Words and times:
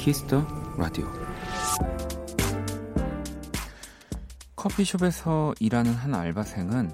키스 0.00 0.29
더 0.29 0.46
라디오 0.78 1.06
커피숍에서 4.56 5.52
일하는 5.60 5.92
한 5.92 6.14
알바생은 6.14 6.90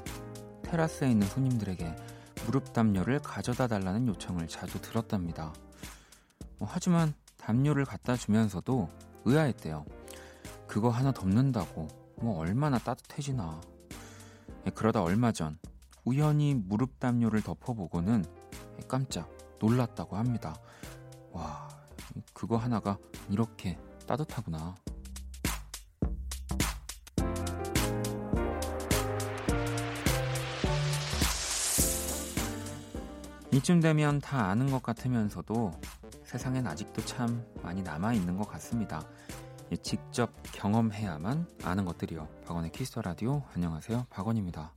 테라스에 0.64 1.12
있는 1.12 1.24
손님들에게 1.28 1.94
무릎 2.46 2.72
담요를 2.72 3.20
가져다 3.20 3.68
달라는 3.68 4.08
요청을 4.08 4.48
자주 4.48 4.82
들었답니다. 4.82 5.54
뭐, 6.58 6.68
하지만 6.68 7.14
담요를 7.36 7.84
갖다 7.84 8.16
주면서도 8.16 8.90
의아했대요. 9.24 9.86
그거 10.66 10.88
하나 10.88 11.12
덮는다고 11.12 11.86
뭐 12.16 12.38
얼마나 12.40 12.76
따뜻해지나. 12.76 13.60
예, 14.66 14.70
그러다 14.70 15.04
얼마 15.04 15.30
전 15.30 15.56
우연히 16.04 16.54
무릎 16.54 16.98
담요를 16.98 17.42
덮어보고는 17.42 18.24
깜짝 18.88 19.30
놀랐다고 19.60 20.16
합니다. 20.16 20.56
와, 22.16 22.22
그거 22.32 22.56
하나가 22.56 22.98
이렇게 23.30 23.78
따뜻하구나. 24.06 24.74
이쯤 33.52 33.80
되면 33.80 34.20
다 34.20 34.48
아는 34.48 34.70
것 34.70 34.82
같으면서도 34.82 35.72
세상엔 36.24 36.66
아직도 36.66 37.04
참 37.04 37.44
많이 37.62 37.82
남아있는 37.82 38.36
것 38.36 38.46
같습니다. 38.48 39.02
직접 39.82 40.30
경험해야만 40.52 41.48
아는 41.64 41.84
것들이요. 41.84 42.28
박원의 42.46 42.72
키스 42.72 42.91
더 42.91 43.02
라디오. 43.02 43.42
안녕하세요. 43.54 44.06
박원입니다. 44.10 44.72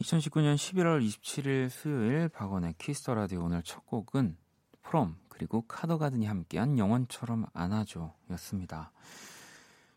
2019년 0.00 0.54
11월 0.56 1.04
27일 1.06 1.68
수요일 1.68 2.28
박원의 2.28 2.74
키스 2.78 3.00
더 3.00 3.14
라디오 3.14 3.44
오늘 3.44 3.62
첫 3.62 3.86
곡은 3.86 4.36
프롬 4.82 5.16
그리고 5.40 5.62
카더가든이 5.62 6.26
함께한 6.26 6.76
영원처럼 6.76 7.46
안아줘 7.54 8.12
였습니다. 8.32 8.92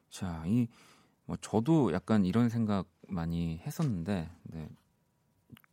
자, 0.10 0.42
이, 0.46 0.70
뭐, 1.26 1.36
저도 1.42 1.92
약간 1.92 2.24
이런 2.24 2.48
생각 2.48 2.88
많이 3.10 3.58
했었는데, 3.58 4.30
네. 4.44 4.70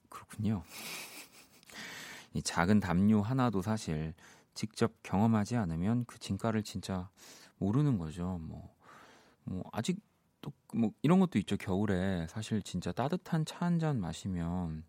그렇군요. 0.09 0.65
이 2.35 2.43
작은 2.43 2.81
담요 2.81 3.21
하나도 3.23 3.63
사실 3.63 4.13
직접 4.55 4.93
경험하지 5.05 5.55
않으면 5.55 6.05
그 6.07 6.19
진가를 6.19 6.65
진짜 6.65 7.09
모르는 7.59 7.97
거죠. 7.97 8.39
뭐, 8.43 8.75
뭐, 9.45 9.63
아직 9.73 10.01
또 10.43 10.53
뭐 10.75 10.91
이런 11.03 11.21
것도 11.21 11.39
있죠. 11.39 11.57
겨울에 11.57 12.27
사실 12.29 12.61
진짜 12.63 12.91
따뜻한 12.93 13.45
차 13.45 13.67
한 13.67 13.79
잔 13.79 14.01
마시면 14.01 14.83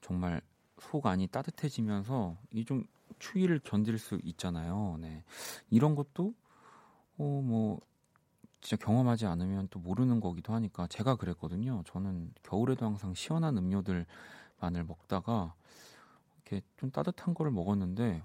정말 0.00 0.40
속 0.80 1.04
안이 1.06 1.26
따뜻해지면서 1.28 2.38
이 2.52 2.64
좀 2.64 2.84
추위를 3.24 3.60
견딜 3.60 3.98
수 3.98 4.18
있잖아요. 4.22 4.98
네. 5.00 5.24
이런 5.70 5.94
것도 5.94 6.34
어 7.18 7.24
뭐 7.42 7.80
진짜 8.60 8.82
경험하지 8.84 9.26
않으면 9.26 9.68
또 9.70 9.78
모르는 9.78 10.20
거기도 10.20 10.54
하니까 10.54 10.86
제가 10.86 11.16
그랬거든요. 11.16 11.82
저는 11.86 12.32
겨울에도 12.42 12.86
항상 12.86 13.14
시원한 13.14 13.58
음료들만을 13.58 14.84
먹다가 14.86 15.54
이렇게 16.36 16.62
좀 16.78 16.90
따뜻한 16.90 17.34
거를 17.34 17.52
먹었는데 17.52 18.22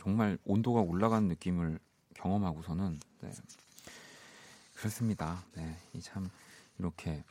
정말 0.00 0.36
온도가 0.44 0.80
올라가는 0.80 1.28
느낌을 1.28 1.78
경험하고서는 2.14 2.98
네. 3.20 3.30
그렇습니다. 4.74 5.44
네, 5.54 5.76
참 6.00 6.28
이렇게 6.78 7.22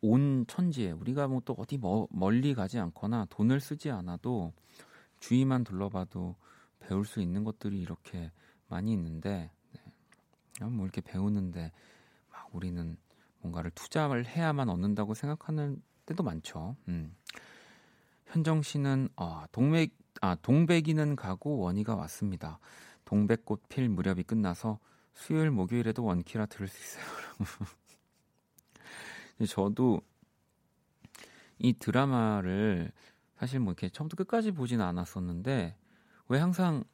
온 0.00 0.46
천지에 0.48 0.92
우리가 0.92 1.28
뭐 1.28 1.40
또 1.44 1.54
어디 1.58 1.76
뭐, 1.76 2.08
멀리 2.10 2.54
가지 2.54 2.78
않거나 2.78 3.26
돈을 3.30 3.60
쓰지 3.60 3.90
않아도 3.90 4.52
주위만 5.20 5.64
둘러봐도 5.64 6.36
배울 6.80 7.04
수 7.04 7.20
있는 7.20 7.44
것들이 7.44 7.80
이렇게 7.80 8.30
많이 8.68 8.92
있는데 8.92 9.50
네. 9.72 10.66
뭐 10.66 10.84
이렇게 10.84 11.00
배우는데 11.00 11.72
막 12.30 12.48
우리는 12.52 12.96
뭔가를 13.40 13.70
투자를 13.72 14.26
해야만 14.26 14.68
얻는다고 14.68 15.14
생각하는 15.14 15.82
때도 16.06 16.22
많죠. 16.22 16.76
음. 16.88 17.14
현정 18.26 18.62
씨는 18.62 19.08
아, 19.16 19.46
동백 19.52 19.92
아 20.20 20.34
동백이는 20.36 21.16
가고 21.16 21.58
원희가 21.58 21.94
왔습니다. 21.94 22.58
동백꽃 23.04 23.68
필 23.68 23.88
무렵이 23.88 24.24
끝나서 24.24 24.78
수요일 25.12 25.50
목요일에도 25.50 26.04
원키라 26.04 26.46
들을 26.46 26.68
수 26.68 26.78
있어요. 26.78 27.04
저도 29.48 30.00
이 31.58 31.72
드라마를 31.74 32.92
사실 33.38 33.60
뭐 33.60 33.72
이렇게 33.72 33.88
처음부터 33.88 34.24
끝까지 34.24 34.52
보진 34.52 34.80
않았었는데 34.80 35.76
왜 36.28 36.38
항상 36.38 36.84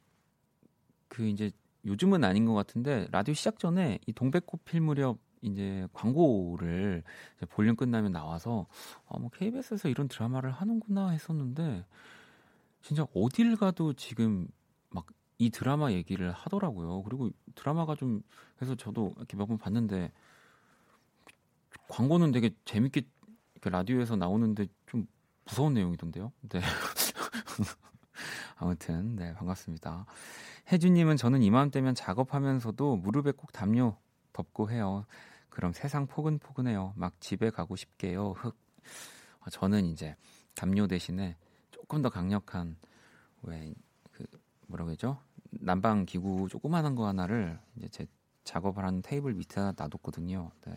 그 1.07 1.27
이제 1.27 1.51
요즘은 1.85 2.23
아닌 2.23 2.45
것 2.45 2.53
같은데 2.53 3.07
라디오 3.11 3.33
시작 3.33 3.59
전에 3.59 3.99
이 4.07 4.13
동백꽃 4.13 4.65
필 4.65 4.81
무렵 4.81 5.19
이제 5.41 5.87
광고를 5.93 7.03
이제 7.37 7.45
볼륨 7.47 7.75
끝나면 7.75 8.11
나와서 8.13 8.67
아, 9.07 9.17
뭐 9.19 9.29
KBS에서 9.29 9.89
이런 9.89 10.07
드라마를 10.07 10.51
하는구나 10.51 11.09
했었는데 11.09 11.85
진짜 12.81 13.05
어딜 13.13 13.55
가도 13.55 13.93
지금 13.93 14.47
막 14.89 15.05
이 15.39 15.49
드라마 15.49 15.91
얘기를 15.91 16.31
하더라고요. 16.31 17.03
그리고 17.03 17.31
드라마가 17.55 17.95
좀 17.95 18.21
그래서 18.55 18.75
저도 18.75 19.13
이렇게 19.17 19.35
몇 19.35 19.47
번 19.47 19.57
봤는데 19.57 20.11
광고는 21.89 22.31
되게 22.31 22.51
재밌게 22.65 23.01
라디오에서 23.63 24.15
나오는데 24.15 24.67
좀 24.85 25.07
무서운 25.45 25.73
내용이던데요. 25.73 26.31
네. 26.49 26.61
아무튼 28.55 29.15
네 29.15 29.33
반갑습니다. 29.33 30.05
혜준님은 30.71 31.17
저는 31.17 31.41
이맘때면 31.41 31.95
작업하면서도 31.95 32.97
무릎에 32.97 33.31
꼭 33.31 33.51
담요 33.51 33.97
덮고 34.31 34.71
해요. 34.71 35.05
그럼 35.49 35.73
세상 35.73 36.07
포근포근해요. 36.07 36.93
막 36.95 37.19
집에 37.19 37.49
가고 37.49 37.75
싶게요. 37.75 38.31
흑. 38.31 38.55
어, 39.41 39.49
저는 39.49 39.85
이제 39.85 40.15
담요 40.55 40.87
대신에 40.87 41.37
조금 41.71 42.01
더 42.01 42.09
강력한 42.09 42.77
왜 43.43 43.73
그 44.13 44.25
뭐라고 44.67 44.91
했죠? 44.91 45.19
난방 45.51 46.05
기구 46.05 46.47
조그마한 46.49 46.95
거 46.95 47.07
하나를 47.07 47.59
이제 47.77 47.87
제 47.89 48.07
작업을 48.43 48.85
하는 48.85 49.01
테이블 49.01 49.33
밑에다 49.33 49.73
놔뒀거든요. 49.77 50.51
네. 50.65 50.73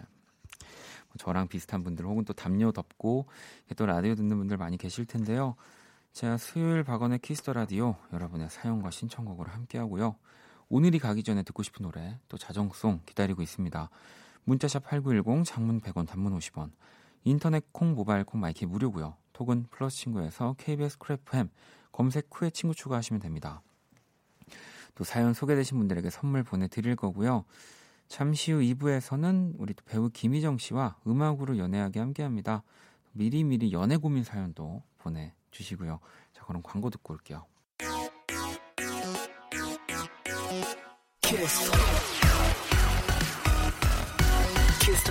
뭐 1.16 1.32
저랑 1.32 1.49
비슷한 1.49 1.82
분들 1.82 2.04
혹은 2.04 2.25
또 2.25 2.32
담요 2.32 2.72
덮고 2.72 3.27
또 3.77 3.87
라디오 3.87 4.15
듣는 4.15 4.37
분들 4.37 4.56
많이 4.59 4.77
계실 4.77 5.06
텐데요. 5.06 5.56
제가 6.12 6.37
수요일 6.37 6.84
박원의 6.84 7.19
키스 7.21 7.42
더 7.42 7.54
라디오 7.54 7.97
여러분의 8.12 8.50
사연과 8.50 8.91
신청곡으로 8.91 9.50
함께 9.50 9.78
하고요. 9.78 10.16
오늘이 10.69 10.99
가기 10.99 11.22
전에 11.22 11.43
듣고 11.43 11.62
싶은 11.62 11.82
노래 11.84 12.19
또 12.28 12.37
자정송 12.37 13.00
기다리고 13.06 13.43
있습니다. 13.43 13.91
문자샵 14.44 14.84
8910 14.84 15.44
장문 15.44 15.81
100원 15.81 16.06
단문 16.06 16.37
50원 16.38 16.71
인터넷 17.25 17.65
콩 17.72 17.94
모바일 17.94 18.25
콩 18.25 18.41
마이케이 18.41 18.66
무료고요. 18.66 19.16
톡은 19.33 19.66
플러스 19.71 19.97
친구에서 19.97 20.54
KBS 20.59 20.98
쿨FM 20.99 21.50
검색 21.93 22.28
후에 22.31 22.50
친구 22.50 22.75
추가하시면 22.75 23.21
됩니다. 23.21 23.62
또 24.94 25.04
사연 25.04 25.34
소개되신 25.34 25.78
분들에게 25.78 26.09
선물 26.10 26.43
보내드릴 26.43 26.97
거고요. 26.97 27.44
잠시 28.09 28.53
후 28.53 28.61
2부에서는 28.61 29.55
우리 29.59 29.75
또 29.75 29.84
배우 29.84 30.09
김희정 30.11 30.59
씨와 30.59 30.97
음악으로 31.06 31.59
연애하게 31.59 32.00
함께합니다. 32.00 32.62
미리미리 33.12 33.72
연애 33.72 33.97
고민 33.97 34.22
사연도 34.25 34.83
보내주시고요. 34.99 35.99
자, 36.33 36.45
그럼 36.45 36.62
광고 36.62 36.91
듣고 36.91 37.15
올게요. 37.15 37.47
키스. 41.21 41.71
키스 44.80 45.04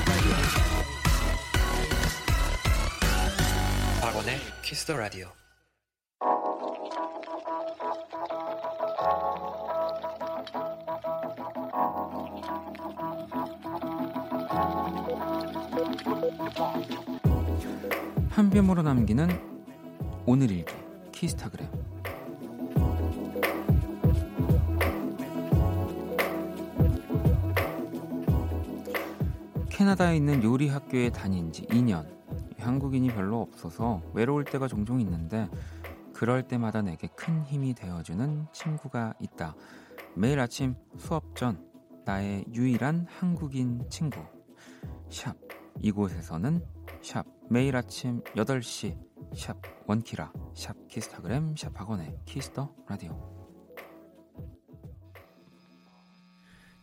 박원의 4.02 4.40
키스 4.64 4.86
더 4.86 4.96
라디오. 4.96 5.45
한 18.30 18.50
뼘으로 18.50 18.82
남기는 18.82 19.30
오늘 20.26 20.52
일기 20.52 20.74
키스타그램 21.12 21.70
캐나다에 29.70 30.18
있는 30.18 30.44
요리 30.44 30.68
학교에 30.68 31.10
다닌 31.10 31.52
지 31.52 31.66
2년 31.68 32.06
한국인이 32.60 33.08
별로 33.10 33.42
없어서 33.42 34.02
외로울 34.14 34.44
때가 34.44 34.68
종종 34.68 35.00
있는데 35.00 35.50
그럴 36.14 36.44
때마다 36.44 36.82
내게 36.82 37.08
큰 37.16 37.44
힘이 37.44 37.74
되어주는 37.74 38.48
친구가 38.52 39.14
있다. 39.20 39.54
매일 40.16 40.40
아침 40.40 40.76
수업 40.98 41.36
전 41.36 41.64
나의 42.06 42.46
유일한 42.54 43.06
한국인 43.10 43.86
친구. 43.90 44.20
샵. 45.10 45.36
이곳에서는 45.82 46.64
샵 47.02 47.26
매일 47.50 47.76
아침 47.76 48.22
8시 48.36 48.98
샵 49.36 49.62
원키라 49.88 50.32
샵 50.56 50.76
키스타그램 50.88 51.56
샵 51.56 51.80
박원의 51.80 52.16
키스 52.26 52.56
더 52.56 52.74
라디오. 52.88 53.36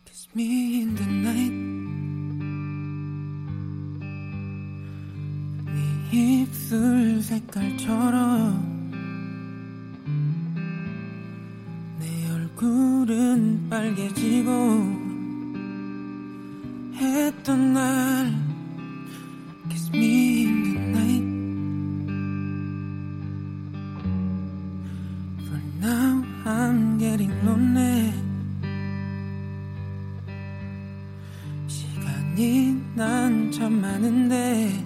Kiss 0.05 0.29
me 0.37 0.81
in 0.81 0.95
the 0.95 1.11
night. 1.11 1.53
네 5.65 6.43
입술 6.43 7.23
색깔처럼. 7.23 8.73
내 11.99 12.31
얼굴은 12.31 13.69
빨개지고 13.69 14.51
했던 16.95 17.73
날 17.73 18.42
참 33.63 33.81
많은데 33.81 34.85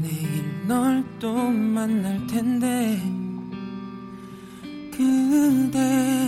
내일 0.00 0.68
널 0.68 1.04
또 1.18 1.34
만날 1.50 2.24
텐데 2.28 3.02
그대 4.92 6.23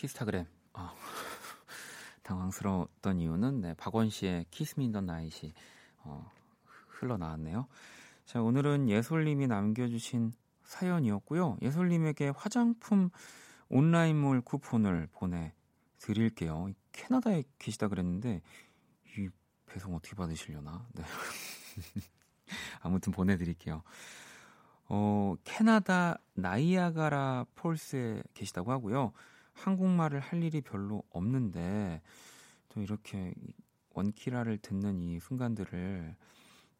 키스타그램. 0.00 0.46
어, 0.72 0.94
당황스러웠던 2.22 3.20
이유는 3.20 3.60
네, 3.60 3.74
박원 3.74 4.08
씨의 4.08 4.46
Kiss 4.50 4.76
Me 4.78 4.86
in 4.86 4.92
the 4.92 5.02
Night이 5.02 5.52
어, 5.98 6.32
흘러나왔네요. 6.88 7.66
자, 8.24 8.40
오늘은 8.40 8.88
예솔님이 8.88 9.46
남겨주신 9.46 10.32
사연이었고요. 10.64 11.58
예솔님에게 11.60 12.32
화장품 12.34 13.10
온라인몰 13.68 14.40
쿠폰을 14.40 15.08
보내드릴게요. 15.12 16.72
캐나다에 16.92 17.44
계시다 17.58 17.88
그랬는데 17.88 18.40
이 19.18 19.28
배송 19.66 19.94
어떻게 19.94 20.16
받으시려나? 20.16 20.86
네. 20.94 21.04
아무튼 22.80 23.12
보내드릴게요. 23.12 23.82
어, 24.88 25.34
캐나다 25.44 26.16
나이아가라 26.32 27.44
폴스에 27.54 28.22
계시다고 28.32 28.72
하고요. 28.72 29.12
한국말을 29.52 30.20
할 30.20 30.42
일이 30.42 30.60
별로 30.60 31.02
없는데 31.10 32.02
또 32.68 32.80
이렇게 32.80 33.34
원키라를 33.94 34.58
듣는 34.58 35.00
이 35.00 35.20
순간들을 35.20 36.14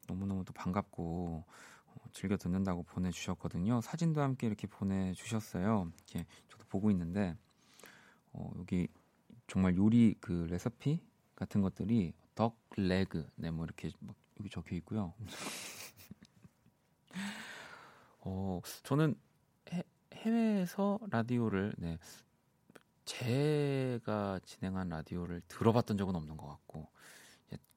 너무너무 0.09 0.45
또 0.45 0.53
반갑고 0.53 1.45
어, 1.87 1.95
즐겨 2.12 2.37
듣는다고 2.37 2.83
보내주셨거든요. 2.85 3.81
사진도 3.81 4.23
함께 4.23 4.47
이렇게 4.47 4.67
보내주셨어요. 4.67 5.91
이렇게 5.95 6.27
저도 6.49 6.65
보고 6.69 6.91
있는데 6.91 7.37
어, 8.33 8.50
여기 8.59 8.89
정말 9.47 9.77
요리 9.77 10.15
그 10.21 10.47
레시피 10.49 11.00
같은 11.35 11.61
것들이 11.61 12.15
덕 12.35 12.57
레그 12.77 13.29
네뭐 13.37 13.65
이렇게 13.65 13.91
막 14.00 14.15
여기 14.39 14.49
적혀 14.49 14.77
있고요. 14.77 15.15
어 18.23 18.61
저는 18.83 19.17
해, 19.73 19.83
해외에서 20.15 20.99
라디오를 21.11 21.75
네 21.79 21.99
제가 23.11 24.40
진행한 24.45 24.88
라디오를 24.88 25.43
들어봤던 25.49 25.99
적은 25.99 26.14
없는 26.14 26.37
것 26.37 26.47
같고 26.47 26.88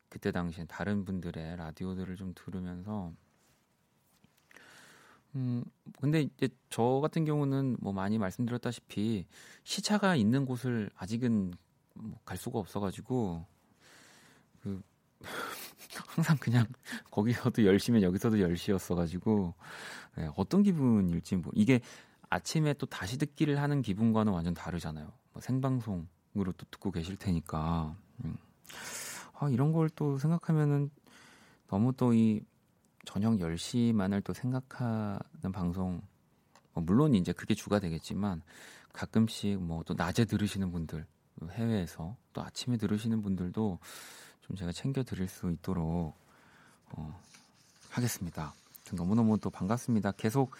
그때 0.10 0.32
당시엔 0.32 0.68
다른 0.68 1.06
분들의 1.06 1.58
라디오들을 1.58 2.16
좀 2.18 2.34
들으면서 2.36 3.12
음 5.36 5.64
근데 6.00 6.22
이제 6.22 6.50
저 6.70 7.00
같은 7.02 7.26
경우는 7.26 7.78
뭐 7.80 7.92
많이 7.94 8.20
말씀드렸다시피 8.20 9.26
시차가 9.64 10.16
있는 10.16 10.46
곳을 10.46 10.92
아직은 10.96 11.54
뭐 11.96 12.20
갈 12.26 12.38
수가 12.38 12.60
없어가지고 12.60 13.46
그 14.62 14.82
항상 16.08 16.38
그냥 16.38 16.66
거기서도 17.12 17.64
10시면 17.64 18.02
여기서도 18.04 18.38
10시였어가지고 18.38 19.54
네, 20.18 20.30
어떤 20.36 20.64
기분일지 20.64 21.36
뭐 21.38 21.52
이게 21.56 21.82
아침에 22.34 22.74
또 22.74 22.86
다시 22.88 23.18
듣기를 23.18 23.62
하는 23.62 23.82
기분과는 23.84 24.34
완전 24.34 24.54
다르잖아요. 24.56 25.12
뭐 25.34 25.42
생방송으로 25.42 26.52
또 26.58 26.66
듣고 26.72 26.92
계실 26.92 27.16
테니까 27.18 27.96
음. 28.26 28.36
아, 29.40 29.50
이런 29.50 29.72
걸 29.72 29.90
또 29.96 30.18
생각하면은 30.18 30.90
너무 31.68 31.94
또 31.94 32.14
이 32.14 32.42
저녁 33.06 33.34
10시만을 33.40 34.24
또 34.24 34.34
생각하는 34.34 35.52
방송 35.54 36.02
뭐 36.74 36.84
물론 36.84 37.14
이제 37.16 37.34
그게 37.34 37.54
주가 37.54 37.80
되겠지만 37.80 38.42
가끔씩 38.94 39.60
뭐 39.62 39.84
또 39.84 39.94
낮에 39.94 40.26
들으시는 40.26 40.72
분들 40.72 41.06
해외에서 41.52 42.16
또 42.32 42.42
아침에 42.42 42.78
들으시는 42.78 43.22
분들도 43.22 43.80
좀 44.42 44.56
제가 44.56 44.72
챙겨 44.72 45.04
드릴 45.04 45.28
수 45.28 45.52
있도록 45.52 46.16
어, 46.96 47.22
하겠습니다. 47.90 48.54
너무너무 48.94 49.38
또 49.40 49.50
반갑습니다. 49.50 50.12
계속 50.14 50.52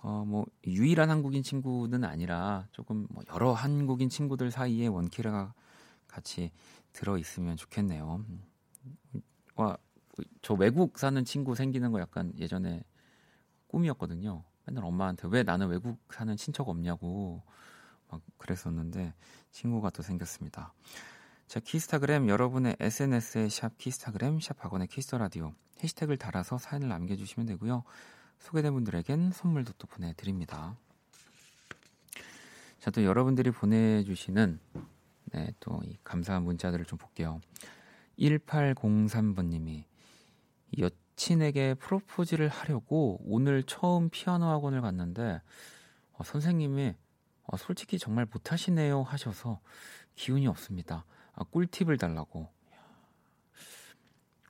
어, 0.00 0.24
뭐 0.26 0.46
유일한 0.66 1.10
한국인 1.10 1.42
친구는 1.42 2.04
아니라 2.04 2.66
조금 2.72 3.06
뭐 3.10 3.22
여러 3.32 3.52
한국인 3.52 4.08
친구들 4.08 4.50
사이에 4.50 4.86
원키라가 4.86 5.54
같이 6.06 6.52
들어 6.92 7.18
있으면 7.18 7.56
좋겠네요. 7.56 8.24
와, 9.56 9.76
저 10.42 10.54
외국 10.54 10.98
사는 10.98 11.24
친구 11.24 11.54
생기는 11.54 11.92
거 11.92 12.00
약간 12.00 12.32
예전에 12.38 12.82
꿈이었거든요. 13.68 14.44
맨날 14.64 14.84
엄마한테 14.84 15.28
왜 15.30 15.42
나는 15.42 15.68
외국 15.68 15.98
사는 16.12 16.36
친척 16.36 16.68
없냐고 16.68 17.42
막 18.08 18.20
그랬었는데 18.38 19.14
친구가 19.50 19.90
또 19.90 20.02
생겼습니다. 20.02 20.72
자, 21.46 21.60
키스타그램 21.60 22.28
여러분의 22.28 22.76
SNS에 22.78 23.48
샵 23.48 23.78
키스타그램 23.78 24.40
샵 24.40 24.62
박원의 24.62 24.88
키스 24.88 25.07
더 25.07 25.18
라디오 25.18 25.52
해시태그를 25.82 26.18
달아서 26.18 26.58
사연을 26.58 26.88
남겨주시면 26.88 27.46
되고요. 27.46 27.84
소개된 28.38 28.72
분들에겐 28.72 29.32
선물도 29.32 29.74
또 29.78 29.86
보내드립니다. 29.86 30.76
자, 32.80 32.90
또 32.90 33.04
여러분들이 33.04 33.50
보내주시는 33.50 34.60
네, 35.32 35.52
또 35.60 35.80
이 35.84 35.96
감사한 36.04 36.42
문자들을 36.44 36.84
좀 36.86 36.98
볼게요. 36.98 37.40
1803번님이 38.18 39.84
여친에게 40.78 41.74
프로포즈를 41.74 42.48
하려고 42.48 43.20
오늘 43.24 43.62
처음 43.62 44.08
피아노 44.10 44.46
학원을 44.46 44.80
갔는데 44.80 45.40
어, 46.12 46.24
선생님이 46.24 46.94
어, 47.44 47.56
솔직히 47.56 47.98
정말 47.98 48.26
못하시네요 48.30 49.02
하셔서 49.02 49.60
기운이 50.14 50.46
없습니다. 50.46 51.04
아, 51.34 51.44
꿀팁을 51.44 51.98
달라고. 51.98 52.48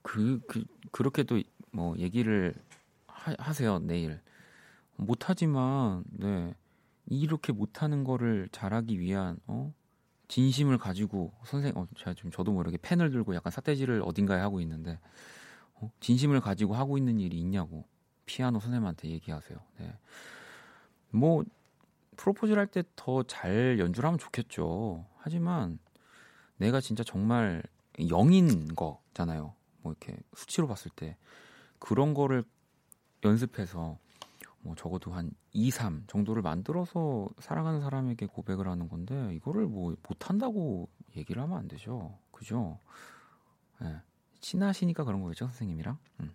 그, 0.03 0.41
그 0.49 0.65
그렇게도 0.91 1.43
뭐 1.71 1.97
얘기를 1.99 2.55
하, 3.39 3.53
세요 3.53 3.79
내일. 3.79 4.21
못하지만 4.97 6.05
네 6.11 6.55
이렇게 7.07 7.53
못하는 7.53 8.05
거를 8.05 8.49
잘하기 8.53 8.99
위한 9.01 9.39
어 9.47 9.73
진심을 10.29 10.79
가지고 10.79 11.33
선생 11.45 11.73
어 11.77 11.87
제가 11.97 12.15
좀 12.15 12.31
저도 12.31 12.53
모르게 12.53 12.79
펜을 12.83 13.11
들고 13.11 13.35
약간 13.35 13.51
사태질을 13.51 14.03
어딘가에 14.05 14.41
하고 14.41 14.61
있는데 14.61 14.99
어, 15.75 15.91
진심을 16.01 16.41
가지고 16.41 16.75
하고 16.75 16.99
있는 16.99 17.21
일이 17.21 17.39
있냐고 17.41 17.87
피아노 18.27 18.61
선생님한테 18.61 19.09
얘기하세요. 19.09 19.59
네. 19.79 19.95
뭐 21.11 21.45
프로포즈를 22.17 22.59
할 22.61 22.67
때 22.69 22.83
더 22.97 23.23
잘 23.27 23.79
연주를 23.79 24.07
하면 24.09 24.19
좋겠죠. 24.19 25.07
하지만 25.19 25.79
내가 26.57 26.81
진짜 26.81 27.05
정말 27.05 27.63
영인 28.11 28.75
거잖아요. 28.75 29.55
뭐 29.83 29.93
이렇게 29.93 30.19
수치로 30.35 30.67
봤을 30.67 30.91
때 30.95 31.17
그런 31.79 32.15
거를 32.15 32.45
연습해서 33.25 33.99
뭐 34.61 34.75
적어도 34.75 35.13
한 35.13 35.31
2, 35.53 35.71
3 35.71 36.05
정도를 36.09 36.43
만들어서 36.43 37.29
사랑하는 37.39 37.81
사람에게 37.81 38.27
고백을 38.27 38.69
하는 38.69 38.89
건데 38.89 39.35
이거를 39.35 39.67
뭐 39.67 39.95
못한다고 40.09 40.89
얘기를 41.17 41.41
하면 41.43 41.59
안 41.59 41.69
되죠. 41.69 42.19
그죠? 42.33 42.79
예. 43.83 43.87
네. 43.87 43.97
친하시니까 44.41 45.05
그런 45.05 45.21
거겠죠, 45.23 45.47
선생님이랑. 45.47 45.99
음. 46.21 46.33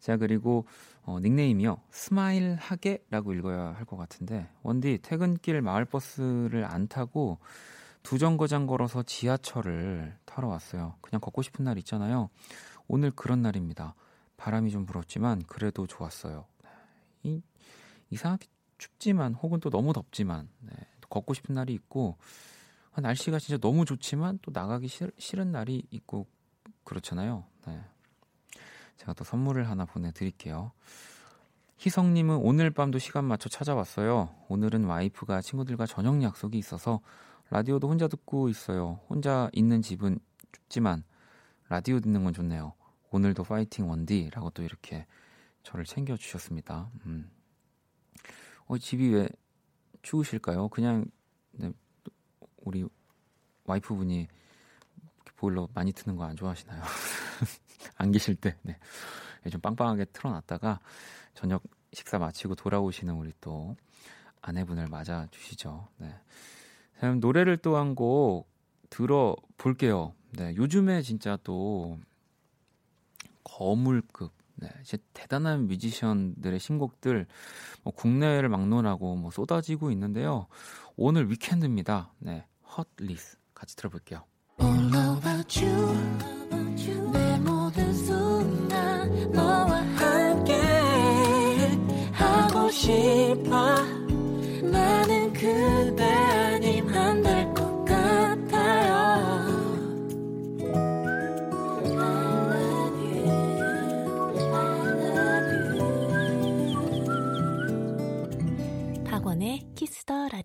자, 0.00 0.16
그리고 0.16 0.66
어, 1.02 1.20
닉네임이요. 1.20 1.80
스마일하게라고 1.90 3.34
읽어야 3.34 3.74
할 3.74 3.84
것 3.84 3.96
같은데 3.96 4.48
원디 4.62 4.98
퇴근길 5.02 5.60
마을버스를 5.62 6.64
안 6.64 6.88
타고 6.88 7.38
두 8.02 8.18
정거장 8.18 8.66
걸어서 8.66 9.02
지하철을 9.02 10.16
타러 10.24 10.48
왔어요. 10.48 10.94
그냥 11.00 11.20
걷고 11.20 11.42
싶은 11.42 11.64
날 11.64 11.76
있잖아요. 11.78 12.30
오늘 12.88 13.10
그런 13.10 13.42
날입니다. 13.42 13.94
바람이 14.40 14.70
좀 14.70 14.86
불었지만 14.86 15.42
그래도 15.46 15.86
좋았어요. 15.86 16.46
이, 17.22 17.42
이상하게 18.08 18.46
춥지만 18.78 19.34
혹은 19.34 19.60
또 19.60 19.68
너무 19.68 19.92
덥지만 19.92 20.48
네, 20.60 20.72
걷고 21.10 21.34
싶은 21.34 21.54
날이 21.54 21.74
있고 21.74 22.16
아, 22.94 23.02
날씨가 23.02 23.38
진짜 23.38 23.58
너무 23.58 23.84
좋지만 23.84 24.38
또 24.40 24.50
나가기 24.50 24.88
싫, 24.88 25.12
싫은 25.18 25.52
날이 25.52 25.86
있고 25.90 26.26
그렇잖아요. 26.84 27.44
네. 27.66 27.84
제가 28.96 29.12
또 29.12 29.24
선물을 29.24 29.68
하나 29.68 29.84
보내드릴게요. 29.84 30.72
희성님은 31.78 32.36
오늘 32.36 32.70
밤도 32.70 32.98
시간 32.98 33.26
맞춰 33.26 33.50
찾아왔어요. 33.50 34.34
오늘은 34.48 34.84
와이프가 34.84 35.42
친구들과 35.42 35.84
저녁 35.84 36.22
약속이 36.22 36.56
있어서 36.56 37.00
라디오도 37.50 37.88
혼자 37.88 38.08
듣고 38.08 38.48
있어요. 38.48 39.00
혼자 39.08 39.50
있는 39.52 39.82
집은 39.82 40.18
춥지만 40.52 41.04
라디오 41.68 42.00
듣는 42.00 42.24
건 42.24 42.32
좋네요. 42.32 42.72
오늘도 43.10 43.44
파이팅 43.44 43.88
원디라고 43.88 44.50
또 44.50 44.62
이렇게 44.62 45.06
저를 45.62 45.84
챙겨 45.84 46.16
주셨습니다. 46.16 46.90
음. 47.06 47.30
어, 48.66 48.78
집이 48.78 49.08
왜 49.10 49.28
추우실까요? 50.02 50.68
그냥 50.68 51.04
네, 51.52 51.72
우리 52.58 52.84
와이프분이 53.64 54.28
보일러 55.36 55.68
많이 55.74 55.92
트는 55.92 56.16
거 56.16 56.24
안 56.24 56.36
좋아하시나요? 56.36 56.82
안 57.96 58.12
계실 58.12 58.36
때, 58.36 58.56
네. 58.62 58.78
좀 59.50 59.60
빵빵하게 59.60 60.06
틀어놨다가 60.06 60.80
저녁 61.34 61.62
식사 61.92 62.18
마치고 62.18 62.54
돌아오시는 62.54 63.14
우리 63.14 63.32
또 63.40 63.76
아내분을 64.42 64.86
맞아 64.88 65.26
주시죠. 65.30 65.88
네. 65.96 66.14
그럼 66.98 67.20
노래를 67.20 67.56
또 67.56 67.76
한 67.76 67.94
곡 67.94 68.48
들어볼게요. 68.90 70.14
네. 70.32 70.54
요즘에 70.56 71.02
진짜 71.02 71.38
또 71.42 71.98
거물급 73.50 74.32
네, 74.56 74.68
이제 74.82 74.98
대단한 75.14 75.66
뮤지션들의 75.66 76.58
신곡들 76.58 77.26
뭐 77.82 77.92
국내를 77.94 78.48
막론하고 78.48 79.16
뭐 79.16 79.30
쏟아지고 79.30 79.90
있는데요. 79.90 80.46
오늘 80.96 81.30
위켄드입니다. 81.30 82.12
네, 82.18 82.46
헛리스 82.76 83.38
같이 83.54 83.74
들어볼게요. 83.76 84.24
All 84.60 84.94
about 85.16 85.64
you. 85.64 86.29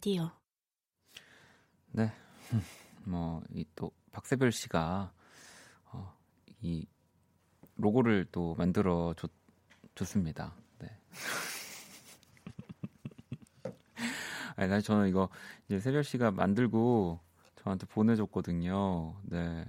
라디오. 0.05 0.29
네. 1.93 2.11
뭐 3.05 3.41
이 3.49 3.65
또 3.75 3.89
박세별 4.11 4.51
씨가 4.51 5.11
어, 5.85 6.15
이 6.61 6.85
로고를 7.77 8.27
또 8.31 8.53
만들어 8.53 9.15
줬, 9.17 9.31
줬습니다. 9.95 10.53
네. 10.77 10.95
아니, 14.55 14.69
나 14.69 14.79
저는 14.79 15.09
이거 15.09 15.27
이제 15.65 15.79
세별 15.79 16.03
씨가 16.03 16.29
만들고 16.29 17.19
저한테 17.55 17.87
보내줬거든요. 17.87 19.19
네. 19.23 19.65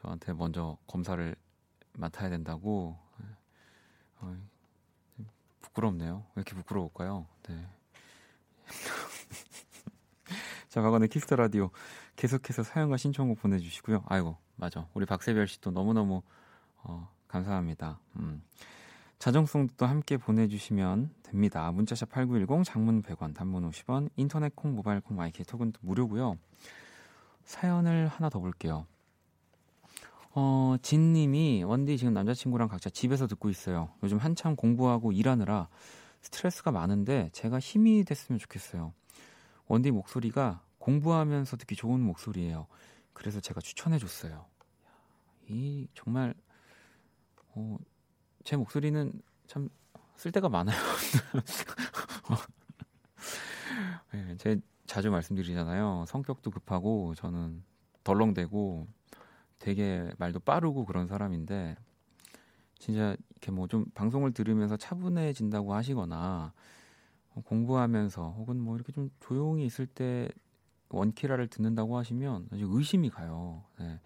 저한테 0.00 0.32
먼저 0.32 0.78
검사를 0.86 1.36
맡아야 1.92 2.30
된다고. 2.30 2.98
어, 4.20 4.34
부끄럽네요. 5.60 6.24
왜 6.34 6.40
이렇게 6.40 6.54
부끄러울까요? 6.54 7.26
네. 7.48 7.68
자, 10.76 10.82
박원의 10.82 11.08
키스 11.08 11.25
더 11.25 11.36
라디오 11.36 11.70
계속해서 12.16 12.62
사연과 12.62 12.98
신청곡 12.98 13.40
보내주시고요. 13.40 14.04
아이고, 14.08 14.36
맞아. 14.56 14.86
우리 14.92 15.06
박세별 15.06 15.48
씨도 15.48 15.70
너무너무 15.70 16.20
어, 16.82 17.08
감사합니다. 17.28 17.98
음. 18.16 18.42
자정송도 19.18 19.72
또 19.78 19.86
함께 19.86 20.18
보내주시면 20.18 21.14
됩니다. 21.22 21.72
문자샵 21.72 22.10
8910, 22.10 22.64
장문 22.66 23.02
100원, 23.02 23.34
단문 23.34 23.70
50원, 23.70 24.10
인터넷 24.16 24.54
콩, 24.54 24.74
모바일 24.74 25.00
콩, 25.00 25.16
마이케이 25.16 25.42
톡은 25.44 25.72
또 25.72 25.80
무료고요. 25.80 26.36
사연을 27.46 28.08
하나 28.08 28.28
더 28.28 28.38
볼게요. 28.38 28.84
어, 30.34 30.76
진님이 30.82 31.64
원디 31.64 31.96
지금 31.96 32.12
남자친구랑 32.12 32.68
각자 32.68 32.90
집에서 32.90 33.26
듣고 33.26 33.48
있어요. 33.48 33.88
요즘 34.02 34.18
한참 34.18 34.54
공부하고 34.54 35.12
일하느라 35.12 35.68
스트레스가 36.20 36.70
많은데 36.70 37.30
제가 37.32 37.60
힘이 37.60 38.04
됐으면 38.04 38.38
좋겠어요. 38.38 38.92
원디 39.68 39.90
목소리가 39.90 40.60
공부하면서 40.86 41.56
듣기 41.56 41.74
좋은 41.74 42.00
목소리예요. 42.00 42.68
그래서 43.12 43.40
제가 43.40 43.60
추천해 43.60 43.98
줬어요. 43.98 44.46
이 45.48 45.88
정말 45.94 46.32
어, 47.48 47.76
제 48.44 48.56
목소리는 48.56 49.12
참 49.48 49.68
쓸데가 50.14 50.48
많아요. 50.48 50.76
네, 54.12 54.36
제 54.38 54.60
자주 54.86 55.10
말씀드리잖아요. 55.10 56.04
성격도 56.06 56.52
급하고 56.52 57.16
저는 57.16 57.64
덜렁대고 58.04 58.86
되게 59.58 60.08
말도 60.18 60.38
빠르고 60.38 60.84
그런 60.84 61.08
사람인데 61.08 61.74
진짜 62.78 63.16
이렇게 63.30 63.50
뭐 63.50 63.66
좀 63.66 63.86
방송을 63.94 64.32
들으면서 64.32 64.76
차분해진다고 64.76 65.74
하시거나 65.74 66.52
어, 67.34 67.42
공부하면서 67.44 68.30
혹은 68.38 68.60
뭐 68.60 68.76
이렇게 68.76 68.92
좀 68.92 69.10
조용히 69.18 69.66
있을 69.66 69.88
때 69.88 70.28
원키라를 70.88 71.48
듣는다고 71.48 71.96
하시면 71.98 72.48
아주 72.52 72.66
의심이 72.70 73.10
가요. 73.10 73.64
네. 73.78 74.00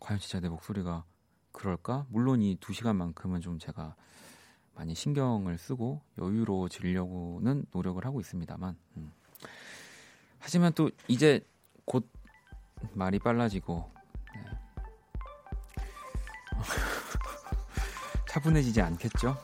과연 0.00 0.20
진짜 0.20 0.40
내 0.40 0.48
목소리가 0.48 1.04
그럴까? 1.52 2.06
물론 2.10 2.42
이 2.42 2.56
두 2.60 2.72
시간만큼은 2.72 3.40
좀 3.40 3.58
제가 3.58 3.94
많이 4.74 4.94
신경을 4.94 5.56
쓰고 5.56 6.02
여유로워지려고는 6.18 7.66
노력을 7.72 8.04
하고 8.04 8.20
있습니다만. 8.20 8.76
음. 8.98 9.12
하지만 10.38 10.72
또 10.74 10.90
이제 11.08 11.40
곧 11.86 12.08
말이 12.92 13.18
빨라지고 13.18 13.90
네. 14.34 14.42
차분해지지 18.28 18.80
않겠죠? 18.82 19.36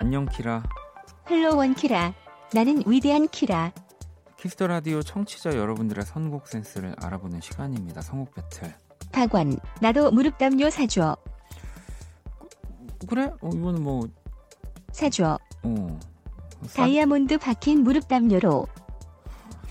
안녕 0.00 0.26
키라. 0.26 0.62
Hello 1.30 1.56
원키라. 1.56 2.12
나는 2.52 2.82
위대한 2.86 3.28
키라. 3.28 3.72
Kiss 4.38 4.54
the 4.54 4.66
Radio 4.66 5.02
청취자 5.02 5.56
여러분들의 5.56 6.04
선곡 6.04 6.46
센스를 6.48 6.94
알아보는 7.00 7.40
시간입니다. 7.40 8.02
선곡 8.02 8.34
배틀. 8.34 8.74
박원. 9.12 9.58
나도 9.80 10.10
무릎 10.10 10.38
담요 10.38 10.68
사줘. 10.70 11.16
그래? 13.08 13.30
어, 13.40 13.48
이거는 13.52 13.82
뭐 13.82 14.06
사줘. 14.92 15.38
어. 15.62 15.98
싸- 16.66 16.82
다이아몬드 16.82 17.38
박힌 17.38 17.82
무릎 17.82 18.08
담요로 18.08 18.66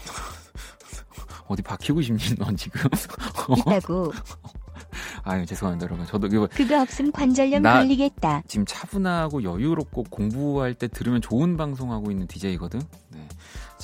어디 1.48 1.62
박히고 1.62 2.01
싶니 2.01 2.36
넌 2.38 2.55
지금? 2.55 2.81
있다고. 3.57 4.13
아유 5.24 5.45
죄송합니다 5.45 5.86
여러분. 5.86 6.05
저도 6.05 6.27
이거 6.27 6.48
그거 6.51 6.81
없음 6.81 7.12
관절염 7.12 7.62
나- 7.62 7.79
걸리겠다. 7.79 8.43
지금 8.48 8.65
차분하고 8.65 9.43
여유롭고 9.43 10.03
공부할 10.10 10.74
때 10.75 10.88
들으면 10.88 11.22
좋은 11.22 11.57
방송하고 11.57 12.12
있는 12.12 12.27
DJ거든. 12.27 12.81
네. 13.10 13.27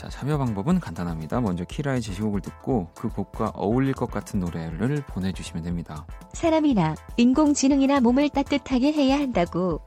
자, 0.02 0.10
참여 0.10 0.40
방법은 0.40 0.80
간단합니다. 0.80 1.42
먼저 1.42 1.64
키라의 1.64 2.02
제시곡을 2.02 2.42
듣고 2.42 2.90
그 2.96 3.08
곡과 3.08 3.52
어울릴 3.54 3.94
것 3.94 4.10
같은 4.10 4.40
노래를 4.40 5.04
보내주시면 5.06 5.62
됩니다. 5.62 6.08
사람이나 6.34 6.96
인공지능이나 7.18 8.00
몸을 8.00 8.30
따뜻하게 8.30 8.94
해야 8.94 9.20
한다고. 9.20 9.80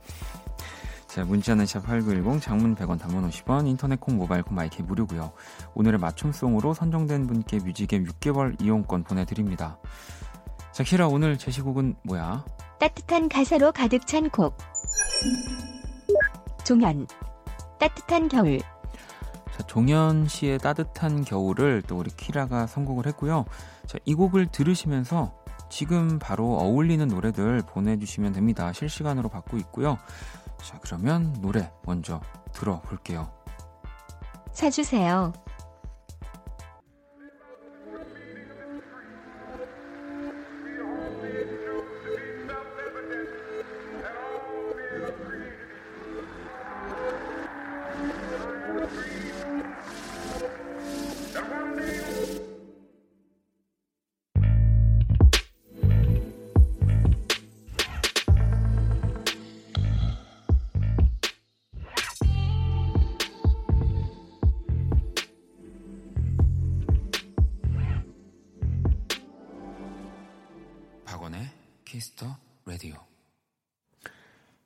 자, 1.08 1.24
문자는 1.24 1.64
샵8910, 1.64 2.40
장문 2.40 2.76
100원, 2.76 3.00
단문 3.00 3.28
50원, 3.28 3.66
인터넷 3.66 3.98
콩, 3.98 4.16
모바일 4.16 4.44
콩, 4.44 4.54
마이크 4.54 4.82
무료고요. 4.82 5.32
오늘의 5.74 5.98
맞춤송으로 5.98 6.74
선정된 6.74 7.26
분께 7.26 7.58
뮤직앱 7.58 8.04
6개월 8.04 8.62
이용권 8.62 9.02
보내드립니다. 9.02 9.78
자, 10.70 10.84
키라 10.84 11.08
오늘 11.08 11.36
제시곡은 11.36 11.96
뭐야? 12.04 12.44
따뜻한 12.78 13.28
가사로 13.28 13.72
가득 13.72 14.06
찬 14.06 14.30
곡. 14.30 14.56
종현. 16.64 17.08
따뜻한 17.80 18.28
겨울. 18.28 18.60
자, 19.54 19.62
종현 19.68 20.26
씨의 20.26 20.58
따뜻한 20.58 21.24
겨울을 21.24 21.82
또 21.86 21.98
우리 21.98 22.10
키라가 22.10 22.66
선곡을 22.66 23.06
했고요. 23.06 23.44
자, 23.86 23.98
이 24.04 24.12
곡을 24.12 24.48
들으시면서 24.48 25.32
지금 25.70 26.18
바로 26.18 26.58
어울리는 26.58 27.06
노래들 27.06 27.62
보내주시면 27.64 28.32
됩니다. 28.32 28.72
실시간으로 28.72 29.28
받고 29.28 29.56
있고요. 29.58 29.96
자, 30.60 30.80
그러면 30.82 31.32
노래 31.40 31.70
먼저 31.84 32.20
들어볼게요. 32.52 33.30
사주세요. 34.52 35.32
Kiss 71.94 72.13
the 72.13 72.26
Radio. 72.66 72.96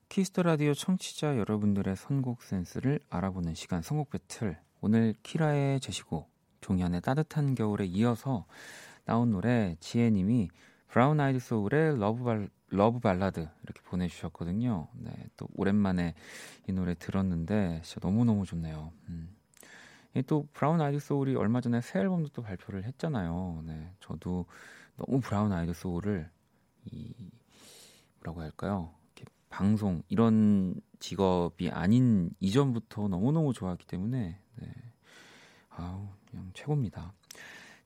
Kiss 0.09 0.29
the 0.29 0.45
Radio 0.45 0.73
청취자 0.73 1.37
여러분들의 1.37 1.95
선곡 1.95 2.43
센스를 2.43 3.01
알아보는 3.11 3.55
시간 3.55 3.83
선곡 3.83 4.09
배틀. 4.09 4.59
오늘 4.81 5.15
키라의 5.23 5.81
제시곡 5.81 6.31
종현의 6.63 7.03
따뜻한 7.03 7.55
겨울에 7.55 7.85
이어서 7.85 8.47
나온 9.05 9.33
노래 9.33 9.77
지혜님이 9.79 10.49
Brown 10.87 11.21
Eyed 11.21 11.39
Soul의 11.39 11.99
Love 11.99 12.25
Bal- 12.25 12.49
Love 12.69 12.99
Ballad 12.99 13.47
이렇게 13.63 13.83
보내주셨거든요. 13.83 14.89
네, 14.95 15.13
또 15.37 15.49
오랜만에 15.55 16.15
이 16.67 16.73
노래 16.73 16.95
들었는데 16.95 17.83
진짜 17.85 18.01
너무 18.01 18.25
너무 18.25 18.47
좋네요. 18.47 18.91
음. 19.11 19.37
이또 20.15 20.49
Brown 20.55 20.81
Eyed 20.81 20.99
Soul이 20.99 21.37
얼마 21.37 21.61
전에 21.61 21.83
새 21.83 21.99
앨범도 21.99 22.31
또 22.31 22.41
발표를 22.41 22.85
했잖아요. 22.85 23.65
네, 23.67 23.93
저도 24.01 24.47
너무 24.97 25.21
브라운 25.21 25.53
아이드 25.53 25.75
소울을 25.75 26.31
이 26.87 27.15
뭐라고 28.21 28.43
할까요? 28.43 28.93
이렇게 29.15 29.31
방송 29.49 30.03
이런 30.09 30.75
직업이 30.99 31.71
아닌 31.71 32.31
이전부터 32.41 33.07
너무 33.09 33.31
너무 33.33 33.53
좋아했기 33.53 33.87
때문에 33.87 34.39
네. 34.57 34.75
아우 35.71 36.09
그냥 36.31 36.51
최고입니다. 36.55 37.13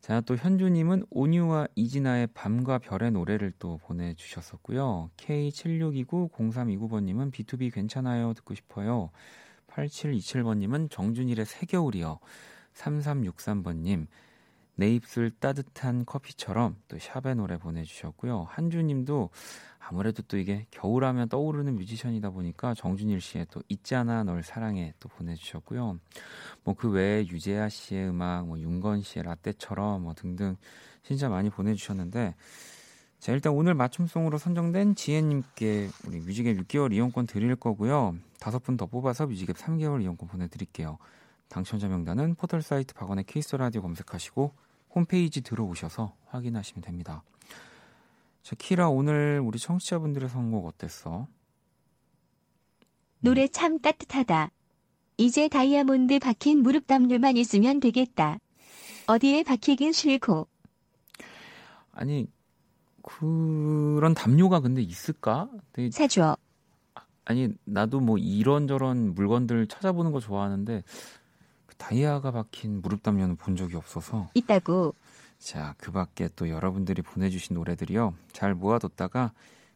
자, 0.01 0.21
또 0.23 0.35
현주님은 0.35 1.05
온유와 1.11 1.69
이진아의 1.77 2.29
밤과 2.35 2.79
별의 2.79 3.13
노래를 3.13 3.53
또 3.61 3.79
보내주셨었고요. 3.85 5.11
K76290329번님은 5.17 7.31
B2B 7.31 7.73
괜찮아요 7.73 8.35
듣고 8.35 8.57
싶어요. 8.57 9.11
8727번님은 9.69 10.91
정준일의 10.91 11.47
새겨울이요. 11.47 12.19
3363번님 12.75 14.09
내 14.75 14.95
입술 14.95 15.31
따뜻한 15.31 16.07
커피처럼 16.07 16.77
또 16.89 16.99
샵의 16.99 17.37
노래 17.37 17.59
보내주셨고요. 17.59 18.47
한주님도 18.51 19.31
아무래도 19.79 20.23
또 20.23 20.39
이게 20.39 20.67
겨울하면 20.71 21.29
떠오르는 21.29 21.75
뮤지션이다 21.77 22.31
보니까 22.31 22.73
정준일 22.75 23.21
씨의 23.21 23.47
또 23.51 23.63
있잖아 23.69 24.23
널 24.25 24.43
사랑해 24.43 24.95
또 25.01 25.09
보내주셨고요. 25.09 25.99
뭐 26.65 26.75
그 26.75 26.89
외에 26.91 27.27
유재하 27.27 27.69
씨의 27.69 28.09
음악, 28.09 28.47
뭐 28.47 28.59
윤건 28.59 29.03
씨의 29.03 29.25
라떼처럼 29.25 30.03
뭐 30.03 30.15
등등 30.15 30.57
진짜 31.03 31.29
많이 31.29 31.51
보내주셨는데 31.51 32.35
자 33.19 33.33
일단 33.33 33.53
오늘 33.53 33.75
맞춤송으로 33.75 34.39
선정된 34.39 34.95
지혜님께 34.95 35.91
우리 36.07 36.21
뮤직앱 36.21 36.57
6개월 36.59 36.93
이용권 36.93 37.27
드릴 37.27 37.55
거고요. 37.57 38.17
다섯 38.41 38.63
분 38.63 38.77
더 38.77 38.87
뽑아서 38.87 39.27
뮤직앱 39.27 39.57
3개월 39.57 40.03
이용권 40.03 40.29
보내드릴게요. 40.29 40.99
당첨자 41.53 41.87
명단은 41.87 42.35
포털 42.37 42.63
사이트 42.63 42.95
박원의 42.95 43.25
케이스 43.25 43.55
라디오 43.57 43.83
검색하시고 43.83 44.55
홈페이지 44.95 45.43
들어오셔서 45.43 46.17
확인하시면 46.29 46.81
됩니다. 46.81 47.23
자, 48.43 48.57
키라 48.59 48.89
오늘 48.89 49.39
우리 49.45 49.59
청취자분들의 49.59 50.31
선곡 50.31 50.65
어땠어? 50.67 51.29
노래 53.21 53.49
참 53.49 53.79
따뜻하다. 53.79 54.51
이제 55.19 55.49
다이아몬드 55.49 56.21
박힌 56.21 56.63
무릎 56.63 56.87
담요만 56.87 57.37
있으면 57.37 57.81
되겠다. 57.81 58.39
어디에 59.07 59.43
박히긴 59.43 59.93
싫고. 59.93 60.49
아니 61.93 62.27
그런 63.03 64.15
담요가 64.15 64.61
근데 64.61 64.81
있을까? 64.81 65.51
되게 65.75 65.91
사줘. 65.91 66.35
아니 67.27 67.51
나도 67.65 68.01
뭐 68.01 68.17
이런저런 68.17 69.15
물건들 69.15 69.67
찾아보는 69.67 70.13
거 70.13 70.19
좋아하는데 70.19 70.83
그 70.83 71.22
다이아가 71.83 72.31
박힌 72.31 72.81
무릎 72.81 73.03
담요는 73.03 73.35
본 73.37 73.57
적이 73.57 73.77
없어서 73.77 74.31
있다고. 74.35 74.95
자, 75.41 75.75
그 75.79 75.91
밖에 75.91 76.29
또 76.37 76.49
여러분들이 76.49 77.03
보내주신 77.03 77.55
노래들이요. 77.55 78.15
잘 78.33 78.55
모아뒀다가 78.55 79.33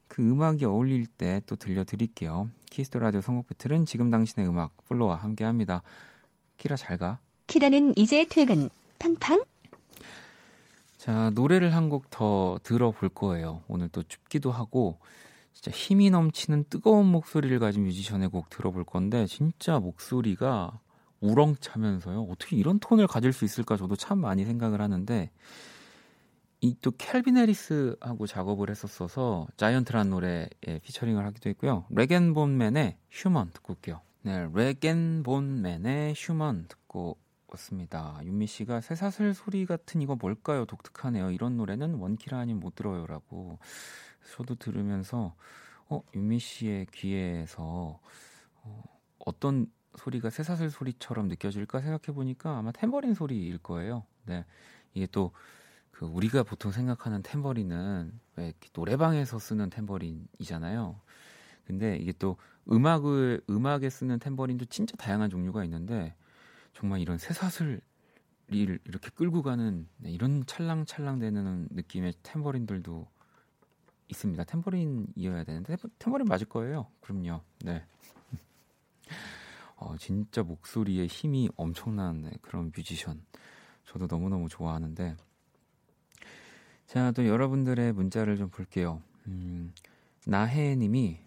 그 0.07 0.23
음악이 0.23 0.65
어울릴 0.65 1.07
때 1.07 1.41
또 1.47 1.57
들려드릴게요. 1.57 2.49
Kiss 2.71 2.88
the 2.88 3.01
Radio 3.01 3.21
선곡 3.21 3.49
battle은 3.49 3.87
지금 3.87 4.11
당신의 4.13 4.49
음악 4.49 4.77
flow와 4.87 5.17
함께 5.17 5.43
합니다. 5.45 5.83
키라 6.59 6.77
잘 6.77 6.97
가. 6.97 7.19
키라는 7.49 7.95
이제 7.97 8.25
퇴근. 8.29 8.71
팡팡. 9.01 9.43
자, 10.97 11.31
노래를 11.35 11.75
한 11.75 11.89
곡 11.91 12.09
더 12.11 12.59
들어볼 12.63 13.09
거예요. 13.11 13.63
오늘 13.69 13.89
또 13.89 14.03
춥기도 14.05 14.53
하고 14.53 14.99
진짜 15.53 15.71
힘이 15.73 16.11
넘치는 16.11 16.67
뜨거운 16.71 17.07
목소리를 17.07 17.59
가진 17.59 17.83
뮤지션의 17.85 18.29
곡 18.29 18.49
들어볼 18.51 18.85
건데 18.85 19.27
진짜 19.27 19.79
목소리가 19.81 20.79
우렁차면서요. 21.21 22.23
어떻게 22.25 22.57
이런 22.57 22.79
톤을 22.79 23.07
가질 23.07 23.33
수 23.33 23.45
있을까 23.45 23.77
저도 23.77 23.97
참 23.97 24.19
많이 24.19 24.45
생각을 24.45 24.81
하는데 24.81 25.31
이또 26.61 26.91
Calvin 26.93 27.37
Harris하고 27.37 28.27
작업을 28.27 28.71
했었어서 28.71 29.47
Giant라는 29.57 30.11
노래에 30.11 30.49
featuring을 30.83 31.25
하기도 31.27 31.51
했고요. 31.51 31.87
Rag'n'Bone 31.91 32.35
Man의 32.35 32.97
Human 33.11 33.51
듣고 33.53 33.75
올게요. 33.75 34.01
네, 34.23 34.49
Rag'n'Bone 34.53 35.23
Man의 35.23 36.15
Human 36.17 36.67
듣고 36.69 37.19
왔습니다. 37.49 38.19
윤미 38.25 38.47
씨가 38.47 38.81
쇠사슬 38.81 39.35
소리 39.35 39.67
같은 39.67 40.03
이거 40.03 40.17
뭘까요? 40.17 40.65
독특하네요. 40.65 41.31
이런 41.31 41.57
노래는 41.57 41.95
원키라 41.95 42.39
아니면 42.39 42.61
못 42.61 42.75
들어요라고 42.75 43.59
저도 44.35 44.57
들으면서 44.57 45.35
어 45.89 46.03
윤미 46.15 46.41
씨의 46.41 46.87
귀에서 46.93 48.01
어, 48.63 48.83
어떤 49.19 49.67
소리가 49.97 50.31
새사슬 50.31 50.71
소리처럼 50.71 51.29
느껴질까 51.29 51.81
생각해 51.81 52.15
보니까 52.15 52.59
아마 52.59 52.73
탬버린 52.73 53.15
소리일 53.15 53.59
거예요. 53.59 54.05
네. 54.27 54.45
이게 54.95 55.07
또 55.07 55.33
그 55.99 56.05
우리가 56.05 56.43
보통 56.43 56.73
생각하는 56.73 57.23
탬버린은 57.23 58.13
왜 58.37 58.53
노래방에서 58.75 59.39
쓰는 59.39 59.71
탬버린이잖아요. 59.71 61.01
근데 61.67 61.97
이게 61.97 62.13
또 62.13 62.37
음악을 62.71 63.41
음악에 63.49 63.89
쓰는 63.89 64.19
탬버린도 64.19 64.67
진짜 64.67 64.95
다양한 64.97 65.31
종류가 65.31 65.65
있는데 65.65 66.15
정말 66.75 67.01
이런 67.01 67.17
새사슬 67.17 67.81
을 68.53 68.79
이렇게 68.85 69.11
끌고 69.11 69.43
가는 69.43 69.89
네, 69.97 70.11
이런 70.11 70.45
찰랑찰랑대는 70.47 71.69
느낌의 71.71 72.13
탬버린들도 72.23 73.09
있습니다. 74.09 74.45
탬버린이어야 74.45 75.45
되는데 75.45 75.77
탬버린 75.99 76.29
맞을 76.29 76.47
거예요. 76.47 76.87
그럼요. 77.01 77.41
네. 77.65 77.85
어, 79.77 79.95
진짜 79.99 80.43
목소리에 80.43 81.07
힘이 81.07 81.49
엄청난 81.57 82.23
네, 82.23 82.33
그런 82.41 82.73
뮤지션. 82.75 83.23
저도 83.85 84.07
너무너무 84.07 84.49
좋아하는데. 84.49 85.17
자, 86.87 87.13
또 87.13 87.27
여러분들의 87.27 87.93
문자를 87.93 88.37
좀 88.37 88.49
볼게요. 88.49 89.03
음, 89.27 89.73
나혜 90.27 90.77
님이 90.77 91.19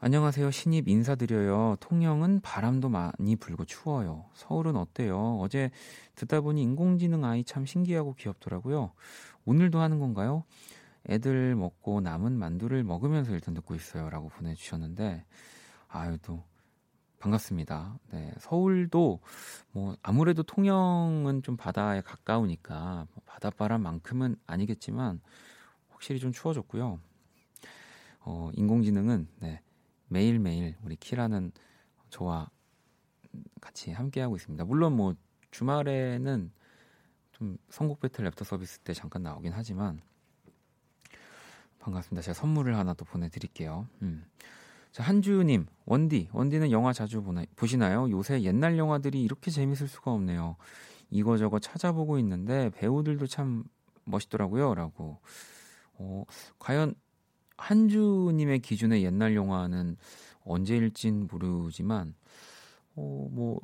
안녕하세요. 0.00 0.52
신입 0.52 0.86
인사드려요. 0.86 1.76
통영은 1.80 2.40
바람도 2.40 2.88
많이 2.88 3.34
불고 3.34 3.64
추워요. 3.64 4.26
서울은 4.34 4.76
어때요? 4.76 5.38
어제 5.40 5.72
듣다 6.14 6.40
보니 6.40 6.62
인공지능 6.62 7.24
아이 7.24 7.42
참 7.42 7.66
신기하고 7.66 8.14
귀엽더라고요. 8.14 8.92
오늘도 9.44 9.80
하는 9.80 9.98
건가요? 9.98 10.44
애들 11.08 11.56
먹고 11.56 12.00
남은 12.00 12.32
만두를 12.32 12.84
먹으면서 12.84 13.32
일단 13.32 13.54
듣고 13.54 13.74
있어요. 13.74 14.08
라고 14.08 14.28
보내주셨는데, 14.28 15.24
아유, 15.88 16.18
또, 16.22 16.44
반갑습니다. 17.18 17.98
네, 18.12 18.32
서울도 18.38 19.20
뭐 19.72 19.96
아무래도 20.02 20.42
통영은 20.42 21.42
좀 21.42 21.56
바다에 21.56 22.00
가까우니까 22.00 23.06
뭐 23.12 23.22
바닷바람만큼은 23.26 24.36
아니겠지만 24.46 25.20
확실히 25.88 26.20
좀 26.20 26.32
추워졌고요. 26.32 27.00
어, 28.20 28.50
인공지능은 28.54 29.28
네, 29.40 29.60
매일매일 30.06 30.76
우리 30.82 30.96
키라는 30.96 31.52
저와 32.10 32.50
같이 33.60 33.90
함께 33.90 34.20
하고 34.20 34.36
있습니다. 34.36 34.64
물론 34.64 34.94
뭐 34.96 35.14
주말에는 35.50 36.52
좀 37.32 37.58
선곡 37.68 38.00
배틀 38.00 38.28
랩터 38.30 38.44
서비스 38.44 38.78
때 38.80 38.92
잠깐 38.92 39.22
나오긴 39.22 39.52
하지만 39.52 40.00
반갑습니다. 41.80 42.22
제가 42.22 42.34
선물을 42.34 42.76
하나 42.76 42.94
또 42.94 43.04
보내드릴게요. 43.04 43.88
음. 44.02 44.24
자, 44.92 45.02
한주님, 45.02 45.66
원디, 45.84 46.28
원디는 46.32 46.70
영화 46.70 46.92
자주 46.92 47.22
보나, 47.22 47.44
보시나요? 47.56 48.10
요새 48.10 48.42
옛날 48.42 48.78
영화들이 48.78 49.22
이렇게 49.22 49.50
재밌을 49.50 49.88
수가 49.88 50.12
없네요. 50.12 50.56
이거저거 51.10 51.58
찾아보고 51.58 52.18
있는데 52.18 52.70
배우들도 52.70 53.26
참 53.26 53.64
멋있더라고요. 54.04 54.74
라고. 54.74 55.18
어, 55.94 56.24
과연 56.58 56.94
한주님의 57.56 58.60
기준의 58.60 59.04
옛날 59.04 59.34
영화는 59.34 59.96
언제일진 60.44 61.28
모르지만, 61.30 62.14
어, 62.94 63.28
뭐, 63.30 63.60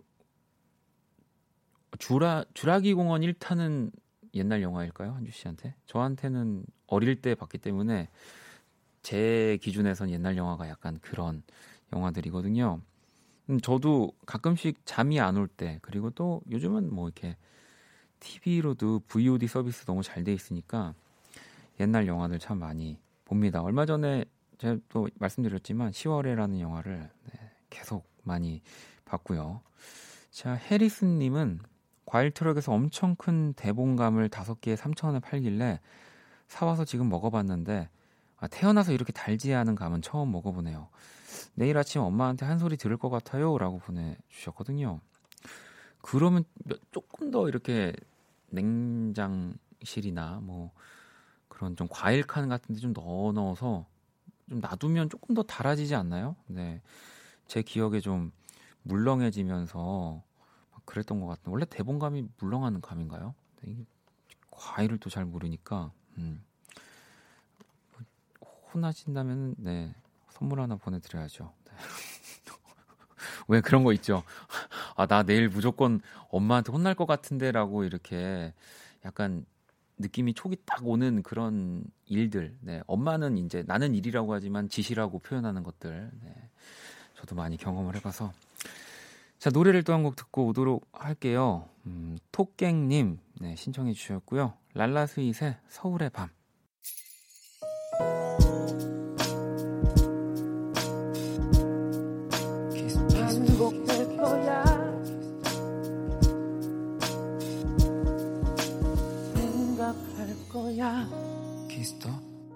주라, 1.99 2.45
주라기 2.55 2.93
공원 2.95 3.23
1타는 3.23 3.93
옛날 4.35 4.63
영화일까요? 4.63 5.13
한주 5.13 5.31
씨한테? 5.31 5.75
저한테는 5.87 6.65
어릴 6.87 7.23
때 7.23 7.35
봤기 7.35 7.59
때문에 7.59 8.09
제 9.05 9.59
기준에선 9.63 10.11
옛날 10.11 10.37
영화가 10.39 10.69
약간 10.69 10.99
그런 11.03 11.45
영화들이거든요. 11.93 12.81
음, 13.51 13.61
저도 13.61 14.13
가끔씩 14.27 14.81
잠이 14.87 15.21
안 15.21 15.37
올 15.37 15.47
때, 15.49 15.79
그리고 15.83 16.11
또 16.11 16.43
요즘은 16.51 16.93
뭐 16.93 17.09
이렇게 17.09 17.37
TV로도 18.21 19.03
VOD 19.09 19.47
서비스 19.47 19.85
너무 19.85 20.03
잘 20.03 20.25
돼 20.25 20.33
있으니까 20.33 20.95
옛날 21.81 22.07
영화들 22.09 22.39
참 22.41 22.59
많이 22.59 22.99
봅니다. 23.27 23.63
얼마 23.63 23.87
전에 23.87 24.25
제가 24.59 24.79
또 24.89 25.09
말씀드렸지만 25.19 25.93
10월에라는 25.93 26.61
영화를 26.61 27.11
네, 27.33 27.51
계속 27.71 28.07
많이 28.23 28.63
봤고요. 29.05 29.61
자, 30.31 30.55
해리슨 30.55 31.19
님은 31.19 31.61
과일 32.07 32.31
트럭에서 32.31 32.73
엄청 32.73 33.17
큰 33.17 33.53
대봉감을 33.55 34.31
다섯 34.31 34.61
개에 34.63 34.77
3,000원에 34.77 35.21
팔길래 35.23 35.81
사와서 36.49 36.85
지금 36.87 37.09
먹어봤는데 37.11 37.91
아, 38.45 38.47
태어나서 38.47 38.93
이렇게 38.93 39.11
달지 39.11 39.55
않은 39.55 39.75
감은 39.75 40.03
처음 40.03 40.31
먹어보네요. 40.31 40.89
내일 41.55 41.79
아침 41.79 42.03
엄마한테 42.03 42.45
한 42.45 42.59
소리 42.59 42.77
들을 42.77 42.95
것 42.99 43.09
같아요. 43.09 43.57
라고 43.57 43.79
보내주셨거든요. 43.79 45.01
그러면 46.03 46.45
조금 46.91 47.31
더 47.31 47.49
이렇게 47.49 47.95
냉장실이나 48.51 50.41
뭐 50.43 50.73
그런 51.49 51.75
좀 51.75 51.89
과일 51.91 52.23
칸 52.27 52.51
같은 52.51 52.75
데 52.75 52.81
좀 52.83 52.93
넣어 52.93 53.33
넣어서 53.33 53.87
좀 54.51 54.61
놔두면 54.61 55.09
조금 55.09 55.35
더 55.35 55.43
달아지지 55.43 55.95
않나요? 55.95 56.37
네. 56.47 56.83
제 57.47 57.63
기억에 57.63 58.01
좀 58.01 58.31
물렁해지면서 58.83 60.23
그랬던 60.85 61.19
것 61.21 61.27
같은데 61.29 61.51
원래 61.51 61.65
대본감이 61.65 62.29
물렁하는 62.39 62.83
감인가요? 62.83 63.35
네, 63.63 63.87
과일을 64.51 64.99
또 64.99 65.09
잘 65.09 65.25
모르니까 65.25 65.93
음. 66.19 66.45
혼나신다면 68.75 69.55
네 69.59 69.95
선물 70.31 70.61
하나 70.61 70.77
보내드려야죠. 70.77 71.53
네. 71.65 71.73
왜 73.49 73.61
그런 73.61 73.85
거 73.85 73.93
있죠? 73.95 74.23
아 74.97 75.07
나 75.07 75.23
내일 75.23 75.49
무조건 75.49 76.01
엄마한테 76.31 76.73
혼날 76.73 76.95
것 76.95 77.07
같은데라고 77.07 77.85
이렇게 77.85 78.53
약간 79.05 79.45
느낌이 79.99 80.35
촉이 80.35 80.57
딱 80.67 80.87
오는 80.87 81.23
그런 81.23 81.85
일들. 82.07 82.57
네, 82.61 82.83
엄마는 82.87 83.39
이제 83.39 83.63
나는 83.67 83.95
일이라고 83.95 84.35
하지만 84.35 84.69
지시라고 84.69 85.21
표현하는 85.21 85.63
것들. 85.63 86.11
네, 86.23 86.35
저도 87.17 87.35
많이 87.37 87.57
경험을 87.57 87.95
해봐서. 87.97 88.33
자 89.39 89.51
노래를 89.51 89.83
또 89.85 89.93
한 89.93 90.03
곡 90.03 90.17
듣고 90.17 90.47
오도록 90.49 90.89
할게요. 90.93 91.69
음, 91.87 92.19
토깽님 92.33 93.19
네, 93.41 93.57
신청해 93.57 93.93
주셨고요. 93.93 94.55
랄라스윗의 94.75 95.59
서울의 95.69 96.11
밤. 96.11 96.29
거야 110.75 111.09
Kiss 111.69 111.92
the 111.92 112.09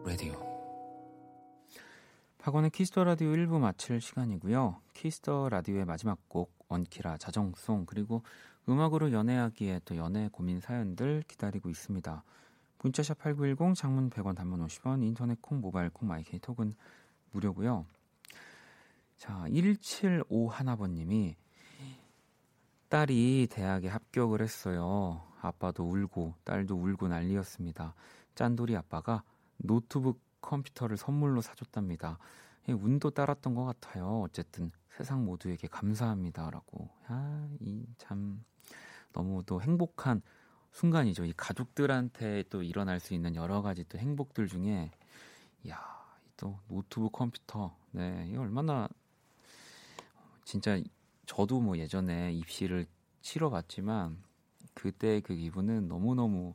Radio. 0.05 0.33
Kiss 2.73 2.91
the 2.91 3.05
Radio 3.05 3.31
1부 3.31 3.59
마칠 3.59 4.01
시간이고요. 4.01 4.81
Kiss 4.95 5.25
the 5.25 5.49
Radio의 5.49 5.85
마지막 5.85 6.18
곡 6.29 6.53
원키라 6.68 7.18
자정송 7.18 7.87
그리고 7.87 8.22
음악으로 8.68 9.12
연애하기에 9.12 9.81
또 9.85 9.96
연애 9.96 10.29
고민 10.31 10.61
사연들 10.61 11.24
기다리고 11.27 11.70
있습니다. 11.70 12.22
문자 12.83 13.01
sharp 13.01 13.19
8910 13.19 13.75
장문 13.75 14.11
100원 14.11 14.37
단문 14.37 14.67
50원 14.67 15.03
인터넷 15.03 15.41
콩 15.43 15.61
모바일 15.61 15.91
콩 15.91 16.09
My 16.09 16.29
K 16.29 16.38
talk은 16.41 16.75
무료고요. 17.33 17.87
자, 19.17 19.45
1751번 19.49 20.91
님이 20.91 21.37
딸이 22.88 23.49
대학에 23.51 23.88
합격을 23.88 24.41
했어요. 24.41 25.23
아빠도 25.41 25.85
울고 25.85 26.35
딸도 26.45 26.77
울고 26.77 27.09
난리였습니다. 27.09 27.95
짠돌이 28.35 28.77
아빠가 28.77 29.23
노트북 29.59 30.21
컴퓨터를 30.41 30.97
선물로 30.97 31.41
사줬답니다. 31.41 32.19
운도 32.69 33.11
따랐던 33.11 33.55
것 33.55 33.64
같아요. 33.64 34.23
어쨌든 34.23 34.71
세상 34.91 35.25
모두에게 35.25 35.69
감사합니다라고. 35.69 36.88
아, 37.09 37.49
이 37.61 37.85
참 37.99 38.45
너무도 39.12 39.61
행복한 39.62 40.23
순간이죠. 40.73 41.25
이 41.25 41.33
가족들한테 41.37 42.45
또 42.51 42.63
일어날 42.63 43.01
수 43.01 43.15
있는 43.15 43.35
여러 43.37 43.63
가지 43.63 43.85
또 43.89 43.99
행복들 43.99 44.49
중에 44.49 44.91
야 45.69 45.99
또 46.39 46.59
노트북 46.69 47.13
컴퓨터. 47.13 47.77
네, 47.91 48.25
이게 48.29 48.39
얼마나 48.39 48.89
진짜 50.45 50.81
저도 51.27 51.61
뭐 51.61 51.77
예전에 51.77 52.33
입시를 52.33 52.87
치러 53.21 53.51
봤지만 53.51 54.23
그때 54.75 55.21
그 55.21 55.35
기분은 55.35 55.89
너무너무 55.89 56.55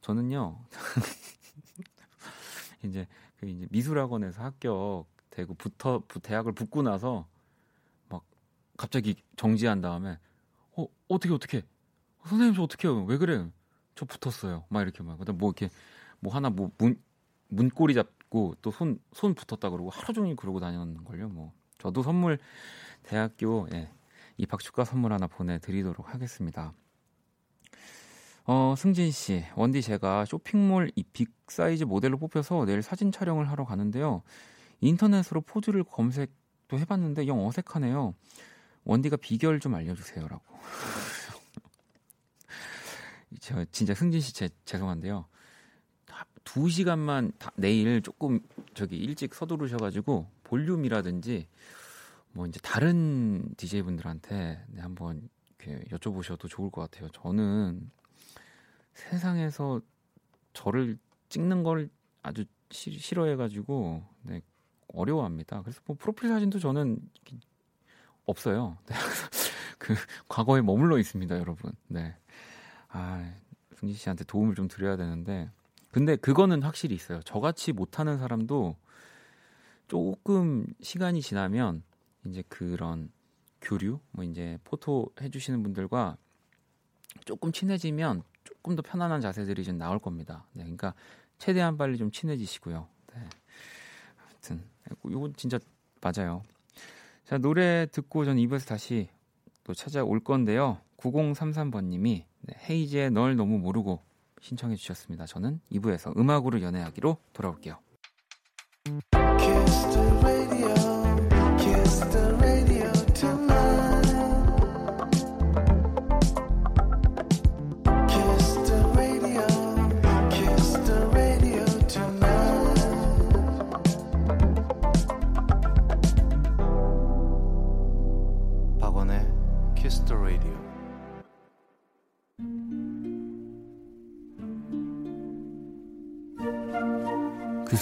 저는요. 0.00 0.64
이제 2.84 3.06
그 3.38 3.46
이제 3.46 3.66
미술학원에서 3.70 4.42
합격 4.42 5.06
되고 5.30 5.54
붙어 5.54 6.02
부- 6.06 6.20
대학을 6.20 6.52
붙고 6.52 6.82
나서 6.82 7.26
막 8.08 8.24
갑자기 8.76 9.16
정지한 9.36 9.80
다음에 9.80 10.18
어 10.76 10.86
어떻게 11.08 11.34
어떻게 11.34 11.62
선생님 12.28 12.54
저 12.54 12.62
어떻게 12.62 12.88
해요 12.88 13.04
왜 13.04 13.18
그래 13.18 13.46
저 13.94 14.04
붙었어요 14.04 14.64
막 14.68 14.82
이렇게 14.82 15.02
막 15.02 15.18
그다음 15.18 15.38
뭐 15.38 15.50
이렇게 15.50 15.70
뭐 16.20 16.34
하나 16.34 16.50
뭐 16.50 16.70
문 16.78 17.00
문고리 17.48 17.94
잡고 17.94 18.56
또손손 18.62 19.34
붙었다 19.34 19.70
그러고 19.70 19.90
하루 19.90 20.12
종일 20.12 20.34
그러고 20.36 20.58
다녔는 20.60 21.04
걸요 21.04 21.28
뭐 21.28 21.52
저도 21.78 22.02
선물 22.02 22.38
대학교 23.02 23.68
예, 23.74 23.90
입학 24.38 24.60
축하 24.60 24.84
선물 24.84 25.12
하나 25.12 25.26
보내 25.26 25.58
드리도록 25.58 26.12
하겠습니다. 26.12 26.72
어, 28.46 28.74
승진 28.76 29.10
씨, 29.10 29.44
원디 29.54 29.80
제가 29.80 30.24
쇼핑몰 30.26 30.90
이 30.96 31.02
빅 31.02 31.32
사이즈 31.48 31.84
모델로 31.84 32.18
뽑혀서 32.18 32.64
내일 32.66 32.82
사진 32.82 33.12
촬영을 33.12 33.48
하러 33.50 33.64
가는데요. 33.64 34.22
인터넷으로 34.80 35.40
포즈를 35.42 35.84
검색도 35.84 36.78
해봤는데 36.78 37.26
영 37.26 37.46
어색하네요. 37.46 38.14
원디가 38.84 39.16
비결 39.16 39.60
좀 39.60 39.74
알려주세요라고. 39.74 40.42
저 43.40 43.64
진짜 43.66 43.94
승진 43.94 44.20
씨 44.20 44.32
제, 44.34 44.48
죄송한데요. 44.64 45.26
다- 46.06 46.26
두 46.44 46.68
시간만 46.68 47.32
다- 47.38 47.52
내일 47.56 48.02
조금 48.02 48.40
저기 48.74 48.96
일찍 48.96 49.34
서두르셔가지고 49.34 50.28
볼륨이라든지 50.44 51.48
뭐 52.32 52.46
이제 52.46 52.58
다른 52.62 53.54
DJ 53.56 53.82
분들한테 53.82 54.64
네, 54.68 54.80
한번 54.80 55.28
이렇게 55.58 55.84
여쭤보셔도 55.90 56.48
좋을 56.48 56.70
것 56.70 56.82
같아요. 56.90 57.08
저는 57.10 57.90
세상에서 58.92 59.80
저를 60.52 60.98
찍는 61.28 61.62
걸 61.62 61.88
아주 62.22 62.44
시- 62.70 62.98
싫어해가지고 62.98 64.02
네, 64.22 64.40
어려워합니다. 64.88 65.62
그래서 65.62 65.80
뭐 65.86 65.96
프로필 65.98 66.28
사진도 66.28 66.58
저는 66.58 66.98
없어요. 68.26 68.78
네, 68.86 68.94
그 69.78 69.94
과거에 70.28 70.60
머물러 70.62 70.98
있습니다, 70.98 71.38
여러분. 71.38 71.72
네. 71.88 72.16
아, 72.96 73.28
승진 73.74 73.96
씨한테 73.96 74.24
도움을 74.24 74.54
좀 74.54 74.68
드려야 74.68 74.96
되는데 74.96 75.50
근데 75.90 76.16
그거는 76.16 76.62
확실히 76.62 76.94
있어요. 76.94 77.20
저같이 77.22 77.72
못하는 77.72 78.18
사람도 78.18 78.76
조금 79.88 80.66
시간이 80.80 81.20
지나면 81.20 81.82
이제 82.24 82.42
그런 82.48 83.10
교류, 83.60 83.98
뭐 84.12 84.24
이제 84.24 84.58
포토 84.64 85.10
해주시는 85.20 85.62
분들과 85.62 86.16
조금 87.24 87.52
친해지면 87.52 88.22
조금 88.44 88.76
더 88.76 88.82
편안한 88.82 89.20
자세들이 89.20 89.64
좀 89.64 89.76
나올 89.76 89.98
겁니다. 89.98 90.46
네, 90.52 90.62
그러니까 90.62 90.94
최대한 91.38 91.76
빨리 91.76 91.96
좀 91.96 92.10
친해지시고요. 92.10 92.88
네. 93.14 93.28
아무튼 94.22 94.64
이거 95.08 95.32
진짜 95.36 95.58
맞아요. 96.00 96.42
자 97.24 97.38
노래 97.38 97.86
듣고 97.90 98.24
전 98.24 98.36
2부에서 98.36 98.66
다시 98.66 99.08
또 99.64 99.74
찾아올 99.74 100.20
건데요. 100.20 100.80
9033번님이 101.10 102.24
네, 102.40 102.54
헤이즈의 102.68 103.10
널 103.10 103.36
너무 103.36 103.58
모르고 103.58 104.00
신청해 104.40 104.76
주셨습니다. 104.76 105.26
저는 105.26 105.60
2부에서 105.72 106.16
음악으로 106.16 106.60
연애하기로 106.60 107.16
돌아올게요. 107.32 107.78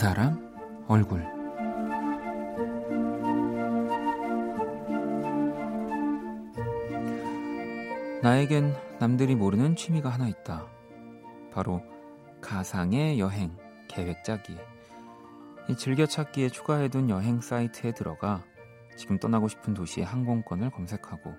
사람 0.02 0.36
얼굴 0.88 1.20
나에겐 8.20 8.74
남들이 8.98 9.36
모르는 9.36 9.76
취미가 9.76 10.08
하나 10.08 10.26
있다. 10.26 10.66
바로 11.52 11.84
가상의 12.40 13.20
여행 13.20 13.56
계획 13.86 14.24
짜기. 14.24 14.56
이 15.68 15.76
즐겨찾기에 15.76 16.48
추가해둔 16.48 17.08
여행 17.08 17.40
사이트에 17.40 17.92
들어가 17.92 18.42
지금 18.96 19.20
떠나고 19.20 19.46
싶은 19.46 19.72
도시의 19.72 20.04
항공권을 20.04 20.70
검색하고 20.70 21.32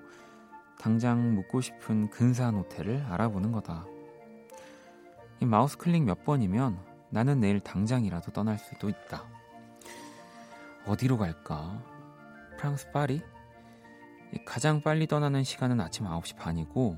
당장 0.80 1.36
묵고 1.36 1.60
싶은 1.60 2.10
근사한 2.12 2.56
호텔을 2.56 3.08
알아보는 3.10 3.52
거다. 3.52 3.86
이 5.41 5.45
마우스 5.45 5.78
클릭 5.78 6.04
몇 6.04 6.23
번이면 6.23 6.93
나는 7.13 7.39
내일 7.39 7.60
당장이라도 7.60 8.32
떠날 8.32 8.58
수도 8.58 8.89
있다. 8.89 9.23
어디로 10.88 11.19
갈까? 11.19 11.80
프랑스 12.58 12.89
파리? 12.91 13.21
가장 14.45 14.82
빨리 14.82 15.06
떠나는 15.06 15.43
시간은 15.43 15.80
아침 15.80 16.08
9시 16.08 16.38
반이고 16.38 16.97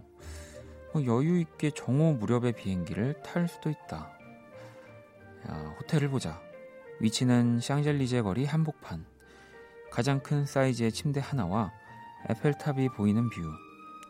뭐 0.93 1.06
여유 1.06 1.38
있게 1.41 1.71
정오 1.71 2.13
무렵의 2.13 2.54
비행기를 2.54 3.21
탈 3.23 3.49
수도 3.49 3.69
있다. 3.69 4.10
야, 5.49 5.75
호텔을 5.82 6.08
보자. 6.08 6.41
위치는 7.01 7.60
샹젤리제 7.60 8.21
거리 8.21 8.45
한복판. 8.45 9.06
가장 9.91 10.21
큰 10.23 10.45
사이즈의 10.45 10.93
침대 10.93 11.19
하나와 11.19 11.73
에펠탑이 12.30 12.88
보이는 12.95 13.30
view. 13.30 13.41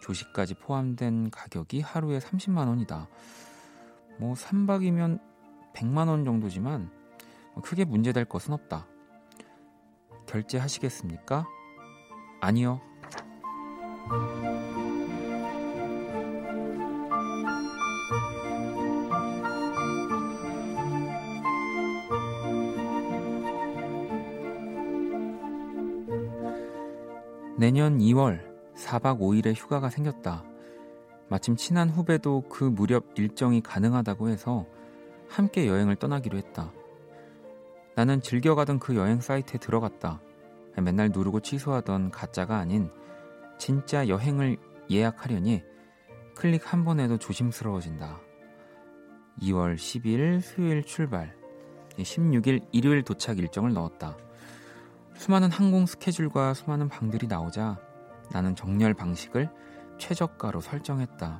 조식까지 0.03 0.53
포함된 0.53 1.31
가격이 1.31 1.81
하루에 1.81 2.19
30만 2.19 2.67
원이다. 2.67 3.07
뭐 4.19 4.35
3박이면 4.35 5.34
100만 5.75 6.07
원 6.07 6.25
정도지만 6.25 6.89
뭐 7.53 7.61
크게 7.61 7.85
문제될 7.85 8.25
것은 8.25 8.53
없다. 8.53 8.87
결제하시겠습니까? 10.25 11.45
아니요. 12.41 12.81
내년 27.57 27.99
2월 27.99 28.41
4박 28.75 29.19
5일의 29.19 29.55
휴가가 29.55 29.89
생겼다. 29.89 30.43
마침 31.29 31.55
친한 31.55 31.89
후배도 31.89 32.43
그 32.49 32.63
무렵 32.63 33.17
일정이 33.17 33.61
가능하다고 33.61 34.29
해서 34.29 34.65
함께 35.29 35.67
여행을 35.67 35.95
떠나기로 35.95 36.37
했다. 36.37 36.71
나는 37.95 38.21
즐겨가던 38.21 38.79
그 38.79 38.95
여행 38.95 39.21
사이트에 39.21 39.59
들어갔다. 39.59 40.21
맨날 40.81 41.09
누르고 41.13 41.39
취소하던 41.39 42.11
가짜가 42.11 42.57
아닌 42.57 42.89
진짜 43.57 44.07
여행을 44.07 44.57
예약하려니 44.89 45.63
클릭 46.35 46.71
한번 46.71 46.99
해도 46.99 47.17
조심스러워진다. 47.17 48.19
2월 49.41 49.75
12일 49.75 50.41
수요일 50.41 50.83
출발, 50.83 51.35
16일 51.97 52.67
일요일 52.71 53.03
도착 53.03 53.37
일정을 53.39 53.73
넣었다. 53.73 54.17
수많은 55.15 55.49
항공 55.49 55.85
스케줄과 55.85 56.53
수많은 56.53 56.89
방들이 56.89 57.27
나오자 57.27 57.79
나는 58.31 58.55
정렬 58.55 58.93
방식을 58.93 59.49
최저가로 59.97 60.59
설정했다. 60.59 61.39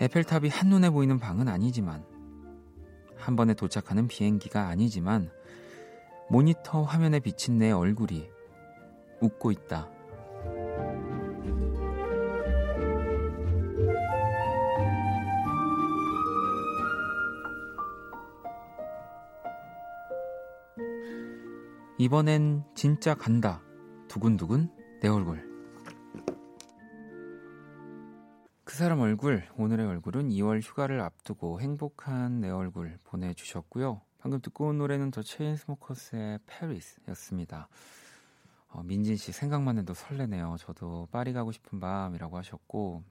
에펠탑이 0.00 0.48
한눈에 0.48 0.90
보이는 0.90 1.18
방은 1.18 1.48
아니지만 1.48 2.04
한 3.16 3.36
번에 3.36 3.54
도착하는 3.54 4.08
비행기가 4.08 4.68
아니지만 4.68 5.30
모니터 6.28 6.82
화면에 6.82 7.20
비친 7.20 7.58
내 7.58 7.70
얼굴이 7.70 8.28
웃고 9.20 9.50
있다. 9.52 9.90
이번엔 21.98 22.64
진짜 22.74 23.14
간다. 23.14 23.62
두근두근 24.08 24.68
내 25.00 25.08
얼굴. 25.08 25.53
그 28.74 28.78
사람 28.78 28.98
얼굴, 28.98 29.46
오늘의 29.56 29.86
얼굴은 29.86 30.30
2월 30.30 30.60
휴가를 30.60 31.00
앞두고 31.00 31.60
행복한 31.60 32.40
내 32.40 32.50
얼굴 32.50 32.98
보내주셨고요. 33.04 34.00
방금 34.18 34.40
듣고 34.40 34.66
온 34.66 34.78
노래는 34.78 35.12
더 35.12 35.22
체인스모커스의 35.22 36.40
페리스였습니다. 36.44 37.68
어, 38.70 38.82
민진 38.82 39.16
씨 39.16 39.30
생각만 39.30 39.78
해도 39.78 39.94
설레네요. 39.94 40.56
저도 40.58 41.06
파리 41.12 41.32
가고 41.32 41.52
싶은 41.52 41.78
밤이라고 41.78 42.36
하셨고 42.36 43.04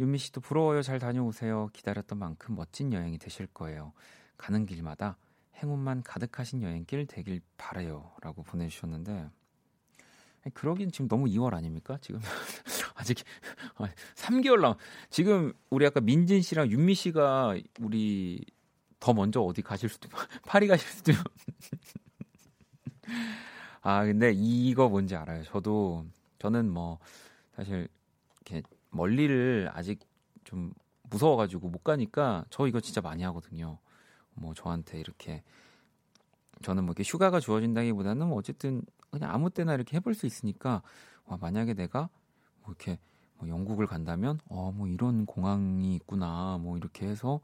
윤미 0.00 0.18
씨도 0.18 0.40
부러워요. 0.40 0.82
잘 0.82 0.98
다녀오세요. 0.98 1.68
기다렸던 1.72 2.18
만큼 2.18 2.56
멋진 2.56 2.92
여행이 2.92 3.18
되실 3.18 3.46
거예요. 3.46 3.92
가는 4.36 4.66
길마다 4.66 5.16
행운만 5.62 6.02
가득하신 6.02 6.60
여행길 6.60 7.06
되길 7.06 7.40
바래요라고 7.56 8.42
보내주셨는데 8.42 9.30
그러긴 10.54 10.90
지금 10.90 11.06
너무 11.06 11.26
2월 11.26 11.54
아닙니까? 11.54 11.98
지금 12.00 12.20
아직 13.02 13.18
3개월 14.14 14.60
남. 14.60 14.74
지금 15.10 15.52
우리 15.70 15.84
아까 15.84 16.00
민진 16.00 16.40
씨랑 16.40 16.70
윤미 16.70 16.94
씨가 16.94 17.56
우리 17.80 18.44
더 19.00 19.12
먼저 19.12 19.40
어디 19.40 19.60
가실 19.60 19.88
수도 19.88 20.08
파리 20.46 20.68
가실 20.68 20.88
수도. 20.88 21.12
아 23.82 24.04
근데 24.04 24.32
이거 24.32 24.88
뭔지 24.88 25.16
알아요. 25.16 25.42
저도 25.42 26.06
저는 26.38 26.70
뭐 26.70 27.00
사실 27.56 27.88
이렇게 28.46 28.62
멀리를 28.90 29.68
아직 29.74 29.98
좀 30.44 30.72
무서워가지고 31.10 31.68
못 31.68 31.82
가니까 31.82 32.44
저 32.50 32.68
이거 32.68 32.80
진짜 32.80 33.00
많이 33.00 33.24
하거든요. 33.24 33.78
뭐 34.34 34.54
저한테 34.54 35.00
이렇게 35.00 35.42
저는 36.62 36.84
뭐 36.84 36.92
이렇게 36.92 37.02
휴가가 37.02 37.40
주어진다기보다는 37.40 38.28
뭐 38.28 38.38
어쨌든 38.38 38.82
그냥 39.10 39.32
아무 39.32 39.50
때나 39.50 39.74
이렇게 39.74 39.96
해볼 39.96 40.14
수 40.14 40.26
있으니까 40.26 40.82
와 41.24 41.36
만약에 41.40 41.74
내가 41.74 42.08
뭐 42.62 42.70
이렇게 42.74 42.98
뭐 43.38 43.48
영국을 43.48 43.86
간다면 43.86 44.38
어 44.48 44.70
뭐 44.72 44.86
이런 44.88 45.26
공항이 45.26 45.94
있구나 45.96 46.58
뭐 46.60 46.76
이렇게 46.78 47.06
해서 47.06 47.40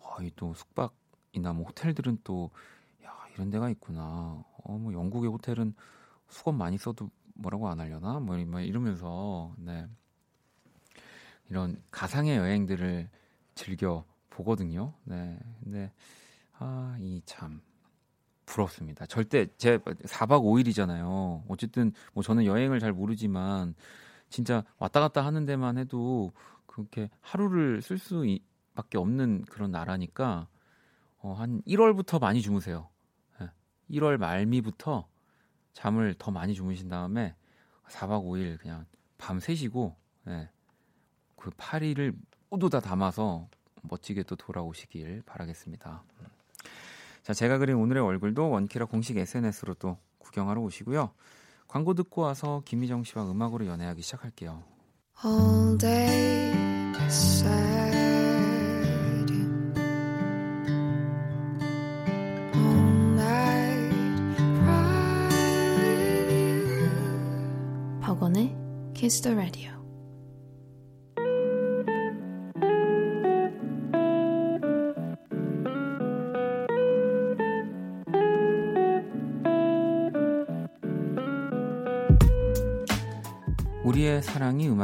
어이또 0.00 0.54
숙박이나 0.54 1.52
뭐 1.54 1.66
호텔들은 1.66 2.20
또 2.24 2.50
야 3.04 3.12
이런 3.34 3.50
데가 3.50 3.70
있구나 3.70 4.44
어 4.64 4.78
뭐 4.78 4.92
영국의 4.92 5.30
호텔은 5.30 5.74
수건 6.28 6.56
많이 6.56 6.78
써도 6.78 7.10
뭐라고 7.34 7.68
안 7.68 7.80
하려나 7.80 8.20
뭐 8.20 8.36
이- 8.38 8.44
뭐 8.44 8.60
이러면서 8.60 9.54
네 9.58 9.86
이런 11.48 11.82
가상의 11.90 12.36
여행들을 12.36 13.08
즐겨 13.54 14.04
보거든요. 14.30 14.94
네. 15.04 15.38
근데 15.62 15.92
아, 16.58 16.96
이 17.00 17.22
참 17.24 17.60
부럽습니다. 18.46 19.06
절대 19.06 19.46
제 19.58 19.78
4박 19.78 20.44
5일이잖아요. 20.44 21.44
어쨌든 21.48 21.92
뭐 22.14 22.22
저는 22.22 22.44
여행을 22.46 22.80
잘 22.80 22.92
모르지만 22.92 23.74
진짜 24.30 24.64
왔다 24.78 25.00
갔다 25.00 25.24
하는 25.24 25.44
데만 25.44 25.76
해도 25.76 26.32
그렇게 26.66 27.10
하루를 27.20 27.82
쓸 27.82 27.98
수밖에 27.98 28.96
없는 28.96 29.42
그런 29.42 29.70
나라니까 29.72 30.48
어, 31.18 31.34
한 31.34 31.60
1월부터 31.66 32.20
많이 32.20 32.40
주무세요. 32.40 32.88
예. 33.42 33.50
1월 33.90 34.16
말미부터 34.16 35.06
잠을 35.74 36.14
더 36.18 36.30
많이 36.30 36.54
주무신 36.54 36.88
다음에 36.88 37.34
4박 37.88 38.24
5일 38.24 38.58
그냥 38.58 38.86
밤 39.18 39.40
새시고 39.40 39.96
예. 40.28 40.48
그 41.36 41.50
파리를 41.56 42.14
모두 42.48 42.70
다 42.70 42.80
담아서 42.80 43.48
멋지게 43.82 44.22
또 44.24 44.36
돌아오시길 44.36 45.22
바라겠습니다. 45.26 46.02
음. 46.20 46.26
자, 47.22 47.34
제가 47.34 47.58
그린 47.58 47.76
오늘의 47.76 48.02
얼굴도 48.02 48.50
원키라 48.50 48.86
공식 48.86 49.16
SNS로 49.16 49.74
또 49.74 49.98
구경하러 50.18 50.60
오시고요. 50.62 51.12
광고 51.70 51.94
듣고 51.94 52.22
와서 52.22 52.62
김희정 52.64 53.04
씨와 53.04 53.30
음악으로 53.30 53.64
연애하기 53.64 54.02
시작할게요. 54.02 54.64
All 55.24 55.78
day 55.78 56.52
sad. 57.06 57.94
All 62.54 63.14
night 63.14 64.36
cry 64.58 65.28
with 65.78 66.32
you. 66.34 68.00
박원의 68.00 68.56
Kiss 68.92 69.22
the 69.22 69.36
Radio. 69.36 69.79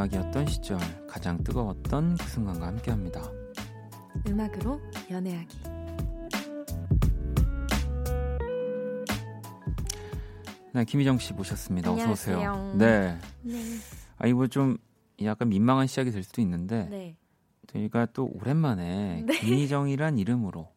음악이었던 0.06 0.46
시절 0.46 0.78
가장 1.08 1.42
뜨거웠던 1.42 2.16
그 2.16 2.28
순간과 2.28 2.66
함께합니다. 2.68 3.22
음악으로 4.28 4.80
연애하기. 5.10 5.58
네, 10.74 10.84
김희정 10.84 11.18
씨 11.18 11.32
모셨습니다. 11.32 11.92
어서 11.92 12.10
오세요. 12.10 12.74
네. 12.78 13.18
네. 13.42 13.54
아 14.18 14.26
이거 14.26 14.46
좀 14.46 14.76
약간 15.22 15.48
민망한 15.48 15.86
시작이 15.86 16.10
될 16.10 16.22
수도 16.22 16.40
있는데 16.42 16.86
네. 16.90 17.16
저희가 17.66 18.06
또 18.12 18.30
오랜만에 18.32 19.24
네. 19.26 19.38
김희정이란 19.40 20.18
이름으로 20.18 20.72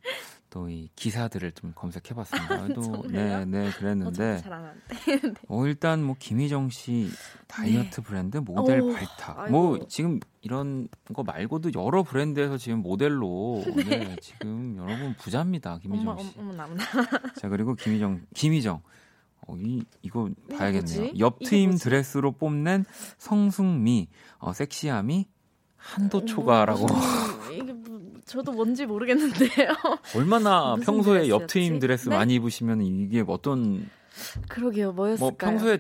또 0.50 0.68
이 0.70 0.90
기사들을 0.96 1.52
좀 1.54 1.74
검색해봤습니다. 1.76 2.68
또 2.74 2.82
정말요? 2.82 3.12
네, 3.12 3.46
네 3.46 3.68
어, 3.68 3.72
그랬는데 3.78 4.42
하는데. 4.44 5.34
어, 5.48 5.66
일단 5.66 6.04
뭐 6.04 6.16
김희정 6.18 6.70
씨 6.70 7.10
다이어트 7.48 8.02
브랜드 8.02 8.38
모델 8.38 8.82
오, 8.82 8.94
발탁. 8.94 9.40
아이고. 9.40 9.52
뭐 9.52 9.88
지금 9.88 10.20
이런 10.42 10.88
거 11.14 11.24
말고도 11.24 11.72
여러 11.76 12.04
브랜드에서 12.04 12.58
지금 12.58 12.80
모델로 12.82 13.64
네, 13.88 14.16
지금 14.22 14.78
여러분 14.78 15.16
부자입니다. 15.18 15.80
김희정 15.80 16.08
어머, 16.10 16.22
씨. 16.24 16.34
어머, 16.38 16.54
나무나. 16.54 16.84
자 17.38 17.50
그리고 17.50 17.76
김희정 17.76 18.22
김희정. 18.34 18.82
어, 19.48 19.56
이 19.58 19.84
이거 20.02 20.30
이게 20.48 20.58
봐야겠네요. 20.58 21.00
뭐지? 21.02 21.20
옆 21.20 21.38
이게 21.40 21.50
트임 21.50 21.70
뭐지? 21.72 21.84
드레스로 21.84 22.34
뽐낸 22.34 22.86
성숙미, 23.18 24.08
어, 24.38 24.54
섹시함이 24.54 25.28
한도 25.76 26.26
초과라고. 26.26 26.86
뭐, 26.88 26.98
이게 27.52 27.74
뭐, 27.74 27.99
저도 28.30 28.52
뭔지 28.52 28.86
모르겠는데요. 28.86 29.70
얼마나 30.16 30.76
평소에 30.76 31.30
옆 31.30 31.48
드레스였지? 31.48 31.54
트임 31.54 31.80
드레스 31.80 32.10
네? 32.10 32.16
많이 32.16 32.36
입으시면 32.36 32.82
이게 32.82 33.24
어떤 33.28 33.90
그러게요. 34.48 34.92
뭐였을까요? 34.94 35.30
뭐 35.30 35.36
평소에 35.38 35.80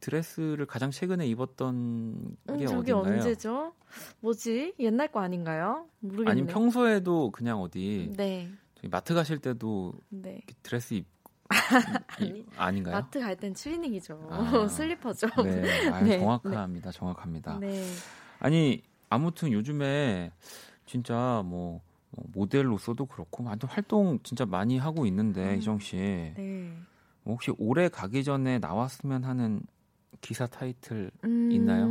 드레스를 0.00 0.66
가장 0.66 0.90
최근에 0.90 1.26
입었던 1.28 1.74
음, 1.74 2.58
게 2.58 2.66
저게 2.66 2.92
어딘가요? 2.92 3.14
언제죠? 3.20 3.72
뭐지? 4.20 4.74
옛날 4.78 5.08
거 5.10 5.20
아닌가요? 5.20 5.86
모르겠네요. 6.00 6.30
아니면 6.30 6.52
평소에도 6.52 7.30
그냥 7.30 7.62
어디 7.62 8.12
네. 8.14 8.50
마트 8.90 9.14
가실 9.14 9.38
때도 9.38 9.94
네. 10.10 10.42
드레스 10.62 10.92
입 10.94 11.06
아니, 12.18 12.44
아닌가요? 12.56 12.94
마트 12.96 13.20
갈땐 13.20 13.54
추리닝이죠. 13.54 14.28
아. 14.30 14.68
슬리퍼죠. 14.68 15.28
네, 15.44 15.88
아유, 15.90 16.04
네, 16.04 16.18
정확합니다. 16.18 16.90
정확합니다. 16.90 17.58
네. 17.58 17.82
아니 18.40 18.82
아무튼 19.08 19.52
요즘에 19.52 20.32
진짜 20.86 21.42
뭐, 21.44 21.80
뭐 22.10 22.24
모델로서도 22.32 23.06
그렇고 23.06 23.48
아무튼 23.48 23.68
활동 23.68 24.18
진짜 24.22 24.46
많이 24.46 24.78
하고 24.78 25.06
있는데 25.06 25.52
음. 25.52 25.56
희정 25.56 25.78
씨 25.78 25.96
네. 25.96 26.72
뭐 27.22 27.34
혹시 27.34 27.52
올해 27.58 27.88
가기 27.88 28.24
전에 28.24 28.58
나왔으면 28.58 29.24
하는 29.24 29.62
기사 30.20 30.46
타이틀 30.46 31.10
음, 31.24 31.50
있나요? 31.52 31.90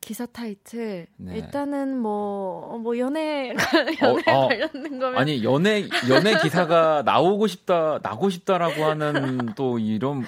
기사 0.00 0.24
타이틀 0.24 1.06
네. 1.16 1.36
일단은 1.36 1.98
뭐뭐 1.98 2.98
연애 2.98 3.50
어, 4.02 4.06
연애 4.06 4.32
어, 4.32 4.48
관련된 4.48 4.98
거면 4.98 5.18
아니 5.18 5.44
연애 5.44 5.86
연애 6.08 6.40
기사가 6.40 7.02
나오고 7.02 7.46
싶다 7.46 8.00
나고 8.02 8.30
싶다라고 8.30 8.84
하는 8.84 9.50
또 9.56 9.78
이런 9.78 10.24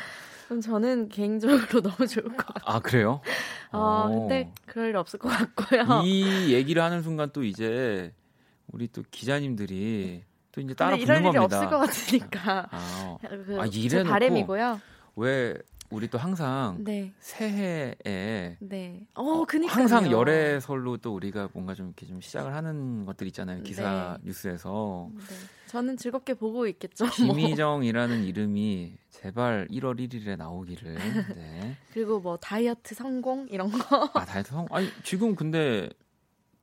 그럼 0.50 0.60
저는 0.60 1.08
개인적으로 1.10 1.60
너무 1.80 2.08
좋을 2.08 2.24
것 2.24 2.44
같아요. 2.44 2.64
아 2.76 2.80
그래요? 2.80 3.20
아 3.70 3.78
어. 3.78 4.08
근데 4.10 4.52
그럴 4.66 4.88
일 4.88 4.96
없을 4.96 5.20
것 5.20 5.28
같고요. 5.28 6.02
이 6.02 6.52
얘기를 6.52 6.82
하는 6.82 7.02
순간 7.02 7.30
또 7.32 7.44
이제 7.44 8.12
우리 8.66 8.88
또 8.88 9.04
기자님들이 9.12 10.24
또 10.50 10.60
이제 10.60 10.74
따라 10.74 10.90
근데 10.90 11.04
이럴 11.04 11.16
붙는 11.18 11.30
일이 11.30 11.38
겁니다. 11.38 11.56
없을 11.56 11.70
것 11.70 11.78
같으니까. 11.86 12.68
아, 12.72 13.16
그, 13.20 13.56
아, 13.60 13.68
제 13.68 13.78
이래놓고 13.78 14.10
바램이고요. 14.10 14.80
왜 15.14 15.54
우리 15.90 16.08
또 16.08 16.18
항상 16.18 16.76
네, 16.84 17.12
새해에 17.18 18.56
네. 18.60 19.06
어, 19.14 19.44
그니까 19.44 19.74
항상 19.74 20.10
열애설로 20.10 20.98
또 20.98 21.14
우리가 21.14 21.48
뭔가 21.52 21.74
좀 21.74 21.86
이렇게 21.88 22.06
좀 22.06 22.20
시작을 22.20 22.54
하는 22.54 23.04
것들 23.06 23.26
있잖아요. 23.28 23.62
기사 23.64 24.16
네. 24.20 24.28
뉴스에서 24.28 25.10
네. 25.12 25.22
저는 25.66 25.96
즐겁게 25.96 26.34
보고 26.34 26.66
있겠죠. 26.68 27.04
뭐. 27.26 27.34
김희정이라는 27.34 28.22
이름이 28.24 28.94
제발 29.10 29.66
1월 29.70 29.98
1일에 29.98 30.36
나오기를. 30.36 30.94
네. 31.36 31.76
그리고 31.92 32.20
뭐 32.20 32.36
다이어트 32.36 32.94
성공 32.94 33.48
이런 33.50 33.70
거. 33.70 34.10
아 34.14 34.24
다이어트 34.24 34.50
성 34.52 34.66
아니 34.70 34.88
지금 35.02 35.34
근데 35.34 35.88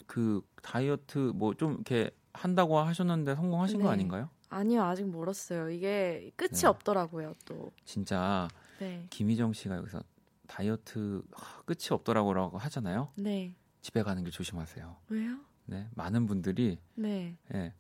그 0.06 0.42
다이어트 0.62 1.18
뭐 1.36 1.54
좀 1.54 1.74
이렇게 1.74 2.12
한다고 2.32 2.80
하셨는데 2.80 3.36
성공하신 3.36 3.80
거 3.82 3.88
네. 3.88 3.94
아닌가요? 3.94 4.30
아니요, 4.50 4.84
아직 4.84 5.06
멀었어요. 5.10 5.70
이게 5.70 6.32
끝이 6.38 6.52
네. 6.62 6.68
없더라고요, 6.68 7.34
또. 7.44 7.72
진짜 7.84 8.48
네, 8.80 9.06
김희정 9.10 9.54
씨가 9.54 9.76
여기서 9.78 10.02
다이어트 10.48 11.22
하, 11.34 11.62
끝이 11.64 11.88
없더라고라고 11.92 12.58
하잖아요. 12.58 13.12
네. 13.16 13.54
집에 13.82 14.04
가는 14.04 14.24
길 14.24 14.32
조심하세요. 14.32 14.96
왜요? 15.10 15.38
네, 15.66 15.88
많은 15.96 16.26
분들이 16.28 16.80
네. 16.96 17.36
예, 17.54 17.74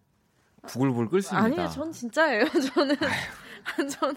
부글부글 0.67 1.09
끓습니다. 1.09 1.45
아니요, 1.45 1.69
전 1.69 1.91
진짜예요. 1.91 2.45
저는 2.73 2.95
저는 3.99 4.15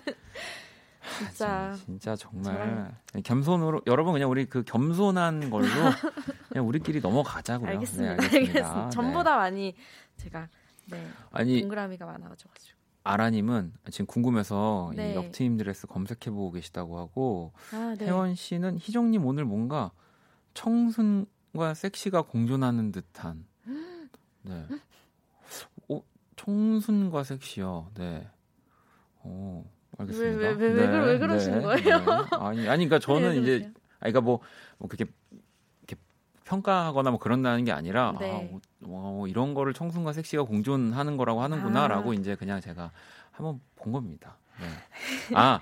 진짜 1.18 1.72
진- 1.76 1.84
진짜 1.86 2.16
정말 2.16 2.94
겸손으로 3.24 3.82
여러분 3.86 4.12
그냥 4.12 4.30
우리 4.30 4.46
그 4.46 4.62
겸손한 4.64 5.50
걸로 5.50 5.66
그냥 6.48 6.66
우리끼리 6.68 7.00
넘어가자고요. 7.00 7.68
알겠습니다. 7.70 8.16
네, 8.16 8.22
알겠습니다. 8.24 8.84
네. 8.84 8.90
전보다 8.90 9.36
많이 9.36 9.74
제가 10.16 10.48
네 10.86 11.08
아니 11.32 11.60
동그라미가 11.60 12.04
많아가지고 12.06 12.50
아라님은 13.02 13.72
지금 13.90 14.06
궁금해서 14.06 14.92
네. 14.94 15.12
이 15.12 15.14
역트임 15.14 15.56
드레스 15.56 15.86
검색해보고 15.86 16.52
계시다고 16.52 16.98
하고 16.98 17.52
아, 17.72 17.94
네. 17.98 18.06
혜원 18.06 18.34
씨는 18.34 18.78
희정님 18.78 19.24
오늘 19.24 19.44
뭔가 19.44 19.90
청순과 20.54 21.74
섹시가 21.74 22.22
공존하는 22.22 22.92
듯한 22.92 23.46
네. 24.42 24.66
어, 25.88 26.02
청순과 26.36 27.24
섹시요. 27.24 27.90
네. 27.94 28.26
어, 29.22 29.64
알겠습니다. 29.98 30.38
왜, 30.38 30.48
왜, 30.52 30.72
왜, 30.72 30.86
왜, 30.86 30.98
왜 31.12 31.18
그러시는 31.18 31.62
거예요? 31.62 31.96
아니, 32.32 32.68
아니, 32.68 32.86
그러니까 32.86 32.98
저는 32.98 33.32
왜 33.32 33.36
이제? 33.56 33.64
아니, 34.00 34.12
그러니까 34.12 34.20
뭐, 34.22 34.40
뭐 34.78 34.88
그렇게, 34.88 35.10
평가하거나 36.50 37.10
뭐 37.10 37.20
그런다는 37.20 37.64
게 37.64 37.70
아니라, 37.70 38.14
네. 38.18 38.32
아, 38.32 38.50
뭐, 38.50 38.60
뭐 38.80 39.28
이런 39.28 39.54
거를 39.54 39.72
청순과 39.72 40.12
섹시가 40.12 40.42
공존하는 40.42 41.16
거라고 41.16 41.42
하는구나라고 41.42 42.10
아. 42.10 42.14
이제 42.14 42.34
그냥 42.34 42.60
제가 42.60 42.90
한번 43.30 43.60
본 43.76 43.92
겁니다. 43.92 44.36
네. 44.60 45.36
아, 45.36 45.60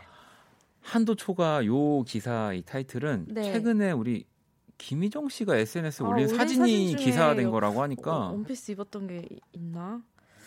한도 0.80 1.14
초가 1.14 1.66
요 1.66 2.02
기사 2.04 2.54
이 2.54 2.62
타이틀은 2.62 3.26
네. 3.28 3.52
최근에 3.52 3.92
우리 3.92 4.24
김희정 4.78 5.28
씨가 5.28 5.56
SNS에 5.56 6.06
아, 6.06 6.08
올린 6.08 6.26
사진이 6.26 6.56
사진 6.58 6.96
중에 6.96 7.04
기사화된 7.04 7.50
거라고 7.50 7.82
하니까 7.82 8.28
어, 8.28 8.30
원피스 8.30 8.72
입었던 8.72 9.06
게 9.08 9.28
있나? 9.52 10.00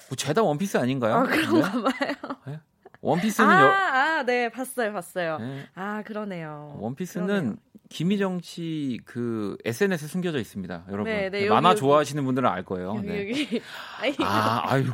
뭐 0.09 0.15
죄다 0.17 0.41
원피스 0.41 0.77
아닌가요? 0.77 1.15
아 1.15 1.23
그런가 1.23 1.71
네? 1.75 2.15
봐요. 2.45 2.59
원피스는 3.01 3.49
아, 3.49 3.61
여, 3.61 3.67
아, 3.67 4.23
네, 4.23 4.49
봤어요, 4.49 4.93
봤어요. 4.93 5.37
네. 5.39 5.65
아, 5.75 6.03
그러네요. 6.05 6.75
원피스는 6.79 7.27
그러네요. 7.27 7.55
김희정 7.89 8.39
씨 8.41 8.99
그 9.05 9.57
SNS에 9.65 10.07
숨겨져 10.07 10.39
있습니다, 10.39 10.85
여러분. 10.89 11.05
네, 11.11 11.29
네, 11.29 11.41
네, 11.41 11.49
만화 11.49 11.71
여기. 11.71 11.79
좋아하시는 11.79 12.23
분들은 12.23 12.47
알 12.47 12.63
거예요. 12.63 12.95
여기, 12.97 13.07
네. 13.07 13.19
여기. 13.29 13.61
아, 14.23 14.61
아이고. 14.65 14.93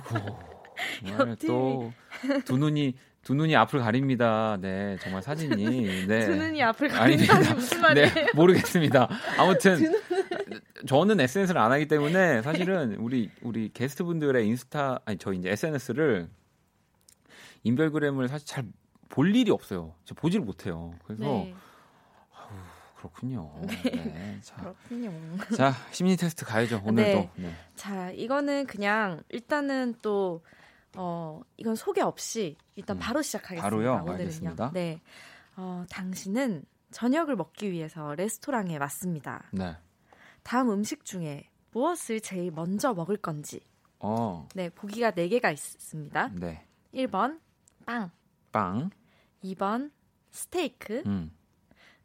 또두 1.48 2.58
눈이 2.58 2.96
두 3.24 3.34
눈이 3.34 3.56
앞을 3.58 3.82
가립니다. 3.82 4.58
네, 4.62 4.98
정말 5.02 5.22
사진이. 5.22 6.06
네. 6.08 6.26
두 6.26 6.36
눈이 6.36 6.64
앞을 6.64 6.88
게 6.88 7.54
무슨 7.54 7.82
말이에요? 7.82 8.14
네, 8.14 8.28
모르겠습니다. 8.34 9.10
아무튼 9.38 9.94
저는 10.88 11.20
SNS를 11.20 11.60
안 11.60 11.72
하기 11.74 11.88
때문에 11.88 12.42
사실은 12.42 12.96
우리 13.00 13.30
우리 13.42 13.70
게스트분들의 13.74 14.48
인스타 14.48 15.02
아니 15.06 15.18
저 15.18 15.34
이제 15.34 15.50
SNS를 15.52 16.30
인별그램을 17.64 18.28
사실 18.28 18.48
잘 18.48 18.66
볼 19.10 19.36
일이 19.36 19.52
없어요. 19.52 19.96
제가 20.06 20.20
보지를 20.22 20.46
못해요. 20.46 20.94
그래서 21.06 21.24
네, 21.24 21.56
그렇군요. 22.96 23.52
네. 23.84 24.40
자, 24.42 24.56
그렇군요. 24.58 25.12
자, 25.56 25.74
심리 25.92 26.16
테스트 26.16 26.46
가야죠. 26.46 26.82
오늘도. 26.86 27.30
네. 27.36 27.54
자, 27.76 28.12
이거는 28.12 28.66
그냥 28.68 29.24
일단은 29.30 29.96
또 30.02 30.44
어, 30.96 31.42
이건 31.58 31.76
소개 31.76 32.02
없이 32.02 32.58
일단 32.76 32.98
음, 32.98 33.00
바로 33.00 33.22
시작하겠습니다. 33.22 33.62
바로요? 33.64 33.94
오늘은요. 34.04 34.12
알겠습니다. 34.12 34.72
네. 34.74 35.02
어, 35.56 35.86
당신은 35.90 36.64
저녁을 36.92 37.36
먹기 37.36 37.72
위해서 37.72 38.16
레스토랑에 38.16 38.78
왔습니다. 38.78 39.44
네. 39.52 39.76
다음 40.44 40.72
음식 40.72 41.06
중에 41.06 41.50
무엇을 41.72 42.22
제일 42.22 42.52
먼저 42.52 42.94
먹을 42.94 43.18
건지. 43.18 43.62
어. 44.00 44.48
네, 44.56 44.70
보기가 44.70 45.12
4개가 45.12 45.52
있습니다. 45.54 46.32
네. 46.36 46.66
1번 46.94 47.40
빵, 47.88 48.12
빵. 48.52 48.90
2번 49.44 49.92
스테이크, 50.32 51.04
음. 51.06 51.32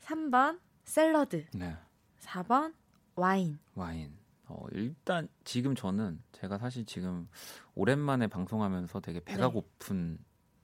3번 0.00 0.60
샐러드, 0.84 1.44
네. 1.54 1.76
4번 2.20 2.72
와인. 3.16 3.58
와인. 3.74 4.12
어, 4.46 4.64
일단 4.72 5.28
지금 5.44 5.74
저는 5.74 6.22
제가 6.32 6.58
사실 6.58 6.84
지금 6.86 7.28
오랜만에 7.74 8.28
방송하면서 8.28 9.00
되게 9.00 9.18
배가 9.24 9.48
네. 9.48 9.52
고픈 9.52 10.18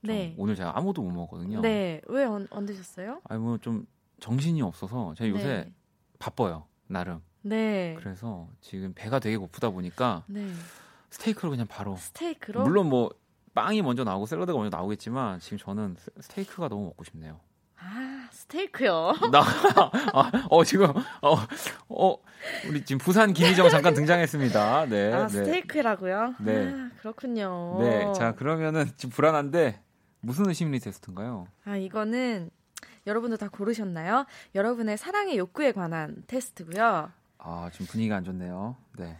좀 0.05 0.07
네. 0.09 0.33
오늘 0.37 0.55
제가 0.55 0.77
아무도 0.77 1.01
못 1.01 1.11
먹거든요. 1.11 1.59
네, 1.61 1.99
왜 2.07 2.23
안, 2.23 2.47
안 2.51 2.65
드셨어요? 2.65 3.19
아니 3.25 3.41
뭐 3.41 3.57
좀 3.57 3.85
정신이 4.21 4.61
없어서 4.61 5.13
제가 5.15 5.29
요새 5.29 5.43
네. 5.65 5.73
바빠요. 6.17 6.65
나름. 6.87 7.21
네. 7.41 7.95
그래서 7.99 8.49
지금 8.61 8.93
배가 8.93 9.19
되게 9.19 9.35
고프다 9.35 9.69
보니까 9.71 10.23
네. 10.27 10.49
스테이크로 11.09 11.49
그냥 11.49 11.67
바로 11.67 11.95
스테이크로 11.97 12.63
물론 12.63 12.87
뭐 12.87 13.09
빵이 13.53 13.81
먼저 13.81 14.03
나오고 14.03 14.25
샐러드가 14.25 14.57
먼저 14.57 14.75
나오겠지만 14.75 15.39
지금 15.39 15.57
저는 15.57 15.95
스- 15.97 16.11
스테이크가 16.21 16.67
너무 16.69 16.85
먹고 16.85 17.03
싶네요. 17.03 17.39
아, 17.81 18.27
스테이크요. 18.31 19.13
나, 19.31 19.41
아, 19.41 20.31
어, 20.49 20.63
지금, 20.65 20.87
어, 21.21 21.35
어, 21.89 22.17
우리 22.67 22.83
지금 22.83 22.97
부산 22.99 23.31
김희정 23.33 23.69
잠깐 23.69 23.93
등장했습니다. 23.93 24.85
네. 24.87 25.13
아, 25.13 25.27
네. 25.27 25.29
스테이크라고요? 25.29 26.35
네. 26.39 26.67
아, 26.73 26.89
그렇군요. 26.99 27.77
네. 27.79 28.11
자, 28.13 28.33
그러면은 28.35 28.85
지금 28.97 29.11
불안한데, 29.11 29.81
무슨 30.19 30.51
심리 30.53 30.79
테스트인가요? 30.79 31.47
아, 31.63 31.77
이거는 31.77 32.49
여러분도 33.07 33.37
다 33.37 33.47
고르셨나요? 33.47 34.25
여러분의 34.55 34.97
사랑의 34.97 35.37
욕구에 35.37 35.71
관한 35.71 36.21
테스트고요. 36.27 37.11
아, 37.37 37.69
지금 37.71 37.85
분위기가 37.87 38.17
안 38.17 38.25
좋네요. 38.25 38.75
네. 38.97 39.17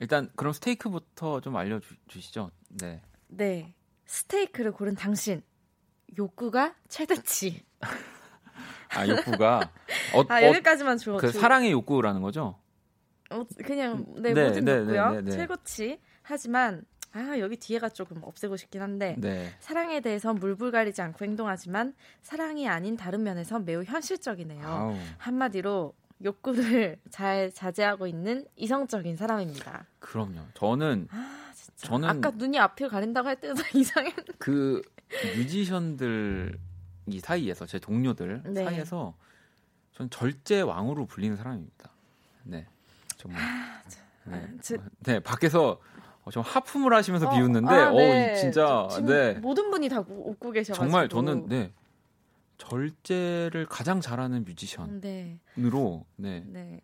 일단, 0.00 0.30
그럼 0.34 0.54
스테이크부터 0.54 1.40
좀 1.42 1.56
알려주시죠. 1.56 2.50
네. 2.80 3.02
네. 3.28 3.74
스테이크를 4.06 4.72
고른 4.72 4.94
당신. 4.94 5.42
욕구가 6.18 6.74
최대치. 6.88 7.64
아, 8.90 9.06
욕구가, 9.06 9.72
어, 10.14 10.24
아, 10.28 10.38
어, 10.40 10.42
여기까지만 10.42 10.96
줘. 10.98 11.16
그 11.16 11.30
줘. 11.32 11.40
사랑의 11.40 11.72
욕구라는 11.72 12.22
거죠? 12.22 12.58
어, 13.30 13.44
그냥 13.64 14.06
네, 14.16 14.32
네, 14.32 14.48
모든 14.48 14.64
네, 14.64 14.72
욕구요. 14.78 15.10
네, 15.10 15.16
네, 15.16 15.22
네. 15.22 15.30
최고치. 15.32 16.00
하지만 16.22 16.84
아, 17.12 17.38
여기 17.38 17.56
뒤에가 17.56 17.88
조금 17.88 18.22
없애고 18.22 18.56
싶긴 18.56 18.82
한데 18.82 19.16
네. 19.18 19.50
사랑에 19.58 20.00
대해서 20.00 20.32
물불 20.34 20.70
가리지 20.70 21.02
않고 21.02 21.24
행동하지만 21.24 21.94
사랑이 22.22 22.68
아닌 22.68 22.96
다른 22.96 23.22
면에서 23.22 23.58
매우 23.58 23.82
현실적이네요. 23.82 24.66
아우, 24.66 24.94
한마디로 25.18 25.94
욕구를 26.24 26.98
잘 27.10 27.50
자제하고 27.52 28.06
있는 28.06 28.46
이성적인 28.56 29.16
사람입니다. 29.16 29.86
그럼요. 29.98 30.40
저는 30.54 31.08
아. 31.10 31.42
저는- 31.76 32.06
아까 32.06 32.30
눈이 32.30 32.58
앞을 32.58 32.88
가린다고 32.88 33.28
할 33.28 33.38
때도 33.40 33.54
이상했. 33.74 34.14
그 34.38 34.80
뮤지션들 35.36 36.58
이 37.06 37.20
사이에서 37.20 37.66
제 37.66 37.78
동료들 37.78 38.42
네. 38.46 38.64
사이에서 38.64 39.14
전 39.92 40.10
절제 40.10 40.62
왕으로 40.62 41.06
불리는 41.06 41.36
사람입니다. 41.36 41.90
네, 42.44 42.66
정말. 43.16 43.40
네, 44.24 44.36
아, 44.36 44.48
제- 44.60 44.76
네 45.00 45.20
밖에서 45.20 45.80
어, 46.24 46.30
좀 46.30 46.42
하품을 46.42 46.92
하시면서 46.92 47.28
어, 47.28 47.30
비웃는데, 47.36 47.72
아, 47.72 47.90
어, 47.92 47.96
네. 47.96 48.34
진짜, 48.34 48.88
지금 48.90 49.06
네, 49.06 49.34
모든 49.34 49.70
분이 49.70 49.88
다 49.88 50.00
웃고 50.00 50.50
계셔 50.50 50.72
가지고 50.72 50.84
정말 50.84 51.08
저는 51.08 51.46
네 51.48 51.72
절제를 52.58 53.66
가장 53.66 54.00
잘하는 54.00 54.44
뮤지션으로, 54.44 54.96
네, 55.00 55.38
네, 56.16 56.44
네, 56.46 56.80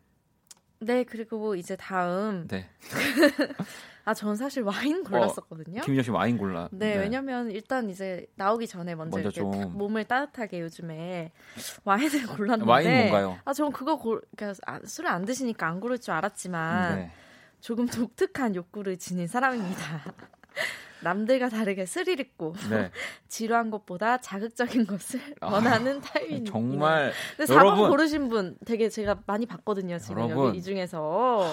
네 0.78 1.04
그리고 1.04 1.54
이제 1.54 1.76
다음 1.76 2.46
네, 2.48 2.68
아 4.04 4.14
전 4.14 4.34
사실 4.34 4.62
와인 4.64 5.04
골랐었거든요. 5.04 5.82
김민정 5.82 6.02
씨 6.02 6.10
와인 6.10 6.36
골라. 6.36 6.68
네, 6.72 6.96
왜냐면 6.96 7.50
일단 7.52 7.88
이제 7.88 8.26
나오기 8.34 8.66
전에 8.66 8.94
먼저, 8.96 9.16
먼저 9.16 9.30
좀- 9.30 9.52
딱 9.52 9.70
몸을 9.70 10.04
따뜻하게 10.04 10.60
요즘에 10.60 11.30
와인을 11.84 12.26
골랐는데 12.26 12.70
와인 12.70 12.90
뭔가요? 12.90 13.38
아, 13.44 13.52
전 13.52 13.70
그거 13.70 13.96
골, 13.96 14.20
그러니까 14.36 14.60
아, 14.66 14.80
술을 14.84 15.08
안 15.08 15.24
드시니까 15.24 15.68
안 15.68 15.78
고를 15.78 15.98
줄 16.00 16.14
알았지만 16.14 16.96
네. 16.96 17.10
조금 17.60 17.86
독특한 17.86 18.56
욕구를 18.56 18.98
지닌 18.98 19.28
사람입니다. 19.28 20.02
남들과 21.03 21.48
다르게 21.48 21.84
스릴 21.86 22.20
있고 22.20 22.55
네. 22.70 22.90
지루한 23.28 23.70
것보다 23.70 24.18
자극적인 24.18 24.86
것을 24.86 25.20
아, 25.40 25.53
원하는 25.53 26.00
타입입니다. 26.00 26.53
정말 26.53 27.12
근데 27.36 27.53
4번 27.53 27.57
여러분- 27.57 27.90
고르신 27.90 28.28
분 28.28 28.57
되게 28.64 28.88
제가 28.88 29.20
많이 29.26 29.46
봤거든요. 29.46 29.98
지금 29.98 30.22
여러분. 30.22 30.48
여기 30.48 30.59
이 30.59 30.62
중에서 30.62 31.53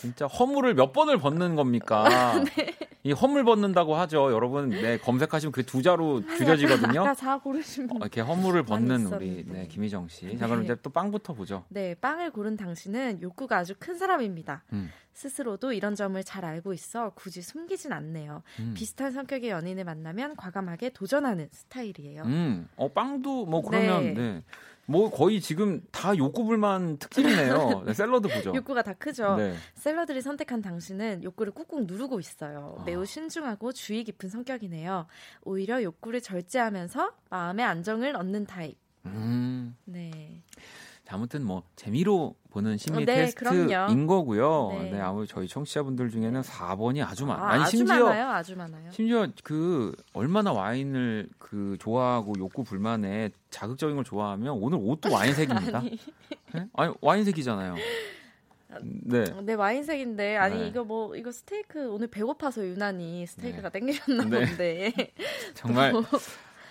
진짜 0.00 0.26
허물을 0.26 0.74
몇 0.74 0.92
번을 0.92 1.18
벗는 1.18 1.56
겁니까? 1.56 2.42
네. 2.56 2.74
이 3.04 3.12
허물 3.12 3.44
벗는다고 3.44 3.94
하죠. 3.96 4.32
여러분, 4.32 4.70
네, 4.70 4.98
검색하시면 4.98 5.52
그 5.52 5.62
두 5.62 5.82
자로 5.82 6.22
줄여지거든요. 6.36 7.02
아까 7.02 7.14
4 7.14 7.38
고르신 7.38 7.86
분. 7.86 7.96
어, 7.98 8.00
이렇게 8.04 8.20
허물을 8.20 8.62
벗는 8.64 9.06
우리. 9.06 9.44
네, 9.46 9.66
김희정 9.68 10.08
씨. 10.08 10.36
자, 10.38 10.46
그럼 10.46 10.60
네. 10.60 10.64
이제 10.66 10.76
또 10.82 10.90
빵부터 10.90 11.32
보죠. 11.34 11.64
네, 11.68 11.94
빵을 11.94 12.30
고른 12.30 12.56
당신은 12.56 13.22
욕구가 13.22 13.56
아주 13.58 13.74
큰 13.78 13.96
사람입니다. 13.98 14.64
음. 14.72 14.90
스스로도 15.14 15.72
이런 15.72 15.94
점을 15.94 16.22
잘 16.22 16.44
알고 16.44 16.72
있어 16.72 17.10
굳이 17.14 17.42
숨기진 17.42 17.92
않네요. 17.92 18.42
음. 18.60 18.74
비슷한 18.76 19.10
성격의 19.12 19.50
연인을 19.50 19.84
만나면 19.84 20.36
과감하게 20.36 20.90
도전하는 20.90 21.48
스타일이에요. 21.50 22.22
음, 22.22 22.68
어 22.76 22.88
빵도 22.92 23.46
뭐 23.46 23.62
그러면 23.62 24.02
네. 24.04 24.12
네. 24.14 24.42
뭐 24.90 25.10
거의 25.10 25.38
지금 25.42 25.82
다 25.92 26.16
욕구불만 26.16 26.96
특집이네요. 26.96 27.82
네, 27.84 27.92
샐러드 27.92 28.26
보죠. 28.26 28.54
욕구가 28.54 28.80
다 28.82 28.94
크죠. 28.94 29.36
네. 29.36 29.54
샐러들이 29.74 30.22
선택한 30.22 30.62
당신은 30.62 31.22
욕구를 31.24 31.52
꾹꾹 31.52 31.84
누르고 31.84 32.18
있어요. 32.18 32.76
아. 32.78 32.84
매우 32.84 33.04
신중하고 33.04 33.72
주의 33.72 34.02
깊은 34.02 34.30
성격이네요. 34.30 35.06
오히려 35.42 35.82
욕구를 35.82 36.22
절제하면서 36.22 37.12
마음의 37.28 37.66
안정을 37.66 38.16
얻는 38.16 38.46
타입. 38.46 38.78
음. 39.04 39.76
네. 39.84 40.42
자, 41.04 41.16
아무튼 41.16 41.44
뭐 41.44 41.64
재미로 41.76 42.34
보는 42.58 42.76
심리 42.76 43.02
어, 43.02 43.06
네, 43.06 43.14
테스트인 43.14 43.68
그럼요. 43.68 44.06
거고요. 44.06 44.70
네. 44.72 44.90
네. 44.92 45.00
아무 45.00 45.26
저희 45.26 45.46
청취자분들 45.46 46.10
중에는 46.10 46.42
4번이 46.42 47.06
아주 47.06 47.24
많. 47.24 47.38
아, 47.38 47.50
아니 47.50 47.62
아주 47.62 47.76
심지어 47.76 48.04
많아요. 48.04 48.28
아주 48.28 48.56
많아요. 48.56 48.90
심지어 48.90 49.28
그 49.44 49.94
얼마나 50.12 50.52
와인을 50.52 51.28
그 51.38 51.76
좋아하고 51.78 52.34
욕구 52.38 52.64
불만에 52.64 53.30
자극적인 53.50 53.96
걸 53.96 54.04
좋아하면 54.04 54.54
오늘 54.60 54.78
옷도 54.80 55.12
와인색입니다. 55.12 55.78
아니. 55.78 55.98
네? 56.52 56.66
아니 56.74 56.94
와인색이잖아요. 57.00 57.76
네. 58.82 59.24
네 59.42 59.54
와인색인데 59.54 60.36
아니 60.36 60.58
네. 60.58 60.66
이거 60.68 60.84
뭐 60.84 61.14
이거 61.16 61.30
스테이크 61.32 61.90
오늘 61.90 62.08
배고파서 62.08 62.66
유난히 62.66 63.26
스테이크가 63.26 63.68
땡기셨나 63.70 64.24
네. 64.24 64.46
본데. 64.46 64.92
정말 65.54 65.92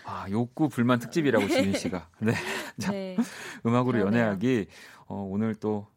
아, 0.10 0.26
욕구 0.32 0.70
불만 0.70 1.00
특집이라고 1.00 1.48
지민 1.50 1.74
씨가. 1.74 2.08
네. 2.20 2.32
자, 2.80 2.92
네. 2.92 3.18
음악으로. 3.66 4.00
연애하기 4.00 4.68
어, 5.08 5.16
오늘 5.30 5.56
또 5.56 5.88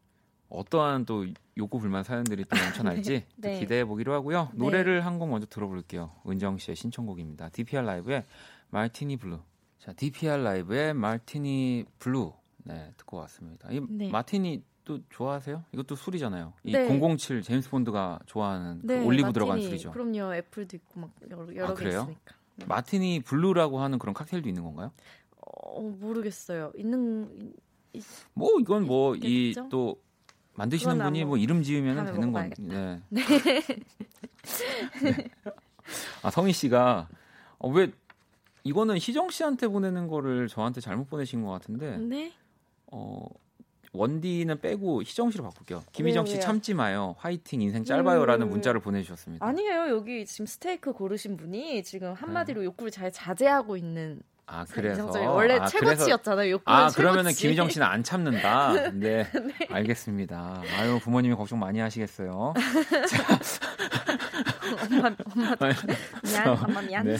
어떠한 0.49 1.05
또 1.05 1.25
욕구 1.57 1.79
불만 1.79 2.03
사연들이 2.03 2.43
또 2.45 2.57
넘쳐날지 2.57 3.25
또 3.41 3.47
네. 3.47 3.59
기대해 3.59 3.85
보기로 3.85 4.13
하고요. 4.13 4.49
네. 4.53 4.57
노래를 4.57 5.05
한 5.05 5.17
곡 5.19 5.29
먼저 5.29 5.45
들어볼게요. 5.47 6.11
은정 6.27 6.57
씨의 6.57 6.75
신청곡입니다. 6.75 7.49
DPR 7.49 7.85
라이브의 7.85 8.25
말티니 8.69 9.17
블루. 9.17 9.39
자, 9.79 9.93
DPR 9.93 10.37
라이브의 10.41 10.93
말티니 10.93 11.85
블루. 11.99 12.33
네, 12.63 12.93
듣고 12.97 13.17
왔습니다. 13.17 13.69
이 13.71 13.79
네. 13.89 14.09
마티니 14.09 14.63
또 14.83 14.99
좋아하세요? 15.09 15.63
이것도 15.73 15.95
술이잖아요. 15.95 16.53
이 16.63 16.71
네. 16.73 16.87
007 16.99 17.41
제임스 17.43 17.69
본드가 17.69 18.19
좋아하는 18.25 18.81
그 18.81 18.87
네, 18.87 19.05
올리브 19.05 19.31
들어간 19.33 19.55
마티니. 19.57 19.69
술이죠. 19.69 19.91
그럼요. 19.91 20.33
apple도 20.35 20.75
있고 20.77 20.99
막 21.01 21.11
여러, 21.29 21.55
여러 21.55 21.65
아, 21.67 21.73
개 21.73 21.83
그래요? 21.85 22.01
있으니까. 22.01 22.35
네. 22.55 22.65
Martini 22.65 23.21
Blue라고 23.21 23.79
하는 23.79 23.97
그런 23.99 24.13
칵테일도 24.13 24.47
있는 24.49 24.63
건가요? 24.63 24.91
어, 25.39 25.81
모르겠어요. 25.81 26.71
있는 26.75 27.53
뭐 28.33 28.59
이건 28.59 28.85
뭐 28.85 29.15
이? 29.15 29.53
또 29.69 30.01
만드시는 30.53 30.97
분이 30.97 31.23
뭐뭐 31.23 31.37
이름 31.37 31.63
지으면 31.63 31.95
되는 32.05 32.11
건. 32.31 32.31
먹어봐야겠다. 32.31 33.01
네. 33.09 33.21
네. 35.03 35.29
아 36.21 36.31
성희 36.31 36.53
씨가 36.53 37.07
어, 37.59 37.69
왜 37.69 37.91
이거는 38.63 38.97
희정 38.97 39.29
씨한테 39.29 39.67
보내는 39.67 40.07
거를 40.07 40.47
저한테 40.47 40.81
잘못 40.81 41.09
보내신 41.09 41.43
것 41.43 41.51
같은데 41.51 41.97
네. 41.97 42.31
어 42.91 43.25
원디는 43.93 44.61
빼고 44.61 45.01
희정 45.03 45.31
씨로 45.31 45.43
바꿀게요. 45.45 45.83
김희정 45.91 46.25
씨? 46.25 46.39
참지 46.39 46.73
마요. 46.73 47.15
화이팅 47.17 47.61
인생 47.61 47.83
짧아요라는 47.83 48.47
음. 48.47 48.51
문자를 48.51 48.79
보내주셨습니다. 48.79 49.45
아니에요. 49.45 49.89
여기 49.89 50.25
지금 50.25 50.45
스테이크 50.45 50.93
고르신 50.93 51.35
분이 51.35 51.83
지금 51.83 52.13
한마디로 52.13 52.63
욕구를 52.63 52.89
잘 52.91 53.11
자제하고 53.11 53.75
있는 53.75 54.21
아 54.53 54.65
네. 54.65 54.71
그래서 54.73 55.05
원래 55.31 55.57
아, 55.57 55.65
최고치였잖아요. 55.65 56.51
욕구는 56.51 56.77
아 56.79 56.89
그러면은 56.89 57.23
최고치. 57.31 57.41
김희정 57.43 57.69
씨는 57.69 57.87
안 57.87 58.03
참는다. 58.03 58.91
네, 58.91 59.25
알겠습니다. 59.69 60.61
아유 60.77 60.99
부모님이 61.01 61.35
걱정 61.35 61.57
많이 61.59 61.79
하시겠어요. 61.79 62.53
엄마 64.75 65.15
엄마 65.25 65.55
미안 66.23 66.47
엄마 66.47 66.81
미안. 66.81 67.05
네. 67.05 67.17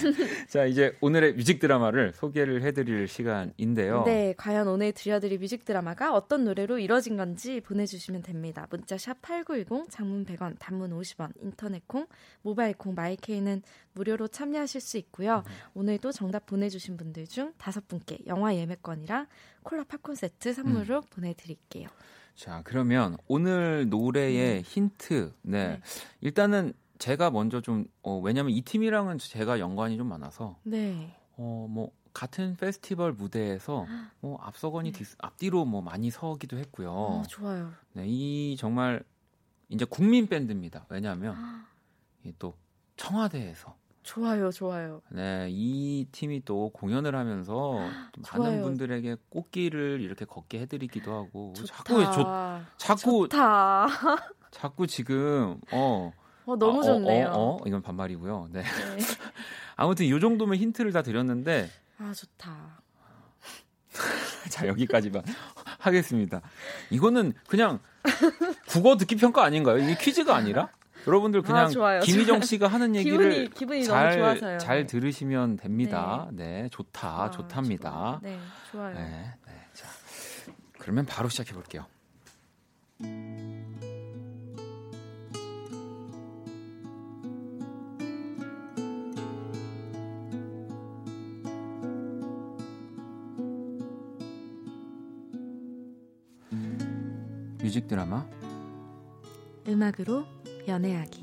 자 0.47 0.65
이제 0.65 0.95
오늘의 1.01 1.33
뮤직 1.33 1.59
드라마를 1.59 2.13
소개를 2.13 2.63
해드릴 2.63 3.07
시간인데요. 3.07 4.03
네, 4.05 4.33
과연 4.37 4.67
오늘 4.67 4.91
들려드릴 4.91 5.39
뮤직 5.39 5.65
드라마가 5.65 6.13
어떤 6.13 6.45
노래로 6.45 6.79
이뤄진 6.79 7.17
건지 7.17 7.61
보내주시면 7.61 8.21
됩니다. 8.23 8.67
문자 8.69 8.97
sharp 8.97 9.21
#8910 9.21 9.89
장문 9.89 10.25
100원, 10.25 10.55
단문 10.59 10.91
50원, 10.91 11.31
인터넷 11.41 11.87
콩, 11.87 12.07
모바일 12.41 12.73
콩, 12.75 12.95
마이케이는 12.95 13.61
무료로 13.93 14.27
참여하실 14.27 14.81
수 14.81 14.97
있고요. 14.97 15.43
오늘도 15.73 16.11
정답 16.11 16.45
보내주신 16.45 16.97
분들 16.97 17.27
중 17.27 17.53
다섯 17.57 17.87
분께 17.87 18.19
영화 18.27 18.55
예매권이랑 18.55 19.27
콜라 19.63 19.83
팝콘 19.83 20.15
세트 20.15 20.53
선물로 20.53 20.97
음. 20.97 21.01
보내드릴게요. 21.09 21.87
자 22.35 22.61
그러면 22.63 23.17
오늘 23.27 23.89
노래의 23.89 24.61
힌트. 24.63 25.33
네. 25.43 25.67
네. 25.67 25.81
일단은 26.21 26.73
제가 27.01 27.31
먼저 27.31 27.61
좀 27.61 27.85
어, 28.03 28.19
왜냐면 28.19 28.53
이 28.53 28.61
팀이랑은 28.61 29.17
제가 29.17 29.59
연관이 29.59 29.97
좀 29.97 30.07
많아서 30.07 30.57
네, 30.61 31.15
어뭐 31.35 31.91
같은 32.13 32.55
페스티벌 32.57 33.13
무대에서 33.13 33.87
뭐 34.19 34.37
앞서거니 34.39 34.91
뒤, 34.91 35.03
앞뒤로 35.17 35.65
뭐 35.65 35.81
많이 35.81 36.11
서기도 36.11 36.59
했고요. 36.59 36.91
어, 36.91 37.23
좋아요. 37.27 37.71
네, 37.93 38.03
이 38.05 38.55
정말 38.59 39.03
이제 39.69 39.83
국민 39.83 40.27
밴드입니다. 40.27 40.85
왜냐하면 40.89 41.65
이또 42.23 42.53
청와대에서 42.97 43.75
좋아요, 44.03 44.51
좋아요. 44.51 45.01
네, 45.09 45.47
이 45.49 46.05
팀이 46.11 46.43
또 46.45 46.69
공연을 46.69 47.15
하면서 47.15 47.79
또 48.11 48.21
많은. 48.39 48.61
분들에게 48.61 49.15
꽃길을 49.29 50.01
이렇게 50.01 50.25
걷게 50.25 50.59
해드리기도 50.59 51.11
하고 51.11 51.53
좋다. 51.55 51.73
자꾸 51.73 52.11
좋 52.11 52.23
자꾸 52.77 53.27
좋다. 53.29 53.87
자꾸 54.51 54.85
지금 54.85 55.59
어 55.71 56.11
어, 56.45 56.55
너무 56.55 56.77
아, 56.77 56.81
어, 56.81 56.83
좋네요. 56.83 57.27
어, 57.29 57.55
어, 57.55 57.59
이건 57.65 57.81
반말이고요. 57.81 58.49
네. 58.51 58.61
네. 58.63 58.67
아무튼 59.75 60.05
이 60.05 60.19
정도면 60.19 60.57
힌트를 60.57 60.91
다 60.91 61.01
드렸는데 61.01 61.69
아, 61.97 62.11
좋다. 62.15 62.81
자 64.49 64.67
여기까지만 64.67 65.23
하겠습니다. 65.79 66.41
이거는 66.89 67.33
그냥 67.47 67.79
국어 68.67 68.97
듣기 68.97 69.15
평가 69.15 69.43
아닌가요? 69.43 69.77
이게 69.77 69.95
퀴즈가 69.95 70.35
아니라 70.35 70.69
여러분들 71.07 71.41
그냥 71.41 71.65
아, 71.65 71.67
좋아요. 71.67 71.99
김희정 72.01 72.41
씨가 72.41 72.67
하는 72.67 72.95
얘기를 72.95 73.29
기분이 73.29 73.49
기분이 73.49 73.83
잘. 73.85 74.59
잘 74.59 74.85
들으시면 74.85 75.57
됩니다. 75.57 76.27
네, 76.31 76.69
좋다, 76.71 77.23
아, 77.23 77.31
좋답니다. 77.31 77.89
좋아요. 77.91 78.19
네, 78.21 78.39
좋아요. 78.71 78.93
네, 78.93 79.33
네. 79.47 79.53
자, 79.73 79.87
그러면 80.79 81.05
바로 81.05 81.27
시작해 81.29 81.53
볼게요. 81.53 81.85
뮤직 97.71 97.87
드라마 97.87 98.27
음악으로 99.65 100.25
연애하기. 100.67 101.21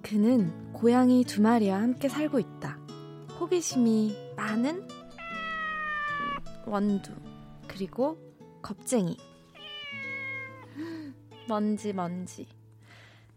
그는 0.00 0.72
고양이 0.72 1.22
두 1.24 1.42
마리와 1.42 1.82
함께 1.82 2.08
살고 2.08 2.38
있다. 2.38 2.78
호기심이 3.38 4.16
많은 4.36 4.88
원두 6.64 7.12
그리고 7.68 8.16
겁쟁이. 8.62 9.18
먼지 11.46 11.92
먼지. 11.92 12.48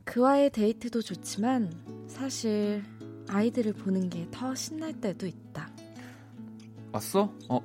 그와의 0.05 0.51
데이트도 0.51 1.01
좋지만 1.01 2.07
사실 2.07 2.85
아이들을 3.29 3.73
보는 3.73 4.09
게 4.09 4.27
더 4.31 4.53
신날 4.55 4.93
때도 4.93 5.25
있다. 5.27 5.69
왔어? 6.91 7.31
어, 7.49 7.59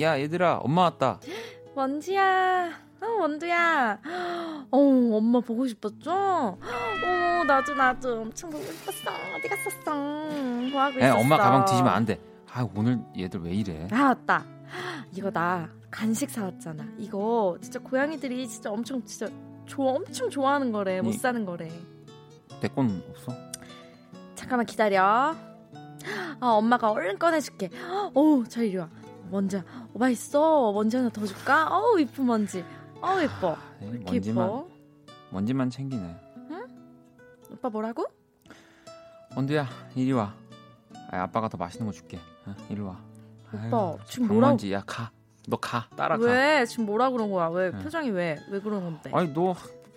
야 0.00 0.18
얘들아, 0.18 0.58
엄마 0.58 0.82
왔다. 0.82 1.20
원지야, 1.74 2.70
어, 3.00 3.06
원두야. 3.20 4.00
어, 4.70 4.78
엄마 4.78 5.40
보고 5.40 5.66
싶었죠? 5.66 6.10
어, 6.58 7.44
나도 7.46 7.74
나도 7.74 8.22
엄청 8.22 8.50
보고 8.50 8.64
싶었어. 8.64 9.10
어디 9.36 9.48
갔었어? 9.48 9.94
뭐 10.70 10.80
하고 10.82 11.00
야, 11.00 11.08
있었어? 11.08 11.18
엄마 11.20 11.36
가방 11.36 11.64
뒤지면 11.64 11.92
안 11.92 12.04
돼. 12.04 12.20
아 12.52 12.66
오늘 12.74 12.98
얘들 13.16 13.40
왜 13.40 13.52
이래? 13.52 13.86
아, 13.92 14.14
맞다. 14.14 14.44
이거 15.12 15.30
나 15.30 15.68
간식 15.90 16.28
사왔잖아. 16.30 16.84
이거 16.98 17.56
진짜 17.60 17.78
고양이들이 17.78 18.46
진짜 18.48 18.70
엄청 18.70 19.02
진짜 19.04 19.32
좋아, 19.66 19.92
엄청 19.92 20.28
좋아하는 20.28 20.72
거래. 20.72 21.00
못 21.00 21.10
이- 21.10 21.18
사는 21.18 21.44
거래. 21.44 21.70
내 22.60 22.68
건 22.68 23.02
없어? 23.10 23.32
잠깐만 24.48 24.64
기다려. 24.64 25.34
아, 26.40 26.46
엄마가 26.46 26.90
얼른 26.90 27.18
꺼내줄게. 27.18 27.68
어우, 28.14 28.48
잘 28.48 28.64
이리 28.64 28.78
와. 28.78 28.88
먼지, 29.30 29.60
오빠 29.92 30.08
있어. 30.08 30.72
먼지 30.72 30.96
하나 30.96 31.10
더 31.10 31.26
줄까? 31.26 31.68
어우, 31.70 32.00
이쁜 32.00 32.24
먼지. 32.24 32.64
어우, 33.02 33.20
예뻐. 33.20 33.58
왜 33.82 33.88
이렇게 33.88 34.04
먼지만 34.12 34.46
예뻐? 34.46 34.68
먼지만 35.30 35.68
챙기네. 35.68 36.16
오빠 37.50 37.68
뭐라고? 37.68 38.06
원두야 39.36 39.66
이리 39.94 40.12
와. 40.12 40.32
아, 41.10 41.22
아빠가 41.24 41.48
더 41.50 41.58
맛있는 41.58 41.84
거 41.86 41.92
줄게. 41.92 42.18
어, 42.46 42.54
이리 42.70 42.80
와. 42.80 42.98
오빠, 43.52 43.76
아유, 43.90 43.98
지금 44.06 44.28
뭐라고- 44.28 44.40
방먼지 44.40 44.72
야 44.72 44.82
가. 44.86 45.10
너 45.46 45.58
가. 45.58 45.86
따라가. 45.94 46.24
왜? 46.24 46.64
지금 46.64 46.86
뭐라 46.86 47.10
그런 47.10 47.30
거야? 47.30 47.48
왜? 47.48 47.70
응. 47.74 47.80
표정이 47.82 48.08
왜? 48.12 48.38
왜 48.50 48.60
그런 48.60 48.82
건데? 48.82 49.10
아니 49.12 49.30
너 49.34 49.54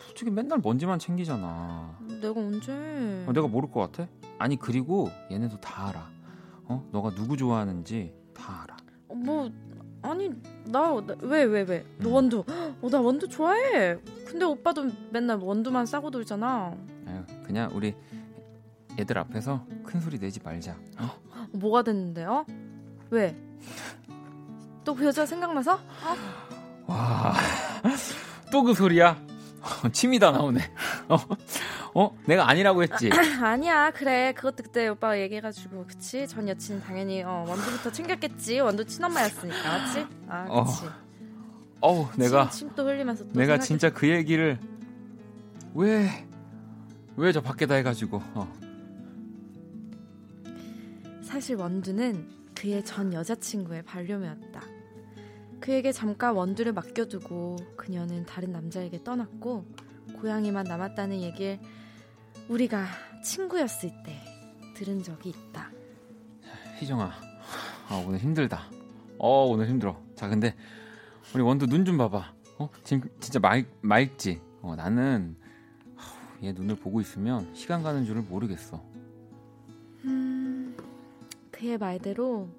솔직히 0.07 0.29
맨날 0.29 0.59
먼지만 0.61 0.99
챙기잖아. 0.99 1.95
음, 2.01 2.19
내가 2.21 2.37
언제? 2.37 2.73
어, 3.27 3.31
내가 3.33 3.47
모를 3.47 3.71
것 3.71 3.89
같아? 3.91 4.09
아니 4.41 4.55
그리고 4.57 5.09
얘네도 5.29 5.59
다 5.61 5.89
알아. 5.89 6.09
어? 6.65 6.87
너가 6.91 7.13
누구 7.13 7.37
좋아하는지 7.37 8.13
다 8.33 8.63
알아. 8.63 8.77
어, 9.09 9.13
뭐 9.15 9.49
아니 10.01 10.29
나 10.65 10.93
왜 11.21 11.43
왜 11.45 11.61
왜? 11.61 11.85
너 11.99 12.09
음. 12.09 12.13
원두. 12.15 12.43
어, 12.81 12.89
나 12.89 12.99
원두 13.01 13.27
좋아해. 13.27 13.97
근데 14.25 14.43
오빠도 14.45 14.89
맨날 15.11 15.37
원두만 15.37 15.85
싸고 15.85 16.09
놀잖아. 16.09 16.75
아유, 17.07 17.23
그냥 17.45 17.69
우리 17.73 17.93
애들 18.99 19.17
앞에서 19.19 19.65
큰 19.83 19.99
소리 19.99 20.17
내지 20.17 20.39
말자. 20.41 20.75
어? 20.99 21.03
어, 21.03 21.47
뭐가 21.53 21.83
됐는데요? 21.83 22.45
왜? 23.11 23.37
또 24.83 24.95
그 24.95 25.05
여자 25.05 25.25
생각나서? 25.25 25.79
와, 26.87 27.33
또 28.51 28.63
그 28.63 28.73
소리야? 28.73 29.15
침이 29.91 30.19
다 30.19 30.31
나오네. 30.31 30.59
어? 31.09 31.17
어? 31.93 32.17
내가 32.25 32.49
아니라고 32.49 32.83
했지. 32.83 33.09
아니야 33.41 33.91
그래 33.91 34.33
그것도 34.35 34.63
그때 34.63 34.87
오빠가 34.87 35.19
얘기해가지고 35.19 35.85
그치 35.87 36.27
전 36.27 36.47
여친 36.47 36.81
당연히 36.81 37.23
어, 37.23 37.45
원두부터 37.47 37.91
챙겼겠지 37.91 38.59
원두 38.59 38.85
친엄마였으니까 38.85 39.77
맞지? 39.77 40.07
아 40.27 40.45
어, 40.49 40.63
그치 40.65 40.85
어우, 41.81 42.07
내가 42.15 42.49
침또 42.49 42.85
흘리면서 42.87 43.25
또 43.25 43.39
내가. 43.39 43.57
진짜 43.59 43.89
그 43.91 44.07
얘기를 44.09 44.59
왜 45.73 46.07
왜 47.17 47.31
저 47.33 47.41
밖에다 47.41 47.75
해가지고 47.75 48.21
어. 48.33 48.51
사실 51.23 51.55
원두는 51.55 52.27
그의 52.55 52.83
전 52.83 53.13
여자친구의 53.13 53.83
반려묘였다. 53.83 54.61
그에게 55.61 55.91
잠깐 55.91 56.35
원두를 56.35 56.73
맡겨두고 56.73 57.57
그녀는 57.77 58.25
다른 58.25 58.51
남자에게 58.51 59.03
떠났고 59.03 59.65
고양이만 60.19 60.65
남았다는 60.65 61.21
얘기를 61.21 61.59
우리가 62.49 62.85
친구였을 63.23 63.91
때 64.03 64.15
들은 64.75 65.03
적이 65.03 65.29
있다. 65.29 65.69
희정아, 66.79 67.11
아, 67.89 68.03
오늘 68.07 68.17
힘들다. 68.19 68.63
어 69.19 69.45
오늘 69.45 69.67
힘들어. 69.69 70.01
자 70.15 70.27
근데 70.27 70.55
우리 71.35 71.43
원두 71.43 71.67
눈 71.67 71.85
좀 71.85 71.97
봐봐. 71.97 72.33
어 72.57 72.69
지금 72.83 73.07
진짜 73.19 73.39
맑 73.39 73.63
맑지. 73.81 74.41
어 74.63 74.75
나는 74.75 75.35
얘 76.43 76.51
눈을 76.53 76.75
보고 76.77 76.99
있으면 77.01 77.53
시간 77.53 77.83
가는 77.83 78.03
줄을 78.03 78.23
모르겠어. 78.23 78.83
음, 80.05 80.75
그의 81.51 81.77
말대로 81.77 82.49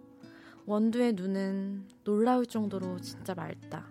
원두의 0.65 1.15
눈은 1.15 1.89
놀라울 2.05 2.47
정도로 2.47 3.01
진짜 3.01 3.35
맑다. 3.35 3.85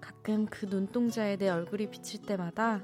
가끔 0.00 0.46
그 0.46 0.64
눈동자에 0.64 1.36
내 1.36 1.50
얼굴이 1.50 1.90
비칠 1.90 2.22
때마다 2.22 2.82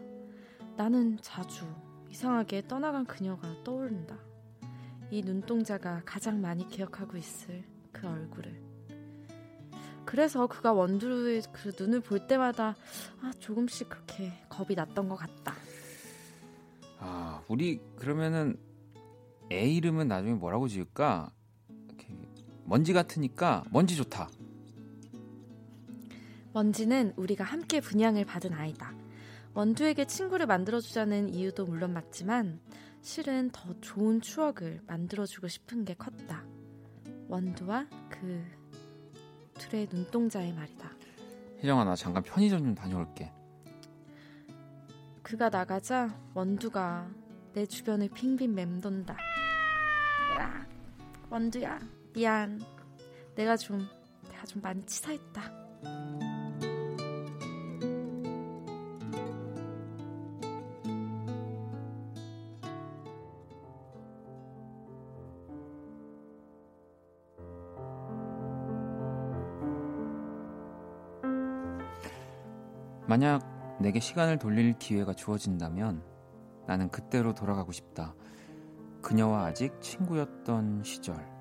나는 0.76 1.16
자주 1.22 1.64
이상하게 2.10 2.68
떠나간 2.68 3.06
그녀가 3.06 3.48
떠오른다. 3.64 4.18
이 5.10 5.22
눈동자가 5.22 6.02
가장 6.04 6.40
많이 6.40 6.68
기억하고 6.68 7.16
있을 7.16 7.64
그 7.92 8.06
얼굴을. 8.06 8.62
그래서 10.04 10.46
그가 10.46 10.72
원두의 10.72 11.42
그 11.52 11.72
눈을 11.78 12.00
볼 12.00 12.26
때마다 12.26 12.76
아, 13.22 13.32
조금씩 13.38 13.88
그렇게 13.88 14.32
겁이 14.50 14.74
났던 14.74 15.08
것 15.08 15.16
같다. 15.16 15.54
아 16.98 17.42
우리 17.48 17.80
그러면은 17.96 18.58
애 19.50 19.66
이름은 19.68 20.08
나중에 20.08 20.34
뭐라고 20.34 20.68
지을까? 20.68 21.32
먼지 22.66 22.92
같으니까 22.92 23.64
먼지 23.70 23.96
좋다. 23.96 24.28
원지는 26.52 27.12
우리가 27.16 27.44
함께 27.44 27.80
분양을 27.80 28.24
받은 28.24 28.52
아이다. 28.52 28.92
원두에게 29.54 30.06
친구를 30.06 30.46
만들어주자는 30.46 31.32
이유도 31.34 31.64
물론 31.64 31.92
맞지만 31.92 32.60
실은 33.00 33.50
더 33.52 33.72
좋은 33.80 34.20
추억을 34.20 34.80
만들어주고 34.86 35.48
싶은 35.48 35.84
게 35.84 35.94
컸다. 35.94 36.44
원두와 37.28 37.86
그 38.10 38.44
둘의 39.54 39.88
눈동자의 39.90 40.52
말이다. 40.52 40.90
희정아 41.60 41.84
나 41.84 41.94
잠깐 41.94 42.22
편의점 42.22 42.60
좀 42.60 42.74
다녀올게. 42.74 43.32
그가 45.22 45.48
나가자 45.48 46.18
원두가 46.34 47.08
내 47.52 47.64
주변을 47.64 48.10
빙빙 48.10 48.54
맴돈다. 48.54 49.16
야, 50.38 50.66
원두야, 51.30 51.80
미안. 52.16 52.58
내가 53.34 53.58
좀, 53.58 53.86
내가 54.30 54.46
좀 54.46 54.62
많이 54.62 54.82
치사했다. 54.86 55.42
만약 73.06 73.76
내게 73.78 74.00
시간을 74.00 74.38
돌릴 74.38 74.78
기회가 74.78 75.12
주어진다면 75.12 76.02
나는 76.66 76.88
그때로 76.88 77.34
돌아가고 77.34 77.72
싶다. 77.72 78.14
그녀와 79.02 79.44
아직 79.44 79.78
친구였던 79.82 80.82
시절. 80.82 81.35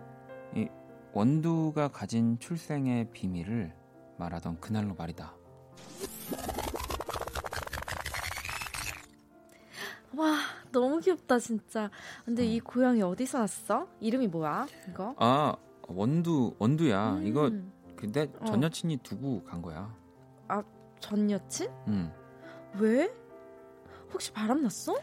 이 1.16 1.18
원두가 1.18 1.88
가진 1.88 2.38
출생의 2.39 3.11
비밀을 3.11 3.74
말하던 4.18 4.59
그날로 4.59 4.93
말이다. 4.95 5.34
와, 10.18 10.38
너무 10.72 10.99
귀엽다 10.99 11.39
진짜. 11.39 11.89
근데 12.26 12.45
이 12.45 12.59
고양이 12.59 13.01
어디서 13.01 13.39
났어? 13.39 13.88
이름이 14.01 14.28
뭐야? 14.28 14.68
이거? 14.89 15.16
아 15.18 15.55
원두 15.88 16.53
원두야. 16.59 17.22
이거 17.24 17.47
음, 17.47 17.72
근데 17.95 18.30
어. 18.39 18.45
전 18.45 18.61
여친이 18.61 18.97
두고 18.97 19.43
간 19.45 19.61
거야. 19.61 19.95
전 20.99 21.30
여친? 21.30 21.70
음. 21.88 22.11
왜? 22.80 23.13
혹시 24.11 24.32
바람 24.32 24.63
났어? 24.63 24.95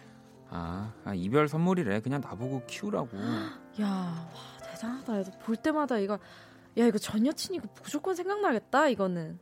아, 0.48 0.92
아, 1.04 1.14
이별 1.14 1.46
선물이래. 1.48 2.00
그냥 2.00 2.20
나보고 2.20 2.66
키우라고. 2.66 3.16
야, 3.80 3.86
와 3.86 4.61
야, 4.86 5.02
볼 5.44 5.56
때마다 5.56 5.98
이거 5.98 6.18
야 6.78 6.86
이거 6.86 6.98
전 6.98 7.26
여친 7.26 7.54
이거 7.54 7.68
무조건 7.82 8.14
생각나겠다 8.14 8.88
이거는. 8.88 9.38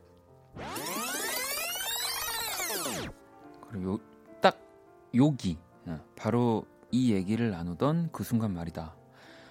그리고 3.69 3.93
요, 3.95 3.99
딱 4.41 4.59
여기 5.15 5.59
어, 5.87 5.99
바로 6.17 6.65
이 6.91 7.13
얘기를 7.13 7.51
나누던 7.51 8.11
그 8.13 8.25
순간 8.25 8.53
말이다. 8.53 8.95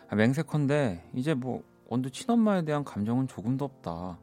아, 0.10 0.16
맹세컨대 0.16 1.10
이제 1.16 1.34
뭐 1.34 1.64
원두 1.88 2.12
친엄마에 2.12 2.64
대한 2.66 2.84
감정은 2.84 3.28
조금도 3.28 3.66
없다. 3.66 4.20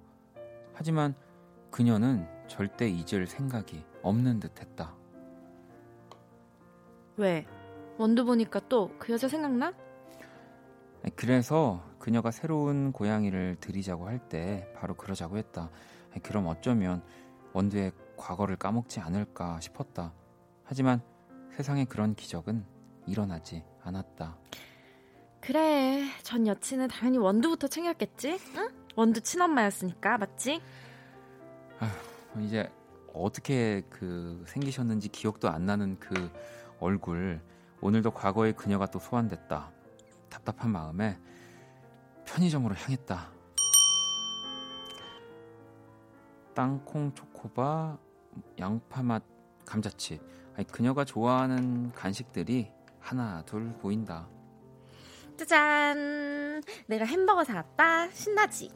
하지만 0.75 1.15
그녀는 1.71 2.29
절대 2.49 2.89
잊을 2.89 3.27
생각이 3.27 3.85
없는 4.03 4.39
듯했다. 4.41 4.95
왜? 7.17 7.47
원두 7.99 8.25
보니까 8.25 8.61
또 8.69 8.91
그 8.99 9.13
여자 9.13 9.27
생각나? 9.29 9.73
그래서 11.15 11.83
그녀가 11.99 12.31
새로운 12.31 12.93
고양이를 12.93 13.57
들이자고 13.61 14.07
할 14.07 14.19
때 14.29 14.69
바로 14.75 14.95
그러자고 14.95 15.37
했다. 15.37 15.71
그럼 16.23 16.47
어쩌면 16.49 17.03
원두의 17.53 17.93
과거를 18.17 18.57
까먹지 18.57 19.01
않을까 19.01 19.61
싶었다. 19.61 20.13
하지만 20.65 21.01
세상에 21.53 21.85
그런 21.85 22.15
기적은 22.15 22.65
일어나지 23.07 23.63
않았다. 23.83 24.37
그래, 25.41 26.09
전 26.23 26.47
여친은 26.47 26.89
당연히 26.89 27.19
원두부터 27.19 27.69
챙겼겠지? 27.69 28.39
응? 28.57 28.69
원두 28.97 29.21
친엄마였으니까 29.21 30.19
맞지? 30.19 30.61
이제 32.41 32.69
어떻게 33.15 33.83
그 33.89 34.43
생기셨는지 34.49 35.09
기억도 35.09 35.49
안 35.49 35.67
나는 35.67 35.99
그 36.01 36.31
얼굴 36.81 37.41
오늘도 37.81 38.11
과거의 38.11 38.55
그녀가 38.55 38.87
또 38.87 38.99
소환됐다. 38.99 39.71
답답한 40.37 40.71
마음에 40.71 41.19
편의점으로 42.27 42.75
향했다. 42.75 43.31
땅콩 46.55 47.15
초코바 47.15 47.99
양파맛 48.59 49.23
감자칩. 49.65 50.23
아니, 50.55 50.67
그녀가 50.67 51.05
좋아하는 51.05 51.93
간식들이 51.93 52.71
하나 52.99 53.43
둘 53.43 53.73
보인다. 53.75 54.29
짜잔! 55.37 56.63
내가 56.87 57.05
햄버거 57.05 57.45
사왔다. 57.45 58.11
신나지? 58.11 58.71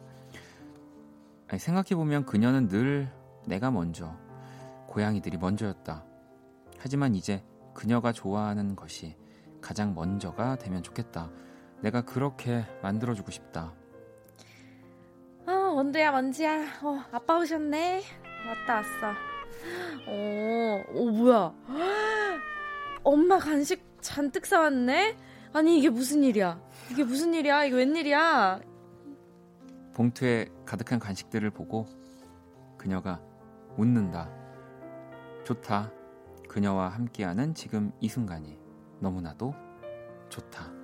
아니, 1.48 1.58
생각해보면 1.58 2.26
그녀는 2.26 2.68
늘 2.68 3.10
내가 3.46 3.70
먼저, 3.70 4.16
고양이들이 4.86 5.38
먼저였다. 5.38 6.04
하지만 6.78 7.14
이제 7.14 7.44
그녀가 7.74 8.12
좋아하는 8.12 8.76
것이 8.76 9.16
가장 9.60 9.94
먼저가 9.94 10.56
되면 10.56 10.82
좋겠다. 10.82 11.30
내가 11.82 12.02
그렇게 12.02 12.64
만들어주고 12.82 13.30
싶다. 13.30 13.72
어, 15.46 15.52
원두야, 15.52 16.12
먼지야. 16.12 16.62
어, 16.82 17.04
아빠 17.12 17.38
오셨네. 17.38 18.02
왔다, 18.46 18.74
왔어. 18.76 19.14
어, 20.06 20.84
오, 20.94 21.10
뭐야. 21.10 21.54
엄마 23.02 23.38
간식 23.38 23.82
잔뜩 24.00 24.46
사왔네. 24.46 25.16
아니 25.52 25.78
이게 25.78 25.88
무슨 25.90 26.22
일이야? 26.22 26.60
이게 26.90 27.02
무슨 27.02 27.34
일이야? 27.34 27.64
이게 27.64 27.76
웬일이야? 27.76 28.60
봉투에 29.94 30.48
가득한 30.64 30.98
간식들을 30.98 31.50
보고 31.50 31.86
그녀가 32.78 33.20
웃는다. 33.76 34.30
좋다. 35.44 35.90
그녀와 36.48 36.88
함께하는 36.88 37.54
지금 37.54 37.92
이 38.00 38.08
순간이 38.08 38.58
너무나도 39.00 39.54
좋다. 40.28 40.79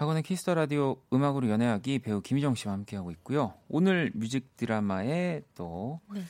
박원의 0.00 0.22
Kiss 0.22 0.40
the 0.40 0.54
Radio 0.54 0.96
음악으로 1.12 1.50
연애하기 1.50 1.98
배우 1.98 2.22
김희정 2.22 2.54
씨와 2.54 2.72
함께하고 2.72 3.10
있고요. 3.10 3.52
오늘 3.68 4.10
뮤직 4.14 4.56
드라마의 4.56 5.42
또 5.54 6.00
네. 6.10 6.22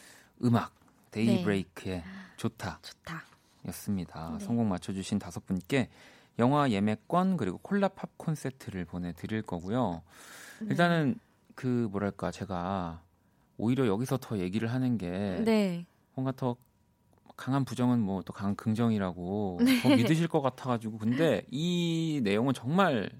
음악 0.42 0.74
네. 1.12 1.24
데이브레이크의 1.24 2.02
좋다. 2.36 2.80
좋다. 2.82 3.22
였습니다. 3.68 4.36
네. 4.36 4.44
성공 4.44 4.68
맞춰주신 4.68 5.20
다섯 5.20 5.46
분께 5.46 5.88
영화 6.40 6.68
예매권 6.68 7.36
그리고 7.36 7.58
콜라 7.58 7.86
팝콘 7.86 8.34
세트를 8.34 8.86
보내드릴 8.86 9.42
거고요. 9.42 10.02
네. 10.62 10.66
일단은 10.70 11.20
그 11.54 11.86
뭐랄까 11.92 12.32
제가 12.32 13.00
오히려 13.56 13.86
여기서 13.86 14.18
더 14.20 14.38
얘기를 14.38 14.72
하는 14.72 14.98
게 14.98 15.10
네. 15.44 15.86
뭔가 16.16 16.32
더 16.32 16.56
강한 17.36 17.64
부정은 17.64 18.00
뭐 18.00 18.22
또 18.22 18.32
강한 18.32 18.56
긍정이라고 18.56 19.60
네. 19.62 19.80
더 19.80 19.90
믿으실 19.90 20.26
것 20.26 20.40
같아가지고 20.40 20.98
근데 20.98 21.42
이 21.52 22.20
내용은 22.24 22.52
정말 22.52 23.12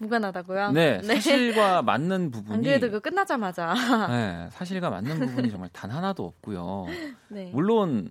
무관하다고요? 0.00 0.72
네, 0.72 1.02
사실과 1.02 1.82
맞는 1.82 2.12
안 2.12 2.30
부분이 2.30 2.62
그래도 2.62 2.90
그 2.90 3.00
끝나자마자. 3.00 3.74
네, 4.08 4.48
사실과 4.50 4.90
맞는 4.90 5.18
부분이 5.20 5.50
정말 5.50 5.68
단 5.72 5.90
하나도 5.90 6.24
없고요. 6.24 6.86
네. 7.28 7.50
물론 7.52 8.08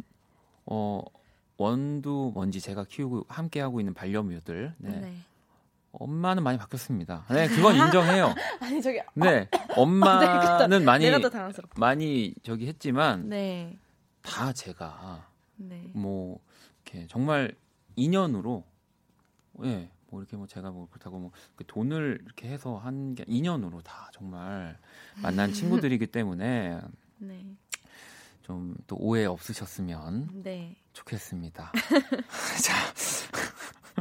어 0.66 1.02
원두 1.58 2.32
뭔지 2.34 2.62
제가 2.62 2.86
키우고 2.86 3.26
함께 3.28 3.60
하고 3.60 3.80
있는 3.82 3.94
반려묘들 3.94 4.76
네. 4.78 4.90
네. 5.00 5.14
엄마는 5.92 6.44
많이 6.44 6.60
바뀌었습니다. 6.60 7.26
네, 7.32 7.48
그건 7.48 7.76
인정해요. 7.76 8.36
아니 8.62 8.80
저기 8.82 9.02
네, 9.16 9.50
엄마는 9.76 10.86
많이 10.86 11.06
내가 11.06 11.20
더 11.20 11.30
당황스럽다. 11.30 11.80
많이 11.80 12.36
저기 12.44 12.68
했지만 12.68 13.28
네. 13.28 13.76
다 14.22 14.54
제가 14.54 15.28
네. 15.56 15.90
뭐 15.96 16.40
이렇게 16.86 17.08
정말 17.08 17.56
인연으로 17.96 18.64
예, 19.64 19.90
뭐 20.12 20.20
이렇게 20.22 20.36
뭐 20.38 20.48
제가 20.48 20.72
뭐 20.72 20.88
그렇다고 20.90 21.20
뭐 21.20 21.32
그 21.56 21.64
돈을 21.66 22.20
이렇게 22.26 22.48
해서 22.50 22.78
한 22.78 23.16
게 23.16 23.24
인연으로 23.28 23.82
다 23.82 24.10
정말 24.14 24.78
만난 25.22 25.52
친구들이기 25.54 26.08
때문에 26.12 26.80
네. 27.18 27.46
좀 28.44 28.76
또 28.88 28.96
오해 28.98 29.26
없으셨으면 29.26 30.42
네. 30.44 30.76
좋겠습니다. 30.94 31.72
자. 32.64 32.74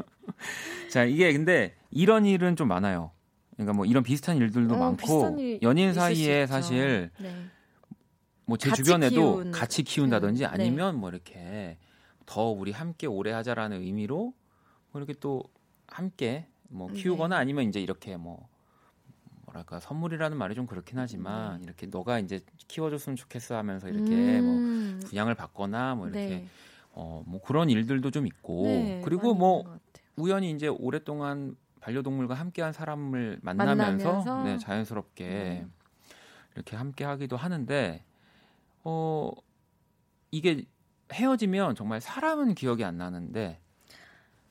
자, 0.91 1.05
이게 1.05 1.33
근데 1.33 1.77
이런 1.91 2.25
일은 2.25 2.57
좀 2.57 2.69
많아요. 2.69 3.11
그러니까 3.55 3.75
뭐 3.75 3.85
이런 3.85 4.03
비슷한 4.03 4.37
일들도 4.37 4.75
어, 4.75 4.79
많고 4.79 4.97
비슷한 4.97 5.39
일 5.39 5.59
연인 5.63 5.93
사이에. 5.93 6.47
사실 6.47 7.11
네. 7.19 7.45
뭐제 8.47 8.71
같이 8.71 8.83
주변에도 8.83 9.15
키운- 9.43 9.51
같이 9.53 9.83
키운다든지 9.83 10.45
음, 10.45 10.47
네. 10.47 10.51
아니면 10.53 10.97
뭐 10.97 11.11
이렇게 11.11 11.77
더 12.25 12.45
우리 12.51 12.73
함께 12.73 13.07
오래 13.07 13.33
하자라는 13.33 13.83
의미로 13.83 14.33
뭐 14.93 15.01
이렇게 15.01 15.13
또 15.21 15.43
함께 15.89 16.47
뭐 16.69 16.89
네. 16.89 17.01
키우거나 17.01 17.37
아니면 17.37 17.69
이제 17.69 17.81
이렇게 17.81 18.17
뭐 18.17 18.49
뭐랄까 19.47 19.81
선물이라는 19.81 20.37
말이 20.37 20.55
좀 20.55 20.67
그렇긴 20.67 20.99
하지만 20.99 21.63
이렇게 21.63 21.87
너가 21.87 22.19
이제 22.19 22.41
키워줬으면 22.69 23.17
좋겠어 23.17 23.57
하면서 23.57 23.89
이렇게 23.89 24.41
뭐 24.43 24.55
네. 24.55 24.61
음, 24.61 25.01
분양을 25.05 25.35
받거나 25.35 25.95
뭐 25.95 26.09
이렇게 26.09 26.29
네. 26.29 26.49
어뭐 26.93 27.41
그런 27.45 27.71
일들도 27.71 28.11
좀 28.11 28.27
있고 28.27 28.63
네, 28.65 29.01
그리고 29.05 29.35
뭐. 29.35 29.79
우연히 30.17 30.51
이제 30.51 30.67
오랫동안 30.67 31.57
반려동물과 31.81 32.35
함께한 32.35 32.73
사람을 32.73 33.39
만나면서, 33.41 34.25
만나면서? 34.25 34.43
네, 34.43 34.59
자연스럽게 34.59 35.29
네. 35.29 35.67
이렇게 36.57 36.77
함께하기도 36.77 37.37
하는데 37.37 38.05
어 38.83 39.31
이게 40.33 40.65
헤어지면 41.13 41.77
정말 41.77 42.01
사람은 42.01 42.57
기억이 42.57 42.83
안 42.85 42.99
나는데 42.99 43.61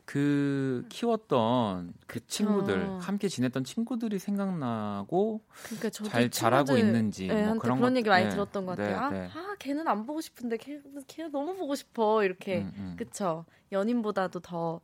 그 0.07 0.85
키웠던 0.87 1.93
그. 2.07 2.25
친구들 2.27 2.97
함께 3.01 3.27
지냈던 3.27 3.65
친구들이 3.65 4.19
생각나고 4.19 5.41
그러니까 5.63 5.89
잘 5.89 6.29
자라고 6.29 6.77
있는지 6.77 7.27
네, 7.27 7.33
뭐 7.45 7.57
그런 7.57 7.77
그런, 7.77 7.93
것- 7.93 7.97
얘기 7.97 8.07
많이 8.09 8.23
네, 8.23 8.29
들었던 8.29 8.65
것 8.65 8.77
네, 8.77 8.89
같아요. 8.93 9.11
네. 9.11 9.29
아, 9.33 9.37
아, 9.37 9.55
걔는 9.59 9.85
안 9.87 10.05
보고 10.05 10.21
싶은데 10.21 10.55
걔, 10.57 10.81
걔 11.07 11.27
너무 11.27 11.55
보고 11.57 11.75
싶어 11.75 12.23
이렇게. 12.23 12.59
음, 12.61 12.71
음. 12.77 12.95
그쵸. 12.97 13.45
연인보다도 13.71 14.39
더 14.39 14.81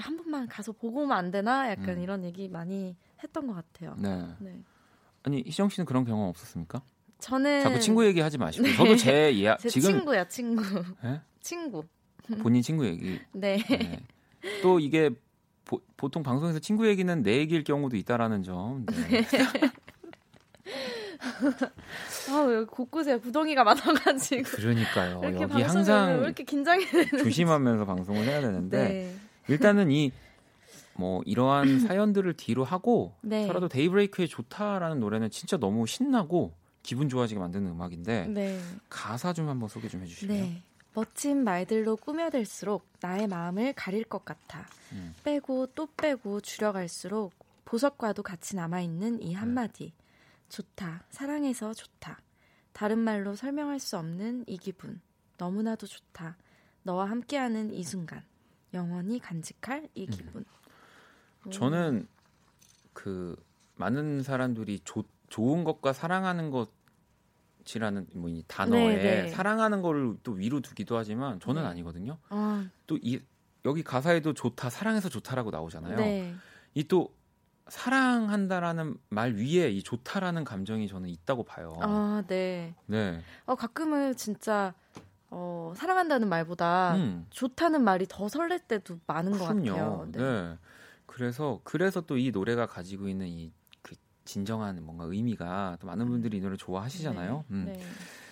한 0.00 0.16
번만 0.16 0.46
가서 0.46 0.70
보고 0.70 1.02
오면 1.02 1.16
안 1.16 1.30
되나? 1.32 1.70
약간 1.70 1.96
음. 1.96 2.02
이런 2.02 2.22
얘기 2.24 2.48
많이 2.48 2.94
했던 3.22 3.46
것 3.48 3.54
같아요. 3.54 3.96
네. 3.98 4.28
네. 4.38 4.60
아니 5.24 5.42
희정 5.44 5.68
씨는 5.70 5.86
그런 5.86 6.04
경험 6.04 6.28
없었습니까? 6.28 6.82
저는 7.18 7.62
자꾸 7.62 7.80
친구 7.80 8.06
얘기하지 8.06 8.38
마시고 8.38 8.64
네. 8.64 8.74
저도 8.76 8.94
제 8.96 9.32
이야 9.32 9.56
제 9.58 9.68
지금 9.68 9.90
친구야 9.94 10.28
친구. 10.28 10.62
예? 11.04 11.20
친구. 11.40 11.82
본인 12.40 12.62
친구 12.62 12.86
얘기 12.86 13.18
네. 13.32 13.56
네. 13.56 14.06
또 14.62 14.80
이게 14.80 15.10
보, 15.64 15.80
통 16.08 16.22
방송에서 16.22 16.58
친구 16.58 16.88
얘기는 16.88 17.22
내 17.22 17.38
얘기일 17.38 17.64
경우도 17.64 17.96
있다라는 17.96 18.42
점. 18.42 18.86
네. 18.86 19.26
아, 22.30 22.40
왜 22.42 22.64
곳곳에 22.64 23.18
구덩이가 23.18 23.64
많아가지고. 23.64 24.56
그러니까요. 24.56 25.20
이렇게 25.22 25.42
여기 25.42 25.62
항상 25.62 26.22
이렇게 26.22 26.44
긴장이 26.44 26.84
조심하면서 27.18 27.84
방송을 27.84 28.22
해야 28.22 28.40
되는데 28.40 28.88
네. 28.88 29.14
일단은 29.48 29.90
이 29.90 30.12
뭐 30.98 31.22
이러한 31.26 31.78
사연들을 31.80 32.34
뒤로 32.34 32.64
하고 32.64 33.14
네. 33.22 33.46
저라도 33.46 33.68
데이브레이크의 33.68 34.26
좋다라는 34.26 34.98
노래는 34.98 35.30
진짜 35.30 35.56
너무 35.56 35.86
신나고 35.86 36.54
기분 36.82 37.08
좋아지게 37.08 37.38
만드는 37.38 37.70
음악인데 37.70 38.26
네. 38.26 38.58
가사 38.88 39.32
좀 39.32 39.48
한번 39.48 39.68
소개 39.68 39.88
좀 39.88 40.02
해주실래요? 40.02 40.42
네. 40.42 40.62
멋진 40.94 41.44
말들로 41.44 41.96
꾸며댈수록 41.96 42.88
나의 43.00 43.28
마음을 43.28 43.72
가릴 43.74 44.04
것 44.04 44.24
같아. 44.24 44.66
음. 44.92 45.14
빼고 45.22 45.68
또 45.74 45.86
빼고 45.96 46.40
줄여갈수록 46.40 47.32
보석과도 47.64 48.22
같이 48.22 48.56
남아있는 48.56 49.22
이 49.22 49.34
한마디. 49.34 49.92
좋다. 50.48 51.04
사랑해서 51.10 51.74
좋다. 51.74 52.20
다른 52.72 52.98
말로 52.98 53.34
설명할 53.34 53.78
수 53.78 53.98
없는 53.98 54.44
이 54.46 54.56
기분. 54.56 55.00
너무나도 55.36 55.86
좋다. 55.86 56.36
너와 56.82 57.10
함께하는 57.10 57.74
이 57.74 57.82
순간. 57.84 58.24
영원히 58.72 59.18
간직할 59.18 59.88
이 59.94 60.06
기분. 60.06 60.44
음. 61.46 61.50
저는 61.50 62.08
그 62.92 63.36
많은 63.76 64.22
사람들이 64.22 64.80
조, 64.84 65.04
좋은 65.28 65.64
것과 65.64 65.92
사랑하는 65.92 66.50
것 66.50 66.70
이라는 67.76 68.06
뭐 68.14 68.30
이 68.30 68.42
단어에 68.48 68.96
네, 68.96 69.22
네. 69.22 69.28
사랑하는 69.28 69.82
거를 69.82 70.16
또 70.22 70.32
위로 70.32 70.60
두기도 70.60 70.96
하지만 70.96 71.38
저는 71.40 71.62
네. 71.62 71.68
아니거든요. 71.68 72.18
아, 72.30 72.66
또이 72.86 73.20
여기 73.64 73.82
가사에도 73.82 74.32
좋다 74.32 74.70
사랑해서 74.70 75.08
좋다라고 75.08 75.50
나오잖아요. 75.50 75.96
네. 75.96 76.34
이또 76.74 77.12
사랑한다라는 77.68 78.96
말 79.10 79.34
위에 79.34 79.70
이 79.70 79.82
좋다라는 79.82 80.44
감정이 80.44 80.88
저는 80.88 81.08
있다고 81.08 81.44
봐요. 81.44 81.78
아, 81.82 82.22
네. 82.26 82.74
네. 82.86 83.20
어, 83.46 83.54
가끔은 83.54 84.16
진짜 84.16 84.72
어, 85.30 85.72
사랑한다는 85.76 86.28
말보다 86.28 86.94
음. 86.96 87.26
좋다는 87.30 87.82
말이 87.82 88.06
더 88.08 88.28
설렐 88.28 88.58
때도 88.60 88.98
많은 89.06 89.32
것 89.32 89.46
그럼요. 89.48 89.72
같아요. 89.72 90.08
네. 90.12 90.58
그래서 91.06 91.60
그래서 91.64 92.00
또 92.02 92.16
이 92.16 92.30
노래가 92.30 92.66
가지고 92.66 93.08
있는 93.08 93.26
이그 93.26 93.52
진정한 94.28 94.84
뭔가 94.84 95.04
의미가 95.04 95.78
또 95.80 95.86
많은 95.86 96.06
분들이 96.06 96.36
이 96.36 96.40
노래 96.40 96.56
좋아하시잖아요. 96.56 97.44
네. 97.48 97.56
음. 97.56 97.64
네. 97.64 97.80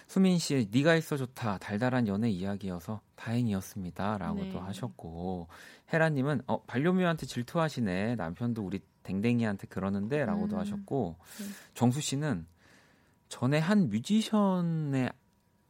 수민 0.06 0.38
씨, 0.38 0.68
네가 0.70 0.94
있어 0.94 1.16
좋다. 1.16 1.58
달달한 1.58 2.06
연애 2.06 2.30
이야기여서 2.30 3.00
다행이었습니다라고 3.16 4.38
네. 4.38 4.52
또 4.52 4.60
하셨고 4.60 5.48
헤라 5.92 6.10
님은 6.10 6.42
어, 6.46 6.62
반려묘한테 6.62 7.26
질투하시네. 7.26 8.14
남편도 8.16 8.62
우리 8.62 8.80
댕댕이한테 9.02 9.66
그러는데라고도 9.66 10.56
음. 10.56 10.60
하셨고 10.60 11.16
네. 11.38 11.44
정수 11.74 12.00
씨는 12.00 12.46
전에 13.28 13.58
한 13.58 13.88
뮤지션의 13.88 15.10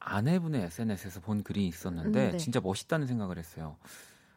아내분의 0.01 0.65
SNS에서 0.65 1.21
본 1.21 1.43
글이 1.43 1.67
있었는데 1.67 2.27
음, 2.27 2.31
네. 2.33 2.37
진짜 2.37 2.61
멋있다는 2.61 3.07
생각을 3.07 3.39
했어요. 3.39 3.77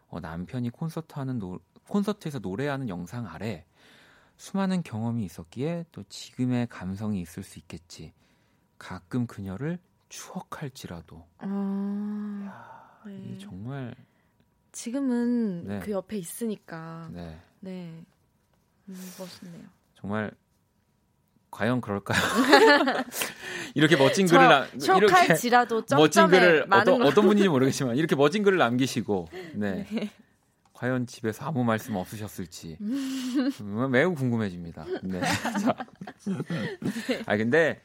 어, 0.08 0.20
남편이 0.20 0.70
콘서트 0.70 1.16
하는 1.16 1.40
노, 1.40 1.60
콘서트에서 1.88 2.40
노래하는 2.40 2.88
영상 2.90 3.28
아래 3.28 3.66
수많은 4.40 4.84
경험이 4.84 5.26
있었기에 5.26 5.86
또 5.92 6.04
지금의 6.08 6.68
감성이 6.68 7.20
있을 7.20 7.44
수 7.44 7.60
있겠지. 7.60 8.14
가끔 8.78 9.28
그녀를 9.28 9.80
추억할지라도. 10.08 11.28
아, 11.40 13.02
네. 13.06 13.22
이게 13.26 13.38
정말 13.38 13.94
지금은 14.72 15.68
네. 15.68 15.80
그 15.80 15.92
옆에 15.92 16.18
있으니까 16.18 17.10
네 17.12 17.38
네 17.60 18.06
음, 18.88 18.96
멋있네요. 19.20 19.64
정말 19.96 20.32
과연 21.52 21.82
그럴까요? 21.82 22.18
이렇게 23.76 23.98
멋진 23.98 24.26
글을 24.26 24.48
남, 24.48 24.80
저 24.80 24.96
이렇게 24.98 25.14
멋진 25.96 26.28
글을 26.28 26.68
어떤, 26.72 27.00
거. 27.00 27.06
어떤 27.08 27.28
분인지 27.28 27.50
모르겠지만 27.50 27.98
이렇게 27.98 28.16
멋진 28.16 28.44
글을 28.44 28.58
남기시고 28.58 29.28
네. 29.56 29.86
과연 30.80 31.08
집에서 31.08 31.44
아무 31.46 31.66
말씀 31.66 31.98
없으셨을지 31.98 32.78
음, 32.80 33.52
매우 33.92 34.16
궁금해집니다. 34.16 34.86
네. 35.04 35.20
자. 35.62 35.76
아 37.26 37.36
근데 37.36 37.82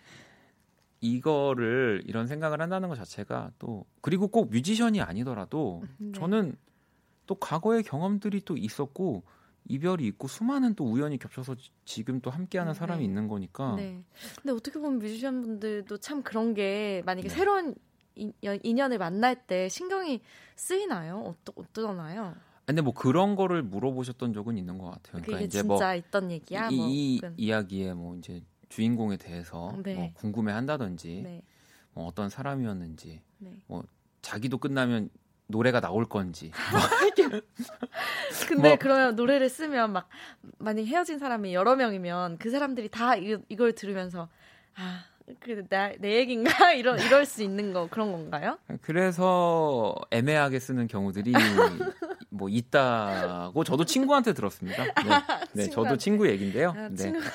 이거를 1.00 2.04
이런 2.06 2.28
생각을 2.28 2.60
한다는 2.60 2.88
것 2.88 2.94
자체가 2.94 3.50
또 3.58 3.84
그리고 4.00 4.28
꼭 4.28 4.48
뮤지션이 4.50 5.00
아니더라도 5.00 5.82
네. 5.98 6.12
저는 6.12 6.54
또 7.26 7.34
과거의 7.34 7.82
경험들이 7.82 8.42
또 8.44 8.56
있었고 8.56 9.24
이별이 9.66 10.06
있고 10.06 10.28
수많은 10.28 10.74
또 10.76 10.84
우연이 10.84 11.18
겹쳐서 11.18 11.56
지- 11.56 11.70
지금 11.84 12.20
또 12.20 12.30
함께하는 12.30 12.74
네. 12.74 12.78
사람이 12.78 13.04
있는 13.04 13.26
거니까 13.26 13.74
네. 13.74 14.04
근데 14.36 14.52
어떻게 14.52 14.78
보면 14.78 15.00
뮤지션 15.00 15.40
분들도 15.42 15.96
참 15.98 16.22
그런 16.22 16.54
게 16.54 17.02
만약에 17.06 17.26
네. 17.26 17.34
새로운 17.34 17.74
인- 18.14 18.32
연- 18.44 18.60
인연을 18.62 18.98
만날 18.98 19.34
때 19.48 19.68
신경이 19.68 20.20
쓰이나요? 20.54 21.18
어떠, 21.24 21.52
어떠나요? 21.56 22.36
근데 22.66 22.80
뭐 22.80 22.92
그런 22.94 23.36
거를 23.36 23.62
물어보셨던 23.62 24.32
적은 24.32 24.56
있는 24.56 24.78
것 24.78 24.86
같아요. 24.86 25.22
그러니까 25.22 25.40
이제 25.40 25.60
진짜 25.60 25.84
뭐 25.86 25.94
있던 25.94 26.30
얘기야? 26.30 26.68
이, 26.70 26.76
뭐, 26.76 26.88
이 26.88 27.20
이야기에 27.36 27.92
뭐 27.94 28.16
이제 28.16 28.42
주인공에 28.68 29.16
대해서 29.16 29.76
네. 29.82 29.94
뭐 29.94 30.10
궁금해한다든지 30.14 31.22
네. 31.24 31.42
뭐 31.92 32.06
어떤 32.06 32.28
사람이었는지 32.28 33.20
네. 33.38 33.62
자기도 34.22 34.58
끝나면 34.58 35.10
노래가 35.46 35.80
나올 35.80 36.06
건지 36.06 36.50
근데 38.48 38.68
뭐- 38.70 38.76
그러면 38.78 39.14
노래를 39.14 39.48
쓰면 39.50 39.92
막 39.92 40.08
만약 40.58 40.84
헤어진 40.84 41.18
사람이 41.18 41.54
여러 41.54 41.76
명이면 41.76 42.38
그 42.38 42.50
사람들이 42.50 42.88
다 42.88 43.16
이, 43.16 43.36
이걸 43.48 43.74
들으면서 43.74 44.28
아, 44.76 45.04
그내 45.40 45.96
내 46.00 46.16
얘긴가 46.16 46.72
이런 46.74 46.98
이럴 46.98 47.26
수 47.26 47.42
있는 47.42 47.72
거 47.72 47.88
그런 47.88 48.12
건가요? 48.12 48.58
그래서 48.80 49.94
애매하게 50.10 50.58
쓰는 50.58 50.86
경우들이 50.86 51.32
뭐 52.34 52.48
있다고 52.48 53.62
저도 53.62 53.84
친구한테 53.84 54.32
들었습니다. 54.32 54.84
네, 54.84 55.64
네 55.64 55.70
저도. 55.70 55.96
친구 55.96 56.28
얘긴데요. 56.28 56.74
아, 56.76 56.88
네. 56.88 56.96
친구가 56.96 57.30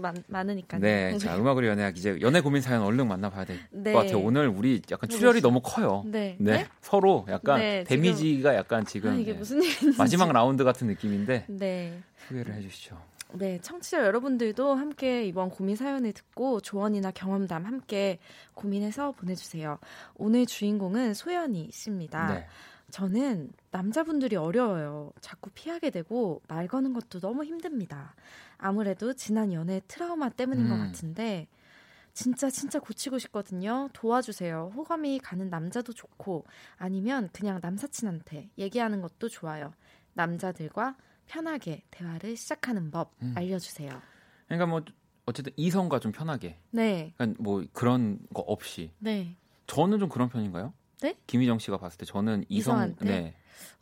많, 0.00 0.14
많으니까요. 0.26 0.80
네, 0.80 1.16
자 1.18 1.36
음악으로 1.36 1.66
연애하기 1.66 1.98
이제 1.98 2.18
연애 2.20 2.40
고민 2.40 2.60
사연 2.60 2.82
얼른 2.82 3.08
만나봐야 3.08 3.46
될것 3.46 3.66
네. 3.70 3.92
같아요. 3.92 4.18
오늘 4.18 4.48
우리 4.48 4.82
약간 4.90 5.08
출혈이 5.08 5.40
너무 5.40 5.60
커요. 5.62 6.04
네. 6.06 6.36
네, 6.38 6.66
서로 6.82 7.24
약간 7.28 7.60
네, 7.60 7.84
데미지가 7.84 8.54
약간 8.54 8.84
지금 8.84 9.12
아, 9.12 9.14
이게 9.14 9.32
네, 9.32 9.38
무슨 9.38 9.62
일인지 9.62 9.96
마지막 9.96 10.30
라운드 10.30 10.62
같은 10.62 10.86
느낌인데 10.88 11.46
네. 11.48 12.02
소개를 12.28 12.54
해주시죠. 12.54 12.98
네, 13.32 13.58
청취자 13.60 14.04
여러분들도 14.04 14.74
함께 14.74 15.24
이번 15.24 15.50
고민 15.50 15.74
사연을 15.74 16.12
듣고 16.12 16.60
조언이나 16.60 17.10
경험담 17.10 17.64
함께 17.64 18.18
고민해서 18.52 19.12
보내주세요. 19.12 19.78
오늘 20.14 20.46
주인공은 20.46 21.14
소연이 21.14 21.70
씨입니다. 21.72 22.32
네. 22.32 22.46
저는 22.94 23.50
남자분들이 23.72 24.36
어려워요. 24.36 25.10
자꾸 25.20 25.50
피하게 25.50 25.90
되고 25.90 26.40
말 26.46 26.68
거는 26.68 26.92
것도 26.92 27.18
너무 27.18 27.44
힘듭니다. 27.44 28.14
아무래도 28.56 29.14
지난 29.14 29.52
연애 29.52 29.80
트라우마 29.88 30.28
때문인 30.28 30.68
것 30.68 30.76
음. 30.76 30.78
같은데 30.78 31.48
진짜 32.12 32.48
진짜 32.50 32.78
고치고 32.78 33.18
싶거든요. 33.18 33.88
도와주세요. 33.94 34.74
호감이 34.76 35.18
가는 35.18 35.50
남자도 35.50 35.92
좋고 35.92 36.44
아니면 36.76 37.30
그냥 37.32 37.58
남사친한테 37.60 38.50
얘기하는 38.58 39.02
것도 39.02 39.28
좋아요. 39.28 39.72
남자들과 40.12 40.96
편하게 41.26 41.82
대화를 41.90 42.36
시작하는 42.36 42.92
법 42.92 43.10
음. 43.22 43.34
알려주세요. 43.36 43.90
그러니까 44.46 44.66
뭐 44.66 44.84
어쨌든 45.26 45.52
이성과 45.56 45.98
좀 45.98 46.12
편하게, 46.12 46.60
네, 46.70 47.12
그러니까 47.16 47.42
뭐 47.42 47.64
그런 47.72 48.20
거 48.32 48.42
없이. 48.42 48.92
네. 49.00 49.36
저는 49.66 49.98
좀 49.98 50.08
그런 50.08 50.28
편인가요? 50.28 50.72
네? 51.00 51.16
김희정 51.26 51.58
씨가 51.58 51.78
봤을 51.78 51.98
때 51.98 52.06
저는 52.06 52.44
이성, 52.48 52.74
이성한테? 52.74 53.04
네, 53.04 53.34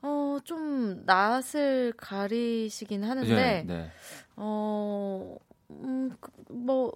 어, 0.03 0.39
좀 0.45 1.05
낯을 1.07 1.93
가리시긴 1.97 3.05
하는데 3.05 3.35
네, 3.35 3.63
네. 3.67 3.91
어, 4.37 5.37
음, 5.71 6.11
그, 6.21 6.31
뭐뭐 6.51 6.93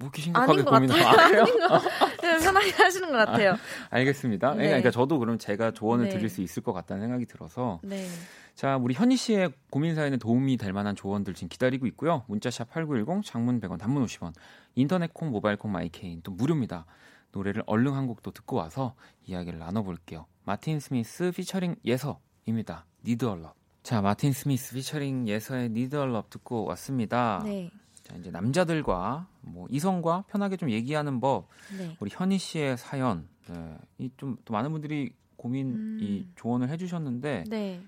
이렇게 0.00 0.22
심각하게 0.22 0.62
고민을. 0.62 1.02
아, 1.02 1.12
것 1.12 1.82
네, 2.22 2.38
편하게 2.38 2.70
하시는 2.70 3.10
것 3.10 3.16
같아요. 3.16 3.56
알겠습니다. 3.90 4.54
네. 4.54 4.66
그러니까 4.66 4.90
저도 4.90 5.18
그럼 5.18 5.38
제가 5.38 5.72
조언을 5.72 6.06
네. 6.06 6.10
드릴 6.10 6.28
수 6.28 6.42
있을 6.42 6.62
것 6.62 6.72
같다는 6.72 7.02
생각이 7.02 7.26
들어서 7.26 7.80
네, 7.82 8.06
자 8.54 8.76
우리 8.76 8.94
현희 8.94 9.16
씨의 9.16 9.52
고민 9.70 9.94
사연에 9.94 10.16
도움이 10.16 10.56
될 10.56 10.72
만한 10.72 10.96
조언들 10.96 11.34
지금 11.34 11.48
기다리고 11.48 11.86
있고요. 11.86 12.24
문자샵 12.28 12.70
#8910 12.72 13.24
장문 13.24 13.60
100원, 13.60 13.78
단문 13.78 14.04
50원, 14.04 14.32
인터넷 14.74 15.12
콩, 15.12 15.30
모바일 15.30 15.56
콩, 15.56 15.72
마이 15.72 15.90
K는 15.90 16.20
또 16.22 16.32
무료입니다. 16.32 16.86
노래를 17.32 17.62
얼른 17.66 17.92
한 17.92 18.06
곡도 18.06 18.30
듣고 18.32 18.56
와서 18.56 18.94
이야기를 19.26 19.58
나눠볼게요. 19.58 20.26
마틴 20.44 20.80
스미스 20.80 21.30
피처링 21.32 21.76
예서입니다. 21.84 22.86
A 23.06 23.14
Love. 23.14 23.50
자 23.82 24.00
마틴 24.00 24.32
스미스 24.32 24.74
피처링 24.74 25.28
예서의 25.28 25.70
a 25.76 25.84
Love 25.84 26.30
듣고 26.30 26.64
왔습니다. 26.64 27.40
네, 27.44 27.70
자 28.02 28.16
이제 28.16 28.30
남자들과 28.30 29.28
뭐 29.42 29.66
이성과 29.70 30.24
편하게 30.28 30.56
좀 30.56 30.70
얘기하는 30.70 31.20
법 31.20 31.48
네. 31.76 31.96
우리 32.00 32.10
현희 32.12 32.38
씨의 32.38 32.76
사연 32.76 33.28
네, 33.48 33.76
이좀 33.98 34.36
또 34.44 34.52
많은 34.52 34.72
분들이 34.72 35.12
고민 35.36 35.70
음. 35.70 35.98
이 36.00 36.26
조언을 36.36 36.68
해 36.68 36.76
주셨는데 36.76 37.44
네. 37.48 37.80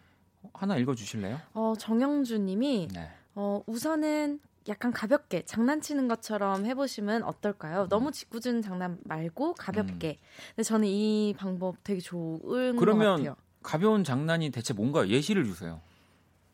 하나 0.54 0.76
읽어 0.76 0.94
주실래요? 0.94 1.38
어, 1.54 1.74
정영주 1.78 2.38
님이 2.38 2.88
네. 2.92 3.10
어, 3.34 3.62
우선은 3.66 4.40
약간 4.68 4.92
가볍게 4.92 5.42
장난치는 5.44 6.08
것처럼 6.08 6.64
해보시면 6.66 7.22
어떨까요? 7.24 7.82
음. 7.84 7.88
너무 7.88 8.12
짓궂은 8.12 8.62
장난 8.62 8.98
말고 9.04 9.54
가볍게. 9.54 10.18
근데 10.54 10.62
저는 10.62 10.86
이 10.88 11.34
방법 11.36 11.76
되게 11.82 12.00
좋은 12.00 12.38
것 12.76 12.78
그러면 12.80 13.16
같아요. 13.16 13.36
가벼운 13.62 14.04
장난이 14.04 14.50
대체 14.50 14.72
뭔가요? 14.74 15.06
예시를 15.08 15.44
주세요. 15.44 15.80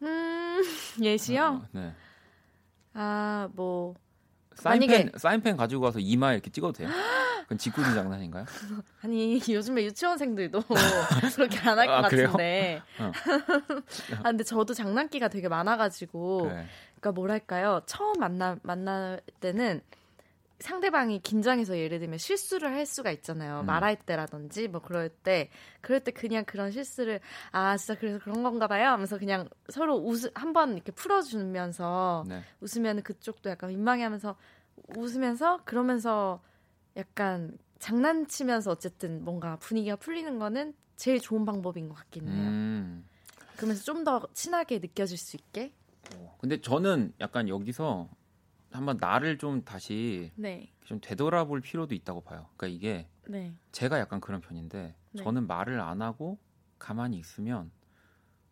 음, 0.02 0.62
예시요? 1.02 1.62
어, 1.62 1.68
네. 1.72 1.92
아, 2.94 3.48
뭐 3.52 3.94
사인펜 4.54 5.10
만약에- 5.10 5.18
사인펜 5.18 5.56
가지고 5.56 5.82
가서 5.82 5.98
이마에 5.98 6.34
이렇게 6.34 6.50
찍어도 6.50 6.72
돼요? 6.72 6.88
그건 7.48 7.56
짓궂은 7.56 7.94
장난인가요? 7.94 8.44
아니 9.00 9.40
요즘에 9.48 9.82
유치원생들도 9.84 10.60
그렇게 11.34 11.58
안 11.66 11.78
할것 11.78 12.04
아, 12.04 12.08
그래요? 12.08 12.26
같은데. 12.26 12.82
어. 12.98 13.10
아 14.20 14.22
근데 14.24 14.44
저도 14.44 14.74
장난기가 14.74 15.28
되게 15.28 15.48
많아가지고, 15.48 16.42
네. 16.44 16.66
그러니까 17.00 17.12
뭐랄까요, 17.12 17.80
처음 17.86 18.20
만나 18.20 18.58
만날 18.62 19.22
때는 19.40 19.80
상대방이 20.60 21.20
긴장해서 21.20 21.78
예를 21.78 22.00
들면 22.00 22.18
실수를 22.18 22.70
할 22.70 22.84
수가 22.84 23.12
있잖아요. 23.12 23.60
음. 23.60 23.66
말할 23.66 23.96
때라든지 23.96 24.68
뭐 24.68 24.82
그럴 24.82 25.08
때, 25.08 25.48
그럴 25.80 26.00
때 26.00 26.10
그냥 26.10 26.44
그런 26.44 26.70
실수를 26.70 27.20
아 27.52 27.78
진짜 27.78 27.98
그래서 27.98 28.18
그런 28.18 28.42
건가 28.42 28.66
봐요 28.66 28.88
하면서 28.88 29.16
그냥 29.16 29.48
서로 29.70 29.96
웃 29.96 30.30
한번 30.34 30.74
이렇게 30.74 30.92
풀어 30.92 31.22
주면서 31.22 32.24
네. 32.28 32.42
웃으면 32.60 33.02
그쪽도 33.02 33.48
약간 33.48 33.70
민망해 33.70 34.02
하면서 34.04 34.36
웃으면서 34.96 35.60
그러면서 35.64 36.42
약간 36.98 37.56
장난치면서 37.78 38.72
어쨌든 38.72 39.24
뭔가 39.24 39.56
분위기가 39.56 39.96
풀리는 39.96 40.38
거는 40.38 40.74
제일 40.96 41.20
좋은 41.20 41.44
방법인 41.44 41.88
것 41.88 41.94
같기는 41.94 42.32
해요. 42.32 42.48
음. 42.48 43.08
그러면서 43.56 43.84
좀 43.84 44.04
더 44.04 44.26
친하게 44.34 44.78
느껴질 44.78 45.16
수 45.16 45.36
있게. 45.36 45.72
어, 46.14 46.36
근데 46.40 46.60
저는 46.60 47.12
약간 47.20 47.48
여기서 47.48 48.08
한번 48.70 48.96
나를 48.98 49.38
좀 49.38 49.62
다시 49.64 50.32
네, 50.34 50.72
좀 50.84 51.00
되돌아볼 51.00 51.60
필요도 51.60 51.94
있다고 51.94 52.20
봐요. 52.22 52.48
그러니까 52.56 52.66
이게 52.76 53.08
네, 53.28 53.52
제가 53.72 53.98
약간 53.98 54.20
그런 54.20 54.40
편인데 54.40 54.94
네. 55.12 55.22
저는 55.22 55.46
말을 55.46 55.80
안 55.80 56.02
하고 56.02 56.38
가만히 56.78 57.16
있으면 57.18 57.70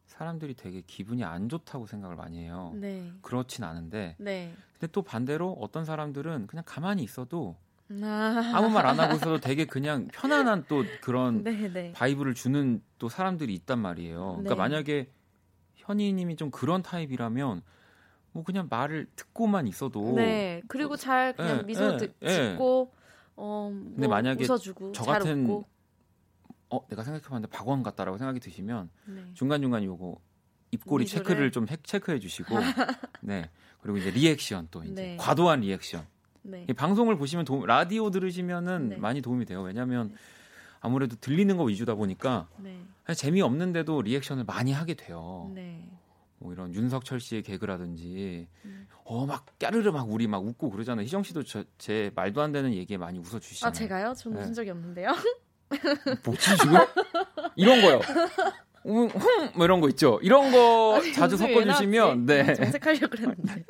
사람들이 0.06 0.54
되게 0.54 0.82
기분이 0.82 1.24
안 1.24 1.48
좋다고 1.48 1.86
생각을 1.86 2.16
많이 2.16 2.38
해요. 2.38 2.72
네, 2.76 3.12
그렇진 3.22 3.64
않은데 3.64 4.16
네. 4.18 4.54
근데 4.72 4.86
또 4.92 5.02
반대로 5.02 5.52
어떤 5.60 5.84
사람들은 5.84 6.46
그냥 6.46 6.64
가만히 6.66 7.02
있어도 7.02 7.56
아, 8.02 8.52
아무 8.54 8.68
말 8.70 8.84
안 8.86 8.98
하고 8.98 9.14
있어도 9.14 9.38
되게 9.38 9.64
그냥 9.64 10.08
편안한 10.12 10.64
또 10.68 10.84
그런 11.02 11.44
네, 11.44 11.52
네, 11.72 11.92
바이브를 11.92 12.34
주는 12.34 12.82
또 12.98 13.08
사람들이 13.08 13.54
있단 13.54 13.78
말이에요. 13.78 14.18
그러니까 14.38 14.54
네. 14.54 14.56
만약에 14.56 15.10
현희님이 15.76 16.36
좀 16.36 16.50
그런 16.50 16.82
타입이라면 16.82 17.62
뭐 18.32 18.42
그냥 18.44 18.66
말을 18.68 19.06
듣고만 19.14 19.66
있어도 19.68 20.14
네. 20.16 20.62
그리고 20.68 20.96
잘 20.96 21.34
그냥 21.34 21.58
예, 21.58 21.62
미소 21.62 21.92
예, 21.92 21.96
듣- 21.96 22.14
예. 22.22 22.50
짓고, 22.50 22.92
어, 23.36 23.70
뭐 23.72 23.92
근데 23.94 24.08
만약에 24.08 24.44
웃어주고 24.44 24.92
저잘 24.92 25.20
같은 25.20 25.44
웃고. 25.44 25.64
어 26.68 26.84
내가 26.88 27.04
생각해봤는데 27.04 27.48
박원 27.56 27.84
같다라고 27.84 28.18
생각이 28.18 28.40
드시면 28.40 28.90
네. 29.04 29.22
중간 29.34 29.62
중간 29.62 29.84
요거 29.84 30.18
입꼬리 30.72 31.04
미소를. 31.04 31.24
체크를 31.24 31.52
좀 31.52 31.68
해- 31.70 31.76
체크해 31.84 32.18
주시고 32.18 32.48
네 33.22 33.48
그리고 33.80 33.98
이제 33.98 34.10
리액션 34.10 34.66
또 34.72 34.82
이제 34.82 34.92
네. 34.92 35.16
과도한 35.16 35.60
리액션 35.60 36.04
네. 36.46 36.66
이 36.68 36.72
방송을 36.72 37.16
보시면 37.16 37.44
도움, 37.44 37.66
라디오 37.66 38.10
들으시면은 38.10 38.88
네. 38.90 38.96
많이 38.96 39.20
도움이 39.20 39.44
돼요 39.44 39.62
왜냐하면 39.62 40.14
아무래도 40.80 41.16
들리는 41.20 41.56
거 41.56 41.64
위주다 41.64 41.94
보니까 41.94 42.48
네. 42.58 42.80
재미 43.14 43.42
없는데도 43.42 44.02
리액션을 44.02 44.44
많이 44.44 44.72
하게 44.72 44.94
돼요 44.94 45.50
네. 45.54 45.88
뭐 46.38 46.52
이런 46.52 46.74
윤석철 46.74 47.20
씨의 47.20 47.42
개그라든지 47.42 48.46
음. 48.64 48.86
어막 49.04 49.58
까르르 49.58 49.90
막 49.90 50.10
우리 50.10 50.26
막 50.26 50.44
웃고 50.44 50.70
그러잖아요. 50.70 51.04
희정 51.04 51.22
씨도 51.22 51.44
저, 51.44 51.64
제 51.78 52.10
말도 52.14 52.42
안 52.42 52.52
되는 52.52 52.74
얘기에 52.74 52.98
많이 52.98 53.18
웃어 53.18 53.38
주시잖아요. 53.38 53.70
아 53.70 53.72
제가요? 53.72 54.14
전 54.14 54.34
네. 54.34 54.40
웃은 54.40 54.52
적이 54.52 54.70
없는데요. 54.70 55.14
뭐지 56.24 56.56
지금? 56.58 56.78
이런 57.56 57.80
거요. 57.80 58.00
음, 58.86 59.08
흥, 59.08 59.50
뭐 59.56 59.64
이런 59.64 59.80
거 59.80 59.88
있죠. 59.88 60.18
이런 60.22 60.52
거 60.52 61.00
자주 61.14 61.34
웃음이 61.34 61.54
왜 61.54 61.64
섞어 61.64 61.72
주시면 61.72 62.26
나왔지? 62.26 62.46
네. 62.46 62.54
정색하려고 62.54 63.08
그랬는데. 63.08 63.64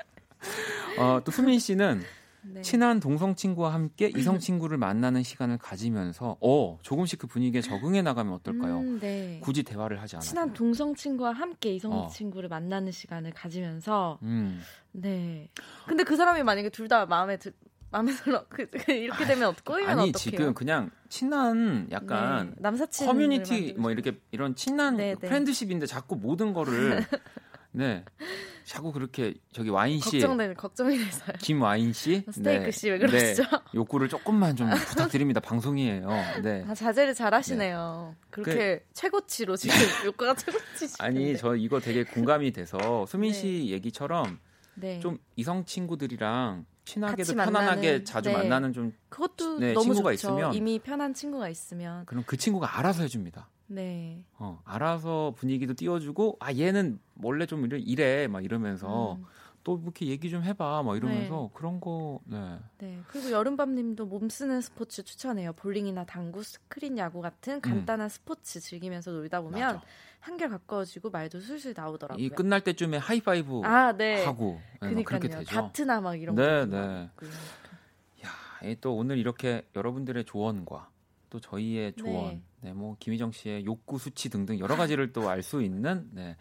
어, 0.98 1.20
또 1.24 1.32
수민 1.32 1.58
씨는 1.58 2.02
네. 2.48 2.62
친한 2.62 3.00
동성 3.00 3.34
친구와 3.34 3.72
함께 3.74 4.10
이성 4.14 4.38
친구를 4.38 4.78
만나는 4.78 5.22
시간을 5.22 5.58
가지면서 5.58 6.36
어 6.40 6.78
조금씩 6.82 7.18
그 7.18 7.26
분위기에 7.26 7.60
적응해 7.60 8.02
나가면 8.02 8.32
어떨까요? 8.34 8.78
음, 8.80 9.00
네. 9.00 9.40
굳이 9.42 9.62
대화를 9.62 10.00
하지 10.00 10.16
않아도. 10.16 10.26
친한 10.28 10.52
동성 10.52 10.94
친구와 10.94 11.32
함께 11.32 11.74
이성 11.74 11.92
어. 11.92 12.08
친구를 12.08 12.48
만나는 12.48 12.92
시간을 12.92 13.32
가지면서 13.32 14.18
음. 14.22 14.60
네. 14.92 15.48
근데 15.86 16.04
그 16.04 16.16
사람이 16.16 16.42
만약에 16.42 16.70
둘 16.70 16.86
다 16.86 17.04
마음에 17.04 17.36
들 17.36 17.52
마음에 17.90 18.12
들어 18.12 18.44
그, 18.48 18.68
그 18.70 18.92
이렇게 18.92 19.24
되면 19.26 19.48
어떡 19.48 19.64
꼬이면 19.64 19.90
아니 19.90 20.08
어떡해요? 20.10 20.12
지금 20.14 20.54
그냥 20.54 20.90
친한 21.08 21.88
약간 21.90 22.50
네, 22.50 22.54
남사친 22.58 23.06
커뮤니티 23.06 23.74
뭐 23.76 23.90
이렇게 23.90 24.20
이런 24.30 24.54
친한 24.54 24.96
네, 24.96 25.14
네. 25.20 25.28
프렌드십인데 25.28 25.86
자꾸 25.86 26.14
모든 26.16 26.52
거를 26.52 27.04
네 27.72 28.04
자꾸 28.66 28.90
그렇게 28.90 29.34
저기 29.52 29.70
와인 29.70 30.00
씨 30.00 30.18
걱정되는 30.18 30.56
걱정이 30.56 30.98
돼서요. 30.98 31.36
김와인 31.38 31.92
씨 31.92 32.24
스테이크 32.32 32.72
씨왜 32.72 32.98
그러시죠? 32.98 33.44
네, 33.44 33.48
욕구를 33.76 34.08
조금만 34.08 34.56
좀 34.56 34.68
부탁드립니다 34.70 35.38
방송이에요 35.38 36.08
네 36.42 36.64
아, 36.68 36.74
자제를 36.74 37.14
잘하시네요. 37.14 38.16
그렇게 38.30 38.84
최고치로 38.92 39.54
지금 39.56 39.76
효과가 40.04 40.34
최고치시. 40.34 40.96
아니 40.98 41.36
저 41.36 41.54
이거 41.54 41.78
되게 41.78 42.02
공감이 42.02 42.50
돼서 42.50 43.06
수민 43.06 43.30
네. 43.32 43.38
씨 43.38 43.66
얘기처럼 43.68 44.40
네. 44.74 44.98
좀 44.98 45.18
이성 45.36 45.64
친구들이랑 45.64 46.66
친하게도 46.84 47.34
편안하게 47.34 47.54
만나는, 47.62 48.04
자주 48.04 48.30
네. 48.30 48.36
만나는 48.36 48.72
좀 48.72 48.92
그것도 49.08 49.60
네, 49.60 49.74
너무 49.74 49.94
친구가 49.94 50.10
좋죠. 50.16 50.28
있으면 50.28 50.54
이미 50.54 50.80
편한 50.80 51.14
친구가 51.14 51.48
있으면 51.48 52.04
그럼 52.06 52.24
그 52.26 52.36
친구가 52.36 52.78
알아서 52.78 53.02
해줍니다. 53.02 53.48
네. 53.68 54.24
어, 54.38 54.60
알아서 54.64 55.34
분위기도 55.36 55.74
띄워주고 55.74 56.36
아 56.40 56.52
얘는 56.52 56.98
원래 57.22 57.46
좀 57.46 57.64
이래, 57.64 57.78
이래 57.78 58.26
막 58.28 58.44
이러면서 58.44 59.14
음, 59.14 59.24
또 59.64 59.80
이렇게 59.82 60.06
얘기 60.06 60.30
좀 60.30 60.42
해봐 60.44 60.84
막 60.84 60.96
이러면서 60.96 61.50
그런 61.52 61.80
거 61.80 62.20
네. 62.24 62.58
네. 62.78 63.00
그리고 63.08 63.30
여름밤님도 63.32 64.06
몸 64.06 64.28
쓰는 64.28 64.60
스포츠 64.60 65.02
추천해요. 65.02 65.52
볼링이나 65.54 66.04
당구, 66.04 66.42
스크린 66.44 66.96
야구 66.98 67.20
같은 67.20 67.60
간단한 67.60 68.08
스포츠 68.08 68.60
즐기면서 68.60 69.10
놀다 69.10 69.40
보면 69.40 69.60
음. 69.60 69.74
맞아. 69.76 69.82
한결 70.20 70.48
가까워지고 70.50 71.10
말도 71.10 71.40
술술 71.40 71.74
나오더라고요. 71.76 72.24
이 72.24 72.28
끝날 72.28 72.60
때쯤에 72.62 72.96
하이파이브 72.96 73.60
아, 73.64 73.92
네. 73.92 74.24
하고 74.24 74.60
네, 74.80 74.92
막 74.92 75.04
그렇게. 75.04 75.28
되죠. 75.28 75.44
다트나 75.44 76.00
막 76.00 76.14
이런 76.20 76.34
네, 76.34 76.42
거. 76.42 76.66
네. 76.66 77.10
야, 78.24 78.30
이또 78.68 78.96
오늘 78.96 79.18
이렇게 79.18 79.64
여러분들의 79.76 80.24
조언과 80.24 80.90
또 81.30 81.40
저희의 81.40 81.92
조언, 81.94 82.42
네. 82.60 82.70
네, 82.70 82.72
뭐 82.72 82.96
김희정 82.98 83.32
씨의 83.32 83.64
욕구 83.64 83.98
수치 83.98 84.28
등등 84.30 84.58
여러 84.58 84.76
가지를 84.76 85.12
또 85.12 85.28
알 85.28 85.42
수 85.42 85.62
있는 85.62 86.08
네, 86.12 86.36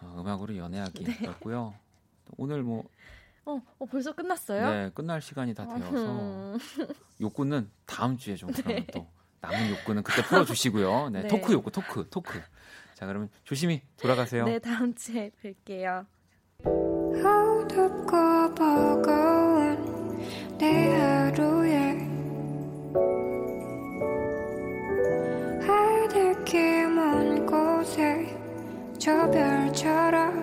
어, 0.00 0.16
음악으로 0.20 0.56
연애하기였고요. 0.56 1.74
또 2.24 2.32
오늘 2.36 2.62
뭐 2.62 2.84
어, 3.44 3.60
어, 3.78 3.86
벌써 3.86 4.12
끝났어요? 4.12 4.70
네, 4.70 4.90
끝날 4.94 5.20
시간이 5.22 5.54
다 5.54 5.66
되어서 5.66 6.20
음, 6.20 6.58
욕구는 7.20 7.70
다음 7.86 8.16
주에 8.18 8.34
좀 8.36 8.50
그러면 8.52 8.84
또 8.92 9.06
남은 9.40 9.70
욕구는 9.70 10.02
그때 10.02 10.22
풀어주시고요. 10.22 11.10
네, 11.10 11.22
네. 11.22 11.28
토크 11.28 11.52
욕구, 11.52 11.70
토크, 11.70 12.06
토크. 12.10 12.40
자, 12.94 13.06
그러면 13.06 13.28
조심히 13.44 13.82
돌아가세요. 13.96 14.44
네, 14.44 14.58
다음 14.58 14.94
주에 14.94 15.30
뵐게요. 15.42 16.04
어둡고 17.24 18.54
버거운 18.54 20.18
내 20.58 21.17
저 29.08 29.30
별처럼 29.30 30.34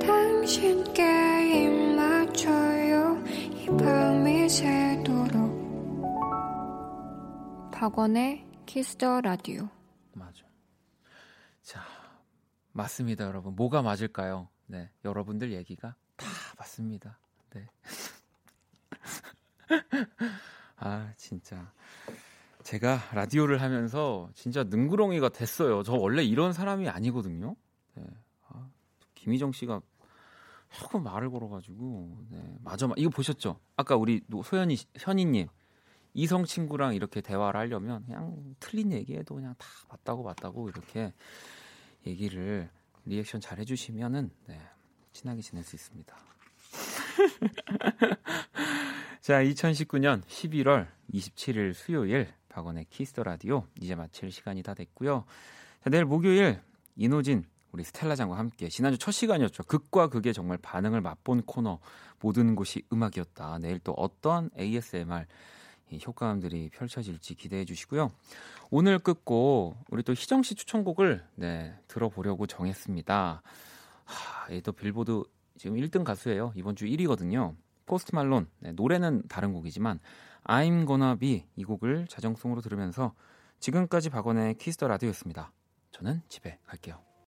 당신께 0.00 1.02
입 1.66 1.94
맞춰요 1.94 3.22
이 3.26 3.66
밤이 3.66 4.48
새도록 4.48 5.52
박원의 7.70 8.46
Kiss 8.64 8.96
the 8.96 9.20
Radio 9.20 9.68
맞아. 10.14 10.42
자, 11.60 11.82
맞습니다, 12.72 13.26
여러분. 13.26 13.54
뭐가 13.56 13.82
맞을까요? 13.82 14.48
네, 14.64 14.90
여러분들 15.04 15.52
얘기가 15.52 15.96
다 16.16 16.26
맞습니다. 16.58 17.18
네. 17.50 17.68
아, 20.76 21.12
진짜. 21.18 21.70
제가 22.64 22.98
라디오를 23.12 23.60
하면서 23.62 24.28
진짜 24.34 24.64
능구렁이가 24.64 25.28
됐어요. 25.28 25.82
저 25.82 25.92
원래 25.94 26.22
이런 26.24 26.52
사람이 26.52 26.88
아니거든요. 26.88 27.54
네. 27.94 28.04
아, 28.48 28.68
김희정 29.14 29.52
씨가 29.52 29.80
자꾸 30.72 30.98
말을 30.98 31.30
걸어가지고, 31.30 32.18
네. 32.30 32.56
맞아, 32.62 32.88
이거 32.96 33.10
보셨죠? 33.10 33.60
아까 33.76 33.96
우리 33.96 34.22
노- 34.26 34.42
소연이, 34.42 34.76
현이님. 34.96 35.46
이성 36.14 36.44
친구랑 36.44 36.94
이렇게 36.94 37.20
대화를 37.20 37.58
하려면 37.60 38.04
그냥 38.06 38.54
틀린 38.60 38.92
얘기해도 38.92 39.34
그냥 39.34 39.54
다 39.58 39.66
맞다고 39.90 40.22
맞다고 40.22 40.68
이렇게 40.68 41.12
얘기를 42.06 42.70
리액션 43.04 43.40
잘 43.40 43.58
해주시면은 43.58 44.30
네, 44.46 44.60
친하게 45.12 45.42
지낼 45.42 45.64
수 45.64 45.74
있습니다. 45.76 46.16
자, 49.20 49.42
2019년 49.42 50.22
11월 50.22 50.86
27일 51.12 51.74
수요일 51.74 52.28
박원의 52.54 52.86
Kiss 52.88 53.09
the 53.09 53.24
Radio 53.24 53.64
이제 53.80 53.96
마칠 53.96 54.30
시간이 54.30 54.62
다 54.62 54.74
됐고요. 54.74 55.24
자, 55.82 55.90
내일 55.90 56.04
목요일 56.04 56.60
이노진 56.94 57.44
우리 57.72 57.82
스텔라 57.82 58.14
장과 58.14 58.38
함께 58.38 58.68
지난주 58.68 58.96
첫 58.96 59.10
시간이었죠. 59.10 59.64
극과 59.64 60.08
극의 60.08 60.32
정말 60.32 60.56
반응을 60.58 61.00
맛본 61.00 61.42
코너 61.42 61.80
모든 62.20 62.54
곳이 62.54 62.82
음악이었다. 62.92 63.58
내일 63.58 63.80
또 63.80 63.92
어떠한 63.92 64.50
ASMR 64.56 65.26
이 65.90 65.98
효과음들이 66.06 66.70
펼쳐질지 66.70 67.34
기대해 67.34 67.64
주시고요. 67.64 68.12
오늘 68.70 69.00
끝곡 69.00 69.76
우리 69.90 70.04
또 70.04 70.12
희정 70.12 70.44
씨 70.44 70.54
추천곡을 70.54 71.24
네, 71.34 71.74
들어보려고 71.88 72.46
정했습니다. 72.46 73.42
하, 74.04 74.54
얘또 74.54 74.70
빌보드 74.70 75.24
지금 75.58 75.76
1등 75.76 76.04
가수예요. 76.04 76.52
이번 76.54 76.76
주 76.76 76.84
1위거든요. 76.84 77.56
포스트 77.86 78.14
말론 78.14 78.46
네, 78.60 78.70
노래는 78.70 79.24
다른 79.28 79.52
곡이지만 79.52 79.98
I'm 80.44 80.86
Gonna 80.86 81.18
Be 81.18 81.46
이 81.56 81.64
곡을 81.64 82.06
자정송으로 82.08 82.60
들으면서 82.60 83.14
지금까지 83.60 84.10
박원의 84.10 84.54
Kiss 84.54 84.73
the 84.73 84.88
Radio였습니다. 84.88 85.52
저는 85.92 86.22
집에 86.28 86.58
갈게요. 86.64 87.13